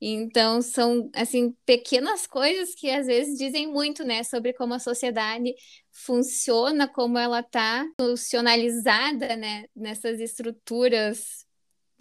Então, 0.00 0.60
são, 0.60 1.08
assim, 1.14 1.52
pequenas 1.64 2.26
coisas 2.26 2.74
que 2.74 2.90
às 2.90 3.06
vezes 3.06 3.38
dizem 3.38 3.68
muito, 3.68 4.02
né, 4.04 4.24
sobre 4.24 4.52
como 4.52 4.74
a 4.74 4.78
sociedade 4.80 5.54
funciona, 5.92 6.88
como 6.88 7.16
ela 7.18 7.40
está 7.40 7.84
institucionalizada, 8.00 9.36
né, 9.36 9.64
nessas 9.74 10.18
estruturas 10.20 11.46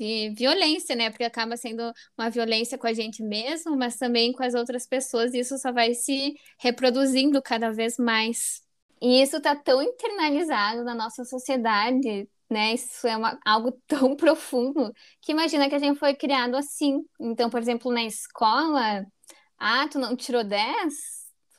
de 0.01 0.33
violência, 0.35 0.95
né? 0.95 1.11
Porque 1.11 1.23
acaba 1.23 1.55
sendo 1.55 1.93
uma 2.17 2.29
violência 2.29 2.77
com 2.77 2.87
a 2.87 2.93
gente 2.93 3.21
mesmo, 3.21 3.77
mas 3.77 3.97
também 3.97 4.33
com 4.33 4.43
as 4.43 4.55
outras 4.55 4.87
pessoas, 4.87 5.33
e 5.33 5.39
isso 5.39 5.57
só 5.59 5.71
vai 5.71 5.93
se 5.93 6.33
reproduzindo 6.59 7.41
cada 7.41 7.71
vez 7.71 7.97
mais. 7.97 8.61
E 9.01 9.21
isso 9.21 9.37
está 9.37 9.55
tão 9.55 9.81
internalizado 9.81 10.83
na 10.83 10.95
nossa 10.95 11.23
sociedade, 11.23 12.27
né? 12.49 12.73
Isso 12.73 13.07
é 13.07 13.15
uma, 13.15 13.39
algo 13.45 13.71
tão 13.87 14.15
profundo 14.15 14.91
que 15.21 15.31
imagina 15.31 15.69
que 15.69 15.75
a 15.75 15.79
gente 15.79 15.99
foi 15.99 16.15
criado 16.15 16.55
assim. 16.55 17.03
Então, 17.19 17.49
por 17.49 17.59
exemplo, 17.59 17.91
na 17.91 18.03
escola, 18.03 19.05
ah, 19.59 19.87
tu 19.87 19.99
não 19.99 20.15
tirou 20.15 20.43
10? 20.43 20.93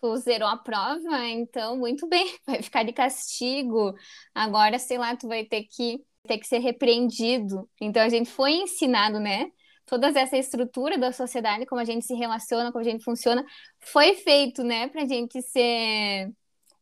Tu 0.01 0.17
zerou 0.17 0.49
a 0.49 0.57
prova, 0.57 1.27
então 1.29 1.77
muito 1.79 2.09
bem, 2.09 2.37
vai 2.47 2.61
ficar 2.63 2.83
de 2.83 2.93
castigo. 2.93 3.95
Agora, 4.35 4.79
sei 4.79 4.99
lá, 4.99 5.17
tu 5.17 5.29
vai 5.29 5.45
ter 5.45 5.65
que 5.65 6.01
ter 6.27 6.39
que 6.39 6.47
ser 6.47 6.59
repreendido. 6.59 7.69
Então 7.81 8.03
a 8.03 8.09
gente 8.09 8.31
foi 8.31 8.53
ensinado, 8.53 9.19
né? 9.19 9.51
Toda 9.87 10.09
essa 10.09 10.37
estrutura 10.37 10.97
da 10.97 11.13
sociedade, 11.13 11.67
como 11.67 11.81
a 11.81 11.85
gente 11.85 12.07
se 12.07 12.15
relaciona, 12.15 12.71
como 12.73 12.85
a 12.85 12.89
gente 12.89 13.05
funciona, 13.05 13.45
foi 13.81 14.15
feito, 14.15 14.63
né, 14.63 14.89
para 14.89 15.03
a 15.03 15.07
gente 15.07 15.43
ser 15.43 16.31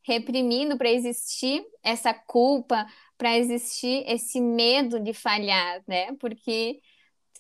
reprimido, 0.07 0.77
para 0.77 0.91
existir 0.91 1.65
essa 1.83 2.13
culpa, 2.15 2.87
para 3.19 3.37
existir 3.39 4.05
esse 4.07 4.41
medo 4.41 5.01
de 5.01 5.13
falhar, 5.15 5.83
né? 5.87 6.15
Porque 6.21 6.81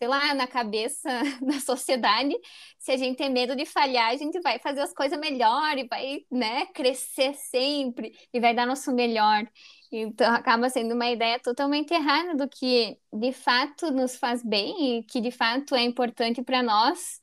sei 0.01 0.09
lá, 0.09 0.33
na 0.35 0.47
cabeça 0.47 1.09
da 1.43 1.61
sociedade, 1.61 2.35
se 2.79 2.91
a 2.91 2.97
gente 2.97 3.19
tem 3.19 3.29
medo 3.31 3.55
de 3.55 3.67
falhar, 3.67 4.09
a 4.11 4.17
gente 4.17 4.41
vai 4.41 4.59
fazer 4.59 4.81
as 4.81 4.95
coisas 4.95 5.19
melhor 5.21 5.77
e 5.77 5.87
vai, 5.87 6.21
né, 6.31 6.67
crescer 6.75 7.35
sempre 7.35 8.15
e 8.33 8.41
vai 8.41 8.55
dar 8.55 8.67
nosso 8.67 8.93
melhor. 8.95 9.47
Então, 9.93 10.33
acaba 10.33 10.71
sendo 10.71 10.95
uma 10.95 11.11
ideia 11.11 11.41
totalmente 11.41 11.93
errada 11.93 12.37
do 12.37 12.49
que 12.49 12.97
de 13.13 13.33
fato 13.33 13.91
nos 13.91 14.17
faz 14.17 14.43
bem 14.43 14.99
e 14.99 15.03
que 15.05 15.21
de 15.21 15.31
fato 15.33 15.75
é 15.75 15.83
importante 15.83 16.43
para 16.43 16.63
nós, 16.63 17.21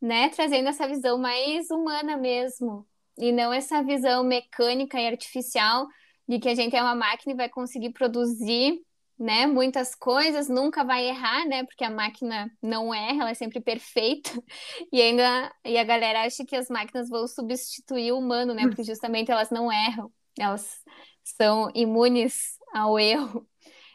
né? 0.00 0.28
Trazendo 0.30 0.68
essa 0.68 0.88
visão 0.88 1.16
mais 1.18 1.70
humana 1.70 2.16
mesmo, 2.16 2.86
e 3.18 3.30
não 3.32 3.52
essa 3.52 3.82
visão 3.82 4.24
mecânica 4.24 5.00
e 5.00 5.06
artificial 5.06 5.86
de 6.28 6.38
que 6.38 6.48
a 6.48 6.54
gente 6.54 6.74
é 6.74 6.82
uma 6.82 6.94
máquina 6.94 7.34
e 7.34 7.36
vai 7.36 7.48
conseguir 7.48 7.90
produzir, 7.92 8.80
né, 9.18 9.46
muitas 9.46 9.94
coisas, 9.94 10.48
nunca 10.48 10.82
vai 10.82 11.06
errar, 11.06 11.46
né? 11.46 11.64
Porque 11.64 11.84
a 11.84 11.90
máquina 11.90 12.50
não 12.60 12.92
erra, 12.92 13.22
ela 13.22 13.30
é 13.30 13.34
sempre 13.34 13.60
perfeita. 13.60 14.30
E 14.92 15.00
ainda 15.00 15.54
e 15.64 15.78
a 15.78 15.84
galera 15.84 16.24
acha 16.24 16.44
que 16.44 16.56
as 16.56 16.68
máquinas 16.68 17.08
vão 17.08 17.26
substituir 17.28 18.12
o 18.12 18.18
humano, 18.18 18.54
né? 18.54 18.66
Porque 18.66 18.82
justamente 18.82 19.30
elas 19.30 19.50
não 19.50 19.70
erram. 19.70 20.12
Elas 20.38 20.82
são 21.24 21.70
imunes 21.74 22.58
ao 22.72 22.98
erro. 22.98 23.46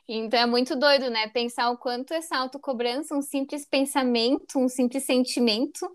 Então 0.09 0.39
é 0.39 0.45
muito 0.45 0.73
doido, 0.73 1.09
né? 1.09 1.27
Pensar 1.27 1.69
o 1.69 1.77
quanto 1.77 2.13
essa 2.13 2.37
autocobrança, 2.37 3.13
um 3.13 3.21
simples 3.21 3.65
pensamento, 3.65 4.57
um 4.57 4.69
simples 4.69 5.03
sentimento 5.03 5.85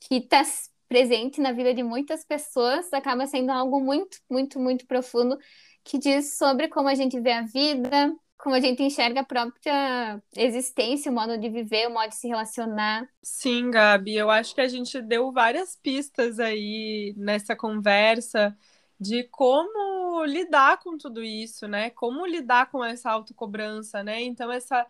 que 0.00 0.16
está 0.16 0.42
presente 0.86 1.40
na 1.40 1.52
vida 1.52 1.72
de 1.72 1.82
muitas 1.82 2.22
pessoas, 2.22 2.92
acaba 2.92 3.26
sendo 3.26 3.50
algo 3.50 3.80
muito, 3.80 4.18
muito, 4.28 4.60
muito 4.60 4.86
profundo 4.86 5.38
que 5.82 5.96
diz 5.98 6.36
sobre 6.36 6.68
como 6.68 6.88
a 6.88 6.94
gente 6.94 7.18
vê 7.18 7.32
a 7.32 7.42
vida, 7.42 8.14
como 8.38 8.54
a 8.54 8.60
gente 8.60 8.82
enxerga 8.82 9.20
a 9.20 9.24
própria 9.24 10.22
existência, 10.36 11.10
o 11.10 11.14
modo 11.14 11.36
de 11.36 11.48
viver, 11.48 11.88
o 11.88 11.92
modo 11.92 12.08
de 12.08 12.16
se 12.16 12.28
relacionar. 12.28 13.08
Sim, 13.22 13.70
Gabi, 13.70 14.14
eu 14.14 14.30
acho 14.30 14.54
que 14.54 14.60
a 14.60 14.68
gente 14.68 15.00
deu 15.02 15.32
várias 15.32 15.76
pistas 15.76 16.38
aí 16.38 17.14
nessa 17.16 17.56
conversa 17.56 18.56
de 19.00 19.24
como 19.24 19.87
lidar 20.24 20.78
com 20.78 20.96
tudo 20.98 21.22
isso, 21.22 21.66
né? 21.68 21.90
Como 21.90 22.26
lidar 22.26 22.70
com 22.70 22.84
essa 22.84 23.10
autocobrança, 23.10 24.02
né? 24.02 24.22
Então 24.22 24.50
essa 24.52 24.86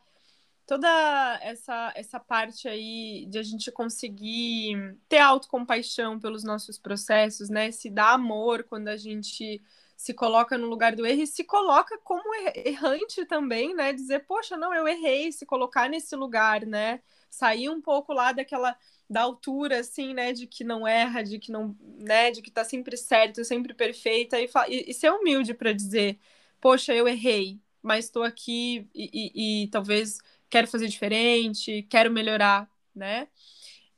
toda 0.67 0.89
essa 1.43 1.93
essa 1.97 2.21
parte 2.21 2.69
aí 2.69 3.27
de 3.31 3.39
a 3.39 3.43
gente 3.43 3.73
conseguir 3.73 4.97
ter 5.09 5.19
autocompaixão 5.19 6.21
pelos 6.21 6.45
nossos 6.45 6.79
processos, 6.79 7.49
né? 7.49 7.71
Se 7.73 7.91
dar 7.91 8.13
amor 8.15 8.65
quando 8.65 8.89
a 8.89 8.97
gente 8.97 9.63
se 9.97 10.15
coloca 10.15 10.57
no 10.57 10.69
lugar 10.69 10.95
do 10.95 11.05
erro 11.05 11.23
e 11.23 11.27
se 11.27 11.43
coloca 11.43 11.99
como 12.05 12.23
errante 12.55 13.25
também, 13.27 13.75
né? 13.75 13.93
Dizer, 13.93 14.21
poxa, 14.27 14.57
não, 14.57 14.73
eu 14.73 14.87
errei, 14.87 15.33
se 15.33 15.45
colocar 15.45 15.89
nesse 15.89 16.15
lugar, 16.15 16.65
né? 16.67 17.01
Sair 17.31 17.69
um 17.69 17.81
pouco 17.81 18.13
lá 18.13 18.31
daquela 18.33 18.77
da 19.09 19.23
altura, 19.23 19.81
assim, 19.81 20.13
né, 20.13 20.33
de 20.33 20.47
que 20.47 20.63
não 20.63 20.87
erra, 20.87 21.23
de 21.23 21.39
que 21.39 21.51
não, 21.51 21.77
né, 21.99 22.31
de 22.31 22.43
que 22.43 22.51
tá 22.51 22.65
sempre 22.65 22.97
certo, 22.97 23.45
sempre 23.45 23.73
perfeita, 23.75 24.39
e, 24.41 24.49
e, 24.69 24.91
e 24.91 24.95
ser 24.95 25.11
humilde 25.11 25.55
para 25.55 25.73
dizer, 25.73 26.19
poxa, 26.61 26.95
eu 26.95 27.09
errei, 27.09 27.59
mas 27.83 28.07
estou 28.07 28.23
aqui 28.23 28.87
e, 28.95 29.63
e, 29.65 29.69
talvez 29.69 30.19
quero 30.51 30.67
fazer 30.67 30.89
diferente, 30.89 31.87
quero 31.89 32.11
melhorar, 32.11 32.71
né? 32.95 33.29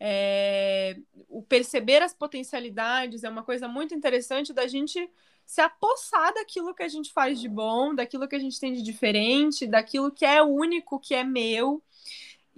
É, 0.03 0.97
o 1.29 1.43
perceber 1.43 2.03
as 2.03 2.15
potencialidades 2.15 3.23
é 3.23 3.29
uma 3.29 3.43
coisa 3.43 3.69
muito 3.69 3.95
interessante 3.95 4.53
da 4.53 4.67
gente 4.67 5.11
se 5.45 5.61
apossar 5.61 6.33
daquilo 6.33 6.75
que 6.75 6.83
a 6.83 6.89
gente 6.89 7.13
faz 7.13 7.41
de 7.41 7.49
bom, 7.49 7.95
daquilo 7.95 8.29
que 8.29 8.37
a 8.37 8.39
gente 8.39 8.59
tem 8.59 8.73
de 8.73 8.83
diferente, 8.83 9.67
daquilo 9.67 10.11
que 10.11 10.25
é 10.25 10.43
único, 10.43 10.99
que 11.01 11.15
é 11.15 11.25
meu, 11.25 11.83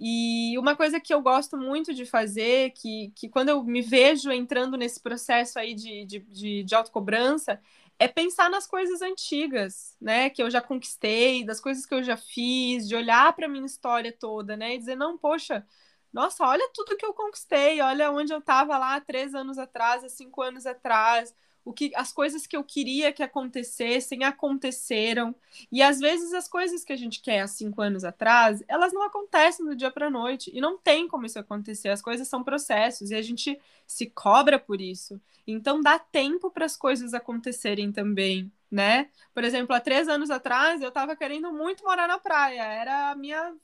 e 0.05 0.57
uma 0.59 0.75
coisa 0.75 0.99
que 0.99 1.13
eu 1.13 1.21
gosto 1.21 1.57
muito 1.57 1.93
de 1.93 2.05
fazer, 2.05 2.71
que, 2.71 3.11
que 3.15 3.29
quando 3.29 3.49
eu 3.49 3.63
me 3.63 3.81
vejo 3.81 4.31
entrando 4.31 4.77
nesse 4.77 4.99
processo 5.01 5.57
aí 5.59 5.73
de, 5.73 6.05
de, 6.05 6.19
de, 6.19 6.63
de 6.63 6.75
autocobrança, 6.75 7.59
é 7.99 8.07
pensar 8.07 8.49
nas 8.49 8.67
coisas 8.67 9.01
antigas, 9.01 9.95
né? 10.01 10.29
Que 10.29 10.43
eu 10.43 10.49
já 10.51 10.61
conquistei, 10.61 11.45
das 11.45 11.59
coisas 11.61 11.85
que 11.85 11.93
eu 11.93 12.03
já 12.03 12.17
fiz, 12.17 12.87
de 12.87 12.95
olhar 12.95 13.33
para 13.33 13.47
minha 13.47 13.65
história 13.65 14.11
toda, 14.11 14.57
né? 14.57 14.75
E 14.75 14.77
dizer, 14.79 14.95
não, 14.95 15.17
poxa, 15.17 15.65
nossa, 16.13 16.45
olha 16.45 16.69
tudo 16.73 16.95
que 16.95 17.05
eu 17.05 17.13
conquistei, 17.13 17.81
olha 17.81 18.11
onde 18.11 18.31
eu 18.31 18.39
estava 18.39 18.77
lá 18.77 18.95
há 18.95 19.01
três 19.01 19.33
anos 19.33 19.57
atrás, 19.57 20.03
há 20.03 20.09
cinco 20.09 20.41
anos 20.41 20.65
atrás, 20.65 21.35
o 21.65 21.73
que 21.73 21.91
as 21.95 22.11
coisas 22.11 22.45
que 22.45 22.55
eu 22.55 22.63
queria 22.63 23.11
que 23.13 23.23
acontecessem 23.23 24.23
aconteceram. 24.23 25.33
E 25.71 25.81
às 25.81 25.99
vezes 25.99 26.33
as 26.33 26.47
coisas 26.47 26.83
que 26.83 26.93
a 26.93 26.95
gente 26.95 27.21
quer 27.21 27.39
há 27.41 27.47
cinco 27.47 27.81
anos 27.81 28.03
atrás 28.03 28.63
elas 28.67 28.93
não 28.93 29.03
acontecem 29.03 29.65
do 29.65 29.75
dia 29.75 29.89
para 29.89 30.09
noite 30.09 30.51
e 30.53 30.59
não 30.61 30.77
tem 30.77 31.07
como 31.07 31.25
isso 31.25 31.39
acontecer 31.39 31.89
as 31.89 32.01
coisas 32.01 32.27
são 32.27 32.43
processos 32.43 33.11
e 33.11 33.15
a 33.15 33.21
gente 33.21 33.59
se 33.87 34.07
cobra 34.07 34.59
por 34.59 34.81
isso. 34.81 35.19
Então 35.47 35.81
dá 35.81 35.97
tempo 35.97 36.51
para 36.51 36.65
as 36.65 36.75
coisas 36.77 37.13
acontecerem 37.13 37.91
também 37.91 38.51
né? 38.69 39.09
Por 39.33 39.43
exemplo 39.43 39.75
há 39.75 39.79
três 39.79 40.07
anos 40.07 40.31
atrás 40.31 40.81
eu 40.81 40.89
estava 40.89 41.15
querendo 41.15 41.53
muito 41.53 41.83
morar 41.83 42.07
na 42.07 42.17
praia 42.19 42.63
era 42.63 43.11
a 43.11 43.15
minha 43.15 43.55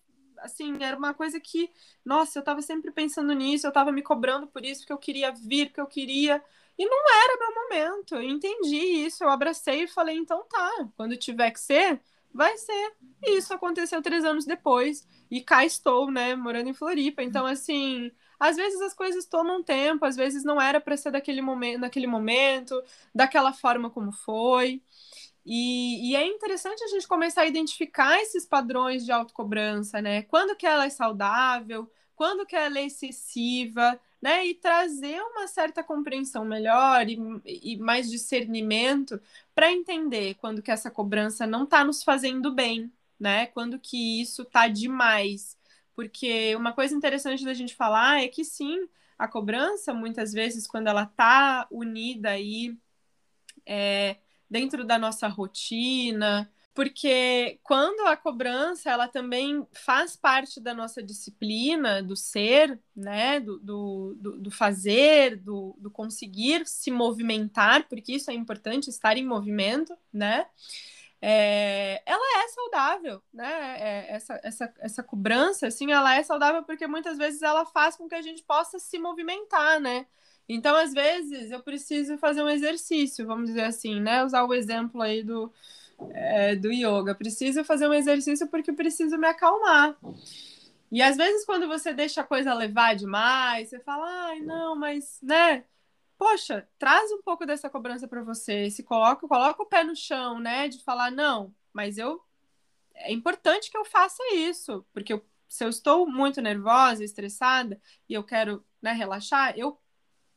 assim, 0.41 0.77
era 0.83 0.97
uma 0.97 1.13
coisa 1.13 1.39
que, 1.39 1.69
nossa, 2.05 2.39
eu 2.39 2.41
estava 2.41 2.61
sempre 2.61 2.91
pensando 2.91 3.33
nisso, 3.33 3.65
eu 3.67 3.69
estava 3.69 3.91
me 3.91 4.01
cobrando 4.01 4.47
por 4.47 4.65
isso, 4.65 4.81
porque 4.81 4.93
eu 4.93 4.97
queria 4.97 5.31
vir, 5.31 5.71
que 5.71 5.81
eu 5.81 5.87
queria, 5.87 6.43
e 6.77 6.85
não 6.85 6.97
era 6.97 7.37
meu 7.39 7.55
momento. 7.63 8.15
Eu 8.15 8.23
entendi 8.23 8.75
isso, 8.77 9.23
eu 9.23 9.29
abracei 9.29 9.83
e 9.83 9.87
falei, 9.87 10.15
então 10.17 10.45
tá, 10.47 10.89
quando 10.95 11.17
tiver 11.17 11.51
que 11.51 11.59
ser, 11.59 12.01
vai 12.33 12.57
ser. 12.57 12.93
E 13.23 13.37
isso 13.37 13.53
aconteceu 13.53 14.01
três 14.01 14.23
anos 14.23 14.45
depois. 14.45 15.07
E 15.29 15.41
cá 15.41 15.65
estou, 15.65 16.09
né, 16.11 16.35
morando 16.35 16.69
em 16.69 16.73
Floripa. 16.73 17.21
Então, 17.21 17.45
assim, 17.45 18.11
às 18.39 18.55
vezes 18.55 18.81
as 18.81 18.93
coisas 18.93 19.25
tomam 19.25 19.61
tempo, 19.63 20.05
às 20.05 20.15
vezes 20.15 20.43
não 20.43 20.59
era 20.61 20.79
para 20.79 20.95
ser 20.97 21.11
daquele 21.11 21.41
momento, 21.41 21.81
naquele 21.81 22.07
momento, 22.07 22.81
daquela 23.13 23.53
forma 23.53 23.89
como 23.89 24.11
foi. 24.11 24.81
E, 25.51 26.11
e, 26.11 26.15
é 26.15 26.27
interessante 26.27 26.83
a 26.83 26.87
gente 26.87 27.07
começar 27.07 27.41
a 27.41 27.47
identificar 27.47 28.21
esses 28.21 28.45
padrões 28.45 29.03
de 29.03 29.11
autocobrança, 29.11 29.99
né? 29.99 30.21
Quando 30.21 30.55
que 30.55 30.67
ela 30.67 30.85
é 30.85 30.91
saudável, 30.91 31.91
quando 32.15 32.45
que 32.45 32.55
ela 32.55 32.77
é 32.77 32.85
excessiva, 32.85 33.99
né? 34.21 34.45
E 34.45 34.53
trazer 34.53 35.19
uma 35.23 35.47
certa 35.47 35.83
compreensão 35.83 36.45
melhor 36.45 37.09
e, 37.09 37.17
e 37.45 37.77
mais 37.77 38.11
discernimento 38.11 39.19
para 39.55 39.71
entender 39.71 40.35
quando 40.35 40.61
que 40.61 40.69
essa 40.69 40.91
cobrança 40.91 41.47
não 41.47 41.63
está 41.63 41.83
nos 41.83 42.03
fazendo 42.03 42.53
bem, 42.53 42.91
né? 43.19 43.47
Quando 43.47 43.79
que 43.79 44.21
isso 44.21 44.43
está 44.43 44.67
demais. 44.67 45.57
Porque 45.95 46.55
uma 46.55 46.73
coisa 46.73 46.93
interessante 46.93 47.43
da 47.43 47.55
gente 47.55 47.73
falar 47.75 48.23
é 48.23 48.27
que 48.27 48.45
sim, 48.45 48.87
a 49.17 49.27
cobrança, 49.27 49.95
muitas 49.95 50.31
vezes, 50.31 50.67
quando 50.67 50.87
ela 50.87 51.03
está 51.03 51.67
unida 51.71 52.29
aí 52.29 52.77
é, 53.65 54.17
dentro 54.49 54.83
da 54.85 54.97
nossa 54.97 55.27
rotina, 55.27 56.51
porque 56.73 57.59
quando 57.61 58.07
a 58.07 58.15
cobrança 58.15 58.89
ela 58.89 59.07
também 59.07 59.67
faz 59.73 60.15
parte 60.15 60.61
da 60.61 60.73
nossa 60.73 61.03
disciplina, 61.03 62.01
do 62.01 62.15
ser, 62.15 62.79
né, 62.95 63.39
do, 63.39 63.59
do, 63.59 64.15
do 64.39 64.49
fazer, 64.49 65.35
do, 65.35 65.75
do 65.77 65.91
conseguir 65.91 66.65
se 66.65 66.89
movimentar, 66.89 67.87
porque 67.89 68.13
isso 68.13 68.31
é 68.31 68.33
importante, 68.33 68.89
estar 68.89 69.17
em 69.17 69.25
movimento, 69.25 69.93
né? 70.13 70.45
É, 71.21 72.01
ela 72.05 72.43
é 72.45 72.47
saudável, 72.47 73.21
né? 73.33 73.75
É, 73.77 74.15
essa, 74.15 74.39
essa, 74.41 74.73
essa 74.79 75.03
cobrança, 75.03 75.67
assim, 75.67 75.91
ela 75.91 76.15
é 76.15 76.23
saudável 76.23 76.63
porque 76.63 76.87
muitas 76.87 77.17
vezes 77.17 77.41
ela 77.41 77.65
faz 77.65 77.97
com 77.97 78.07
que 78.07 78.15
a 78.15 78.21
gente 78.21 78.41
possa 78.43 78.79
se 78.79 78.97
movimentar, 78.97 79.81
né? 79.81 80.07
Então, 80.49 80.75
às 80.75 80.91
vezes, 80.93 81.51
eu 81.51 81.61
preciso 81.61 82.17
fazer 82.17 82.41
um 82.41 82.49
exercício, 82.49 83.27
vamos 83.27 83.45
dizer 83.45 83.65
assim, 83.65 84.01
né? 84.01 84.25
Usar 84.25 84.43
o 84.43 84.53
exemplo 84.53 84.99
aí 84.99 85.21
do, 85.21 85.53
é, 86.11 86.55
do 86.55 86.71
yoga. 86.71 87.13
Preciso 87.13 87.63
fazer 87.63 87.87
um 87.87 87.93
exercício 87.93 88.47
porque 88.47 88.73
preciso 88.73 89.15
me 89.15 89.27
acalmar. 89.27 89.95
E 90.91 91.03
às 91.03 91.15
vezes, 91.15 91.45
quando 91.45 91.67
você 91.67 91.93
deixa 91.93 92.21
a 92.21 92.23
coisa 92.23 92.51
levar 92.53 92.95
demais, 92.95 93.69
você 93.69 93.79
fala, 93.79 94.07
ai, 94.29 94.39
não, 94.39 94.75
mas, 94.75 95.19
né? 95.21 95.65
Poxa, 96.17 96.67
traz 96.79 97.11
um 97.11 97.21
pouco 97.21 97.45
dessa 97.45 97.69
cobrança 97.69 98.07
para 98.07 98.23
você. 98.23 98.71
Se 98.71 98.81
coloca, 98.83 99.27
coloca 99.27 99.61
o 99.61 99.67
pé 99.67 99.83
no 99.83 99.95
chão, 99.95 100.39
né? 100.39 100.67
De 100.67 100.83
falar, 100.83 101.11
não, 101.11 101.53
mas 101.71 101.97
eu. 101.99 102.21
É 102.95 103.13
importante 103.13 103.69
que 103.71 103.77
eu 103.77 103.85
faça 103.85 104.21
isso, 104.33 104.85
porque 104.91 105.13
eu, 105.13 105.23
se 105.47 105.63
eu 105.63 105.69
estou 105.69 106.07
muito 106.07 106.41
nervosa, 106.41 107.03
estressada 107.03 107.79
e 108.09 108.13
eu 108.15 108.23
quero 108.23 108.65
né, 108.81 108.91
relaxar, 108.91 109.53
eu 109.57 109.79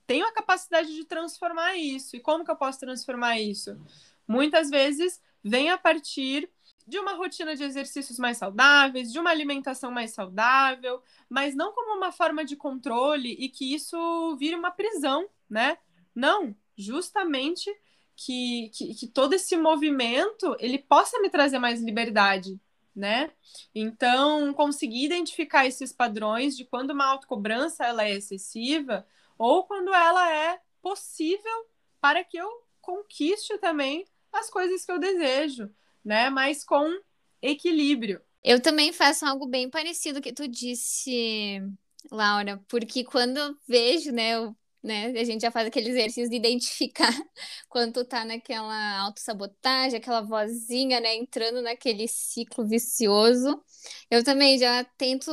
tenho 0.07 0.27
a 0.27 0.33
capacidade 0.33 0.95
de 0.95 1.05
transformar 1.05 1.77
isso. 1.77 2.17
E 2.17 2.21
como 2.21 2.45
que 2.45 2.51
eu 2.51 2.57
posso 2.57 2.81
transformar 2.81 3.39
isso? 3.39 3.79
Muitas 4.27 4.71
vezes 4.71 5.21
vem 5.43 5.71
a 5.71 5.79
partir 5.79 6.49
de 6.87 6.99
uma 6.99 7.15
rotina 7.15 7.55
de 7.55 7.63
exercícios 7.63 8.19
mais 8.19 8.39
saudáveis, 8.39 9.13
de 9.13 9.19
uma 9.19 9.31
alimentação 9.31 9.91
mais 9.91 10.13
saudável, 10.13 11.03
mas 11.29 11.55
não 11.55 11.73
como 11.73 11.97
uma 11.97 12.13
forma 12.13 12.45
de 12.45 12.57
controle 12.57 13.37
e 13.39 13.49
que 13.49 13.75
isso 13.75 14.37
vire 14.37 14.55
uma 14.55 14.71
prisão, 14.71 15.29
né? 15.49 15.79
Não, 16.15 16.55
justamente 16.77 17.71
que, 18.17 18.71
que, 18.75 18.95
que 18.95 19.07
todo 19.07 19.35
esse 19.35 19.57
movimento 19.57 20.57
ele 20.59 20.79
possa 20.79 21.21
me 21.21 21.31
trazer 21.31 21.59
mais 21.59 21.81
liberdade, 21.81 22.61
né? 22.95 23.31
Então, 23.75 24.53
conseguir 24.53 25.05
identificar 25.05 25.67
esses 25.67 25.93
padrões 25.93 26.57
de 26.57 26.65
quando 26.65 26.91
uma 26.91 27.07
autocobrança 27.07 27.85
ela 27.85 28.05
é 28.05 28.13
excessiva 28.13 29.07
ou 29.43 29.65
quando 29.65 29.93
ela 29.93 30.33
é 30.33 30.61
possível 30.81 31.67
para 32.01 32.23
que 32.23 32.37
eu 32.37 32.49
conquiste 32.81 33.59
também 33.59 34.07
as 34.33 34.49
coisas 34.49 34.85
que 34.85 34.93
eu 34.93 35.01
desejo, 35.01 35.69
né? 36.05 36.31
Mas 36.31 36.63
com 36.63 36.89
equilíbrio. 37.43 38.23
Eu 38.45 38.63
também 38.63 38.93
faço 38.93 39.27
algo 39.27 39.49
bem 39.49 39.69
parecido 39.69 40.21
que 40.21 40.33
tu 40.33 40.47
disse, 40.47 41.61
Laura, 42.09 42.63
porque 42.69 43.03
quando 43.03 43.37
eu 43.37 43.57
vejo, 43.67 44.13
né, 44.13 44.37
eu, 44.37 44.55
né, 44.81 45.07
a 45.07 45.25
gente 45.25 45.41
já 45.41 45.51
faz 45.51 45.67
aquele 45.67 45.91
exercício 45.91 46.31
de 46.31 46.37
identificar 46.37 47.11
quando 47.69 47.95
tu 47.95 48.05
tá 48.05 48.25
naquela 48.25 49.01
autossabotagem, 49.01 49.99
aquela 49.99 50.21
vozinha, 50.21 51.01
né, 51.01 51.17
entrando 51.17 51.61
naquele 51.61 52.07
ciclo 52.07 52.65
vicioso. 52.65 53.61
Eu 54.09 54.23
também 54.23 54.57
já 54.57 54.85
tento 54.85 55.33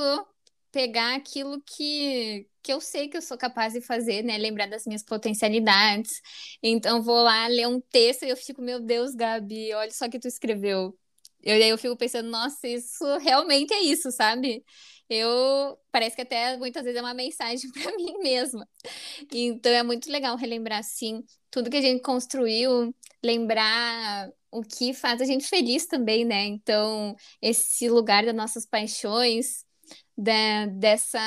pegar 0.72 1.16
aquilo 1.16 1.62
que, 1.62 2.48
que 2.62 2.72
eu 2.74 2.82
sei 2.82 3.08
que 3.08 3.18
eu 3.18 3.22
sou 3.22 3.38
capaz 3.38 3.74
de 3.74 3.82
fazer, 3.82 4.24
né? 4.24 4.38
Lembrar 4.38 4.68
das 4.68 4.86
minhas 4.86 5.04
potencialidades. 5.04 6.22
Então, 6.62 7.02
vou 7.02 7.22
lá 7.24 7.48
ler 7.48 7.68
um 7.68 7.82
texto 7.82 8.24
e 8.24 8.30
eu 8.30 8.38
fico, 8.38 8.62
meu 8.62 8.80
Deus, 8.80 9.16
Gabi, 9.16 9.74
olha 9.74 9.92
só 9.92 10.10
que 10.10 10.20
tu 10.20 10.28
escreveu. 10.28 10.98
Eu, 11.42 11.56
aí 11.56 11.70
eu 11.70 11.78
fico 11.78 11.96
pensando, 11.98 12.30
nossa, 12.30 12.68
isso 12.68 13.06
realmente 13.20 13.74
é 13.74 13.82
isso, 13.82 14.12
sabe? 14.12 14.64
Eu 15.10 15.80
parece 15.92 16.16
que 16.16 16.22
até 16.22 16.56
muitas 16.58 16.84
vezes 16.84 17.00
é 17.00 17.02
uma 17.02 17.14
mensagem 17.14 17.70
para 17.72 17.96
mim 17.96 18.18
mesma. 18.20 18.68
Então 19.34 19.72
é 19.72 19.84
muito 19.84 20.12
legal 20.12 20.36
relembrar 20.38 20.80
assim 20.80 21.24
tudo 21.50 21.70
que 21.70 21.78
a 21.78 21.82
gente 21.82 22.02
construiu, 22.02 22.94
lembrar 23.24 24.30
o 24.52 24.62
que 24.62 24.94
faz 24.94 25.22
a 25.22 25.26
gente 25.26 25.48
feliz 25.48 25.86
também, 25.88 26.26
né? 26.26 26.46
Então, 26.46 27.16
esse 27.42 27.90
lugar 27.90 28.26
das 28.26 28.36
nossas 28.36 28.66
paixões, 28.66 29.66
da, 30.20 30.66
dessa 30.68 31.20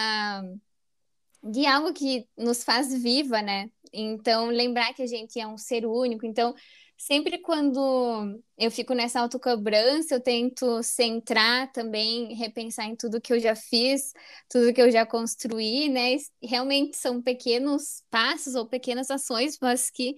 de 1.42 1.66
algo 1.66 1.92
que 1.92 2.28
nos 2.36 2.62
faz 2.62 2.92
viva, 3.02 3.42
né? 3.42 3.70
Então, 3.92 4.46
lembrar 4.46 4.94
que 4.94 5.02
a 5.02 5.06
gente 5.06 5.40
é 5.40 5.46
um 5.46 5.58
ser 5.58 5.84
único. 5.84 6.24
Então, 6.24 6.54
sempre 6.96 7.38
quando 7.38 8.40
eu 8.56 8.70
fico 8.70 8.94
nessa 8.94 9.20
autocobrança, 9.20 10.14
eu 10.14 10.20
tento 10.20 10.82
centrar 10.82 11.72
também, 11.72 12.34
repensar 12.34 12.86
em 12.86 12.94
tudo 12.94 13.20
que 13.20 13.32
eu 13.32 13.40
já 13.40 13.56
fiz, 13.56 14.12
tudo 14.48 14.72
que 14.72 14.80
eu 14.80 14.90
já 14.90 15.04
construí, 15.04 15.88
né? 15.88 16.16
Realmente 16.42 16.96
são 16.96 17.20
pequenos 17.20 18.04
passos 18.10 18.54
ou 18.54 18.66
pequenas 18.68 19.10
ações, 19.10 19.58
mas 19.60 19.90
que 19.90 20.14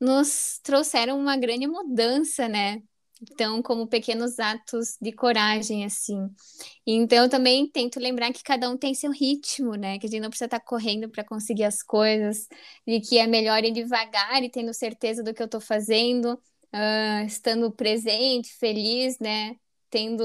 nos 0.00 0.60
trouxeram 0.62 1.18
uma 1.18 1.36
grande 1.36 1.66
mudança, 1.66 2.48
né? 2.48 2.82
Então, 3.20 3.60
como 3.62 3.86
pequenos 3.86 4.38
atos 4.38 4.96
de 5.00 5.12
coragem, 5.12 5.84
assim. 5.84 6.28
Então, 6.86 7.24
eu 7.24 7.28
também 7.28 7.66
tento 7.68 7.98
lembrar 7.98 8.32
que 8.32 8.42
cada 8.42 8.70
um 8.70 8.76
tem 8.76 8.94
seu 8.94 9.10
ritmo, 9.10 9.74
né? 9.74 9.98
Que 9.98 10.06
a 10.06 10.08
gente 10.08 10.20
não 10.20 10.30
precisa 10.30 10.46
estar 10.46 10.60
correndo 10.60 11.08
para 11.08 11.24
conseguir 11.24 11.64
as 11.64 11.82
coisas, 11.82 12.48
e 12.86 13.00
que 13.00 13.18
é 13.18 13.26
melhor 13.26 13.64
ir 13.64 13.72
devagar 13.72 14.42
e 14.42 14.50
tendo 14.50 14.72
certeza 14.72 15.22
do 15.22 15.34
que 15.34 15.42
eu 15.42 15.46
estou 15.46 15.60
fazendo, 15.60 16.34
uh, 16.34 17.26
estando 17.26 17.70
presente, 17.72 18.52
feliz, 18.54 19.18
né? 19.18 19.56
Tendo, 19.90 20.24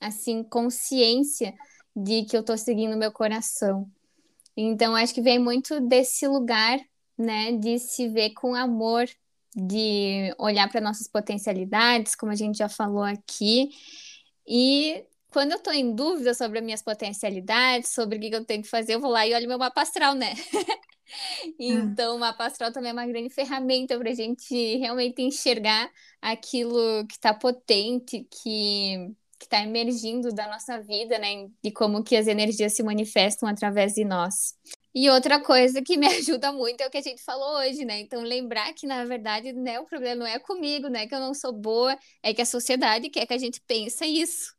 assim, 0.00 0.42
consciência 0.44 1.54
de 1.94 2.24
que 2.24 2.36
eu 2.36 2.40
estou 2.40 2.56
seguindo 2.56 2.96
meu 2.96 3.12
coração. 3.12 3.90
Então, 4.56 4.96
acho 4.96 5.12
que 5.14 5.20
vem 5.20 5.38
muito 5.38 5.80
desse 5.80 6.26
lugar, 6.26 6.78
né? 7.18 7.52
De 7.52 7.78
se 7.78 8.08
ver 8.08 8.30
com 8.30 8.54
amor 8.54 9.06
de 9.56 10.34
olhar 10.38 10.68
para 10.70 10.82
nossas 10.82 11.08
potencialidades, 11.08 12.14
como 12.14 12.30
a 12.30 12.34
gente 12.34 12.58
já 12.58 12.68
falou 12.68 13.02
aqui. 13.02 13.70
E 14.46 15.02
quando 15.30 15.52
eu 15.52 15.56
estou 15.56 15.72
em 15.72 15.94
dúvida 15.94 16.34
sobre 16.34 16.58
as 16.58 16.64
minhas 16.64 16.82
potencialidades, 16.82 17.90
sobre 17.90 18.18
o 18.18 18.20
que 18.20 18.34
eu 18.34 18.44
tenho 18.44 18.62
que 18.62 18.68
fazer, 18.68 18.94
eu 18.94 19.00
vou 19.00 19.10
lá 19.10 19.26
e 19.26 19.34
olho 19.34 19.48
meu 19.48 19.58
mapa 19.58 19.80
astral, 19.80 20.14
né? 20.14 20.34
então, 21.58 22.16
o 22.16 22.18
mapa 22.18 22.44
astral 22.44 22.70
também 22.70 22.90
é 22.90 22.92
uma 22.92 23.06
grande 23.06 23.30
ferramenta 23.30 23.98
para 23.98 24.10
a 24.10 24.14
gente 24.14 24.76
realmente 24.76 25.22
enxergar 25.22 25.90
aquilo 26.20 27.06
que 27.06 27.14
está 27.14 27.32
potente, 27.32 28.26
que 28.30 29.14
que 29.38 29.44
está 29.44 29.62
emergindo 29.62 30.32
da 30.32 30.48
nossa 30.48 30.80
vida, 30.80 31.18
né? 31.18 31.48
E 31.62 31.70
como 31.70 32.02
que 32.02 32.16
as 32.16 32.26
energias 32.26 32.74
se 32.74 32.82
manifestam 32.82 33.48
através 33.48 33.92
de 33.92 34.04
nós. 34.04 34.54
E 34.98 35.10
outra 35.10 35.38
coisa 35.38 35.82
que 35.82 35.98
me 35.98 36.06
ajuda 36.08 36.50
muito 36.52 36.80
é 36.80 36.86
o 36.86 36.90
que 36.90 36.96
a 36.96 37.02
gente 37.02 37.22
falou 37.22 37.58
hoje, 37.58 37.84
né? 37.84 38.00
Então, 38.00 38.22
lembrar 38.22 38.72
que, 38.72 38.86
na 38.86 39.04
verdade, 39.04 39.52
né, 39.52 39.78
o 39.78 39.84
problema 39.84 40.20
não 40.20 40.26
é 40.26 40.38
comigo, 40.38 40.88
né? 40.88 41.06
Que 41.06 41.14
eu 41.14 41.20
não 41.20 41.34
sou 41.34 41.52
boa, 41.52 41.98
é 42.22 42.32
que 42.32 42.40
a 42.40 42.46
sociedade 42.46 43.10
quer 43.10 43.26
que 43.26 43.34
a 43.34 43.38
gente 43.38 43.60
pense 43.66 44.06
isso. 44.06 44.54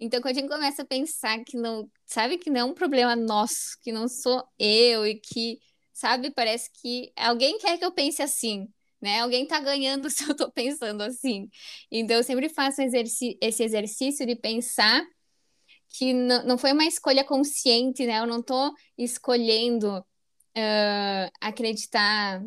Então, 0.00 0.22
quando 0.22 0.38
a 0.38 0.40
gente 0.40 0.48
começa 0.48 0.80
a 0.80 0.86
pensar 0.86 1.44
que 1.44 1.58
não, 1.58 1.90
sabe, 2.06 2.38
que 2.38 2.48
não 2.48 2.60
é 2.60 2.64
um 2.64 2.72
problema 2.72 3.14
nosso, 3.14 3.76
que 3.82 3.92
não 3.92 4.08
sou 4.08 4.42
eu 4.58 5.06
e 5.06 5.20
que, 5.20 5.58
sabe, 5.92 6.30
parece 6.30 6.70
que 6.80 7.12
alguém 7.14 7.58
quer 7.58 7.76
que 7.76 7.84
eu 7.84 7.92
pense 7.92 8.22
assim, 8.22 8.66
né? 8.98 9.20
Alguém 9.20 9.46
tá 9.46 9.60
ganhando 9.60 10.08
se 10.10 10.26
eu 10.26 10.34
tô 10.34 10.50
pensando 10.50 11.02
assim. 11.02 11.50
Então, 11.90 12.16
eu 12.16 12.24
sempre 12.24 12.48
faço 12.48 12.80
esse 12.80 13.36
exercício 13.62 14.26
de 14.26 14.36
pensar 14.36 15.04
que 15.92 16.12
não, 16.12 16.56
foi 16.56 16.72
uma 16.72 16.84
escolha 16.84 17.24
consciente, 17.24 18.06
né? 18.06 18.18
Eu 18.18 18.26
não 18.26 18.40
estou 18.40 18.72
escolhendo 18.96 19.98
uh, 19.98 21.30
acreditar 21.40 22.42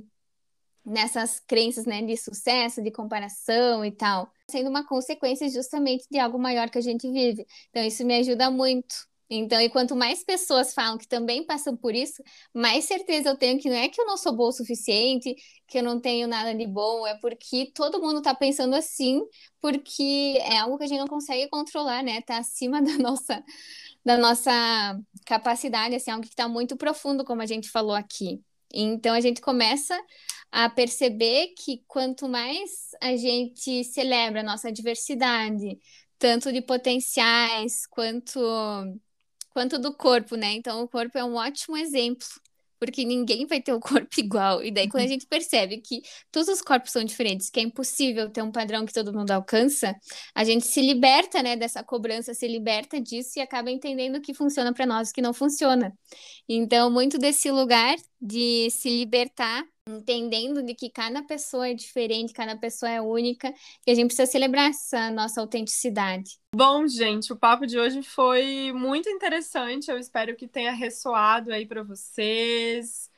nessas 0.83 1.39
crenças, 1.39 1.85
né, 1.85 2.01
de 2.03 2.15
sucesso, 2.15 2.81
de 2.81 2.91
comparação 2.91 3.83
e 3.83 3.91
tal, 3.91 4.31
sendo 4.49 4.69
uma 4.69 4.85
consequência 4.85 5.49
justamente 5.49 6.05
de 6.11 6.19
algo 6.19 6.37
maior 6.37 6.69
que 6.69 6.77
a 6.77 6.81
gente 6.81 7.09
vive. 7.11 7.45
Então 7.69 7.83
isso 7.83 8.05
me 8.05 8.15
ajuda 8.19 8.51
muito 8.51 8.95
então, 9.29 9.59
e 9.59 9.69
quanto 9.69 9.95
mais 9.95 10.23
pessoas 10.23 10.73
falam 10.73 10.97
que 10.97 11.07
também 11.07 11.43
passam 11.45 11.75
por 11.75 11.95
isso, 11.95 12.21
mais 12.53 12.85
certeza 12.85 13.29
eu 13.29 13.37
tenho 13.37 13.59
que 13.59 13.69
não 13.69 13.75
é 13.75 13.89
que 13.89 13.99
eu 13.99 14.05
não 14.05 14.17
sou 14.17 14.35
boa 14.35 14.49
o 14.49 14.53
suficiente, 14.53 15.35
que 15.67 15.79
eu 15.79 15.83
não 15.83 15.99
tenho 15.99 16.27
nada 16.27 16.53
de 16.53 16.67
bom, 16.67 17.07
é 17.07 17.17
porque 17.19 17.71
todo 17.73 17.99
mundo 18.01 18.19
está 18.19 18.35
pensando 18.35 18.75
assim, 18.75 19.21
porque 19.59 20.37
é 20.41 20.57
algo 20.59 20.77
que 20.77 20.83
a 20.83 20.87
gente 20.87 20.99
não 20.99 21.07
consegue 21.07 21.49
controlar, 21.49 22.03
né? 22.03 22.21
Tá 22.21 22.37
acima 22.37 22.81
da 22.83 22.97
nossa 22.97 23.43
da 24.05 24.17
nossa 24.17 24.51
capacidade, 25.25 25.95
assim, 25.95 26.11
algo 26.11 26.23
que 26.23 26.29
está 26.29 26.47
muito 26.47 26.77
profundo, 26.77 27.25
como 27.25 27.41
a 27.41 27.45
gente 27.47 27.69
falou 27.69 27.95
aqui. 27.95 28.39
Então 28.71 29.15
a 29.15 29.21
gente 29.21 29.41
começa 29.41 29.99
a 30.51 30.69
perceber 30.69 31.53
que 31.57 31.83
quanto 31.87 32.27
mais 32.29 32.91
a 33.01 33.15
gente 33.15 33.83
celebra 33.83 34.41
a 34.41 34.43
nossa 34.43 34.71
diversidade, 34.71 35.79
tanto 36.19 36.51
de 36.53 36.61
potenciais 36.61 37.85
quanto 37.87 38.39
quanto 39.55 39.79
do 39.79 39.95
corpo, 39.95 40.35
né? 40.35 40.51
Então, 40.51 40.83
o 40.83 40.87
corpo 40.87 41.17
é 41.17 41.23
um 41.23 41.35
ótimo 41.35 41.77
exemplo, 41.77 42.27
porque 42.77 43.05
ninguém 43.05 43.45
vai 43.47 43.61
ter 43.61 43.71
o 43.71 43.79
corpo 43.79 44.09
igual. 44.19 44.61
E 44.61 44.69
daí, 44.69 44.89
quando 44.89 45.03
a 45.05 45.07
gente 45.07 45.25
percebe 45.27 45.77
que 45.77 46.01
todos 46.29 46.49
os 46.49 46.61
corpos 46.61 46.91
são 46.91 47.05
diferentes, 47.05 47.49
que 47.49 47.61
é 47.61 47.63
impossível 47.63 48.29
ter 48.29 48.41
um 48.41 48.51
padrão 48.51 48.85
que 48.85 48.91
todo 48.91 49.13
mundo 49.13 49.31
alcança, 49.31 49.95
a 50.35 50.43
gente 50.43 50.67
se 50.67 50.81
liberta, 50.81 51.41
né, 51.41 51.55
dessa 51.55 51.81
cobrança, 51.85 52.33
se 52.33 52.45
liberta 52.49 52.99
disso 52.99 53.39
e 53.39 53.41
acaba 53.41 53.71
entendendo 53.71 54.17
o 54.17 54.21
que 54.21 54.33
funciona 54.33 54.73
para 54.73 54.85
nós 54.85 55.07
e 55.07 55.11
o 55.11 55.13
que 55.13 55.21
não 55.21 55.33
funciona. 55.33 55.93
Então, 56.49 56.91
muito 56.91 57.17
desse 57.17 57.49
lugar 57.49 57.95
de 58.19 58.69
se 58.71 58.89
libertar 58.89 59.63
entendendo 59.87 60.63
de 60.63 60.73
que 60.73 60.89
cada 60.89 61.21
pessoa 61.21 61.67
é 61.67 61.73
diferente, 61.73 62.33
cada 62.33 62.55
pessoa 62.55 62.91
é 62.91 62.99
única, 62.99 63.53
e 63.85 63.91
a 63.91 63.93
gente 63.93 64.07
precisa 64.07 64.25
celebrar 64.25 64.71
essa 64.71 65.11
nossa 65.11 65.39
autenticidade. 65.39 66.39
Bom, 66.55 66.87
gente, 66.87 67.31
o 67.31 67.35
papo 67.35 67.67
de 67.67 67.77
hoje 67.77 68.01
foi 68.01 68.71
muito 68.73 69.07
interessante. 69.07 69.91
Eu 69.91 69.99
espero 69.99 70.35
que 70.35 70.47
tenha 70.47 70.71
ressoado 70.71 71.53
aí 71.53 71.67
para 71.67 71.83
vocês. 71.83 73.11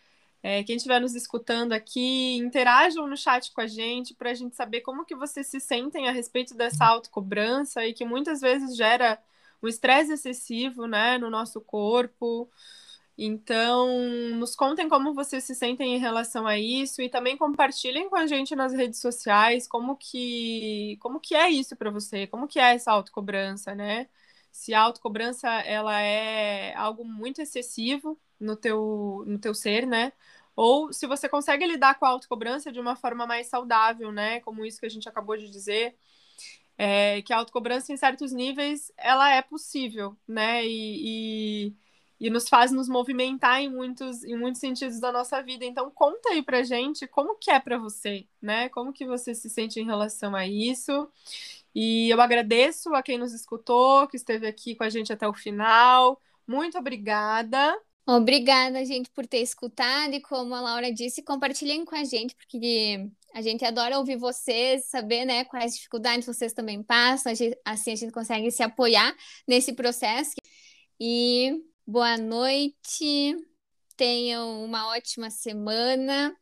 É, 0.43 0.61
quem 0.63 0.75
estiver 0.75 0.99
nos 0.99 1.15
escutando 1.15 1.71
aqui, 1.71 2.35
interajam 2.35 3.07
no 3.07 3.15
chat 3.15 3.51
com 3.53 3.61
a 3.61 3.67
gente 3.67 4.13
para 4.13 4.31
a 4.31 4.33
gente 4.33 4.55
saber 4.55 4.81
como 4.81 5.05
que 5.05 5.15
vocês 5.15 5.47
se 5.47 5.61
sentem 5.61 6.09
a 6.09 6.11
respeito 6.11 6.53
dessa 6.53 6.85
autocobrança 6.85 7.85
e 7.85 7.93
que 7.93 8.03
muitas 8.03 8.41
vezes 8.41 8.75
gera 8.75 9.17
um 9.63 9.67
estresse 9.69 10.11
excessivo 10.11 10.85
né, 10.85 11.17
no 11.17 11.29
nosso 11.29 11.61
corpo. 11.61 12.49
Então, 13.19 13.87
nos 14.35 14.55
contem 14.55 14.87
como 14.87 15.11
vocês 15.13 15.43
se 15.43 15.55
sentem 15.55 15.95
em 15.95 15.97
relação 15.99 16.45
a 16.45 16.57
isso 16.59 17.01
e 17.01 17.09
também 17.09 17.35
compartilhem 17.35 18.07
com 18.09 18.15
a 18.15 18.27
gente 18.27 18.55
nas 18.55 18.73
redes 18.73 18.99
sociais 19.01 19.67
como 19.67 19.95
que 19.97 20.97
como 21.01 21.19
que 21.19 21.33
é 21.35 21.49
isso 21.49 21.75
para 21.75 21.89
você, 21.89 22.27
como 22.27 22.47
que 22.47 22.59
é 22.59 22.75
essa 22.75 22.91
autocobrança, 22.91 23.73
né? 23.73 24.07
Se 24.51 24.71
a 24.73 24.81
autocobrança 24.81 25.49
ela 25.61 25.99
é 25.99 26.75
algo 26.75 27.03
muito 27.03 27.41
excessivo 27.41 28.19
no 28.39 28.55
teu 28.55 29.23
no 29.25 29.39
teu 29.39 29.53
ser, 29.55 29.87
né? 29.87 30.13
Ou 30.55 30.93
se 30.93 31.07
você 31.07 31.27
consegue 31.27 31.65
lidar 31.65 31.97
com 31.99 32.05
a 32.05 32.09
autocobrança 32.09 32.71
de 32.71 32.79
uma 32.79 32.95
forma 32.95 33.25
mais 33.25 33.47
saudável, 33.47 34.11
né? 34.11 34.39
Como 34.41 34.63
isso 34.65 34.79
que 34.79 34.85
a 34.85 34.89
gente 34.89 35.09
acabou 35.09 35.35
de 35.37 35.49
dizer. 35.49 35.95
É, 36.77 37.21
que 37.23 37.33
a 37.33 37.37
autocobrança, 37.37 37.91
em 37.91 37.97
certos 37.97 38.31
níveis, 38.31 38.91
ela 38.97 39.31
é 39.33 39.41
possível, 39.41 40.15
né? 40.27 40.63
e, 40.65 41.67
e 41.69 41.75
e 42.19 42.29
nos 42.29 42.49
faz 42.49 42.71
nos 42.71 42.89
movimentar 42.89 43.61
em 43.61 43.69
muitos, 43.69 44.23
em 44.23 44.35
muitos 44.37 44.59
sentidos 44.59 44.99
da 44.99 45.11
nossa 45.11 45.41
vida. 45.41 45.65
Então 45.65 45.89
conta 45.91 46.29
aí 46.29 46.41
pra 46.41 46.63
gente 46.63 47.07
como 47.07 47.35
que 47.35 47.51
é 47.51 47.59
para 47.59 47.77
você, 47.77 48.27
né? 48.41 48.69
Como 48.69 48.91
que 48.93 49.05
você 49.05 49.35
se 49.35 49.49
sente 49.49 49.79
em 49.79 49.85
relação 49.85 50.35
a 50.35 50.47
isso. 50.47 51.07
E 51.75 52.09
eu 52.09 52.19
agradeço 52.19 52.93
a 52.95 53.03
quem 53.03 53.17
nos 53.17 53.33
escutou, 53.33 54.07
que 54.07 54.17
esteve 54.17 54.47
aqui 54.47 54.75
com 54.75 54.83
a 54.83 54.89
gente 54.89 55.13
até 55.13 55.27
o 55.27 55.33
final. 55.33 56.19
Muito 56.47 56.77
obrigada. 56.77 57.77
Obrigada, 58.09 58.85
gente, 58.85 59.09
por 59.09 59.27
ter 59.27 59.39
escutado 59.39 60.13
e 60.13 60.21
como 60.21 60.55
a 60.55 60.61
Laura 60.61 60.93
disse, 60.93 61.21
compartilhem 61.21 61.83
com 61.83 61.93
a 61.93 62.05
gente, 62.05 62.33
porque 62.35 63.05
a 63.33 63.41
gente 63.41 63.65
adora 63.65 63.99
ouvir 63.99 64.15
vocês, 64.15 64.85
saber, 64.85 65.25
né, 65.25 65.43
quais 65.43 65.75
dificuldades 65.75 66.25
vocês 66.25 66.53
também 66.53 66.81
passam, 66.81 67.33
assim 67.65 67.91
a 67.91 67.95
gente 67.95 68.13
consegue 68.13 68.49
se 68.49 68.63
apoiar 68.63 69.13
nesse 69.45 69.73
processo. 69.73 70.35
E 70.97 71.61
boa 71.87 72.17
noite, 72.17 73.37
tenham 73.95 74.65
uma 74.65 74.89
ótima 74.89 75.29
semana 75.29 76.35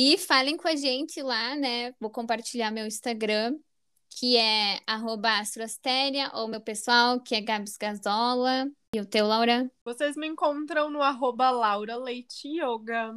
e 0.00 0.16
falem 0.16 0.56
com 0.56 0.68
a 0.68 0.76
gente 0.76 1.20
lá, 1.20 1.56
né? 1.56 1.92
Vou 1.98 2.10
compartilhar 2.10 2.70
meu 2.70 2.86
Instagram, 2.86 3.58
que 4.08 4.36
é 4.36 4.78
astroastéria, 5.40 6.30
ou 6.34 6.46
meu 6.46 6.60
pessoal, 6.60 7.20
que 7.20 7.34
é 7.34 7.40
Gabs 7.40 7.76
Gazola. 7.76 8.70
E 8.94 9.00
o 9.00 9.04
teu, 9.04 9.26
Laura? 9.26 9.68
Vocês 9.84 10.16
me 10.16 10.28
encontram 10.28 10.90
no 10.90 11.02
arroba 11.02 11.50
Laura 11.50 11.96
Leite 11.96 12.48
Yoga. 12.48 13.14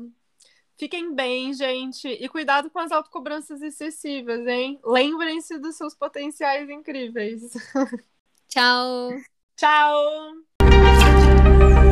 Fiquem 0.78 1.14
bem, 1.14 1.53
gente. 1.53 2.07
E 2.07 2.28
cuidado 2.28 2.72
com 2.72 2.80
as 2.80 2.91
autocobranças 2.91 3.62
excessivas, 3.62 4.47
hein? 4.47 4.80
Lembrem-se 4.84 5.59
dos 5.59 5.78
seus 5.78 5.93
potenciais 5.93 6.68
incríveis. 6.70 7.53
Tchau. 8.49 9.12
Tchau. 9.55 10.51
Thank 11.62 11.86
you. 11.86 11.91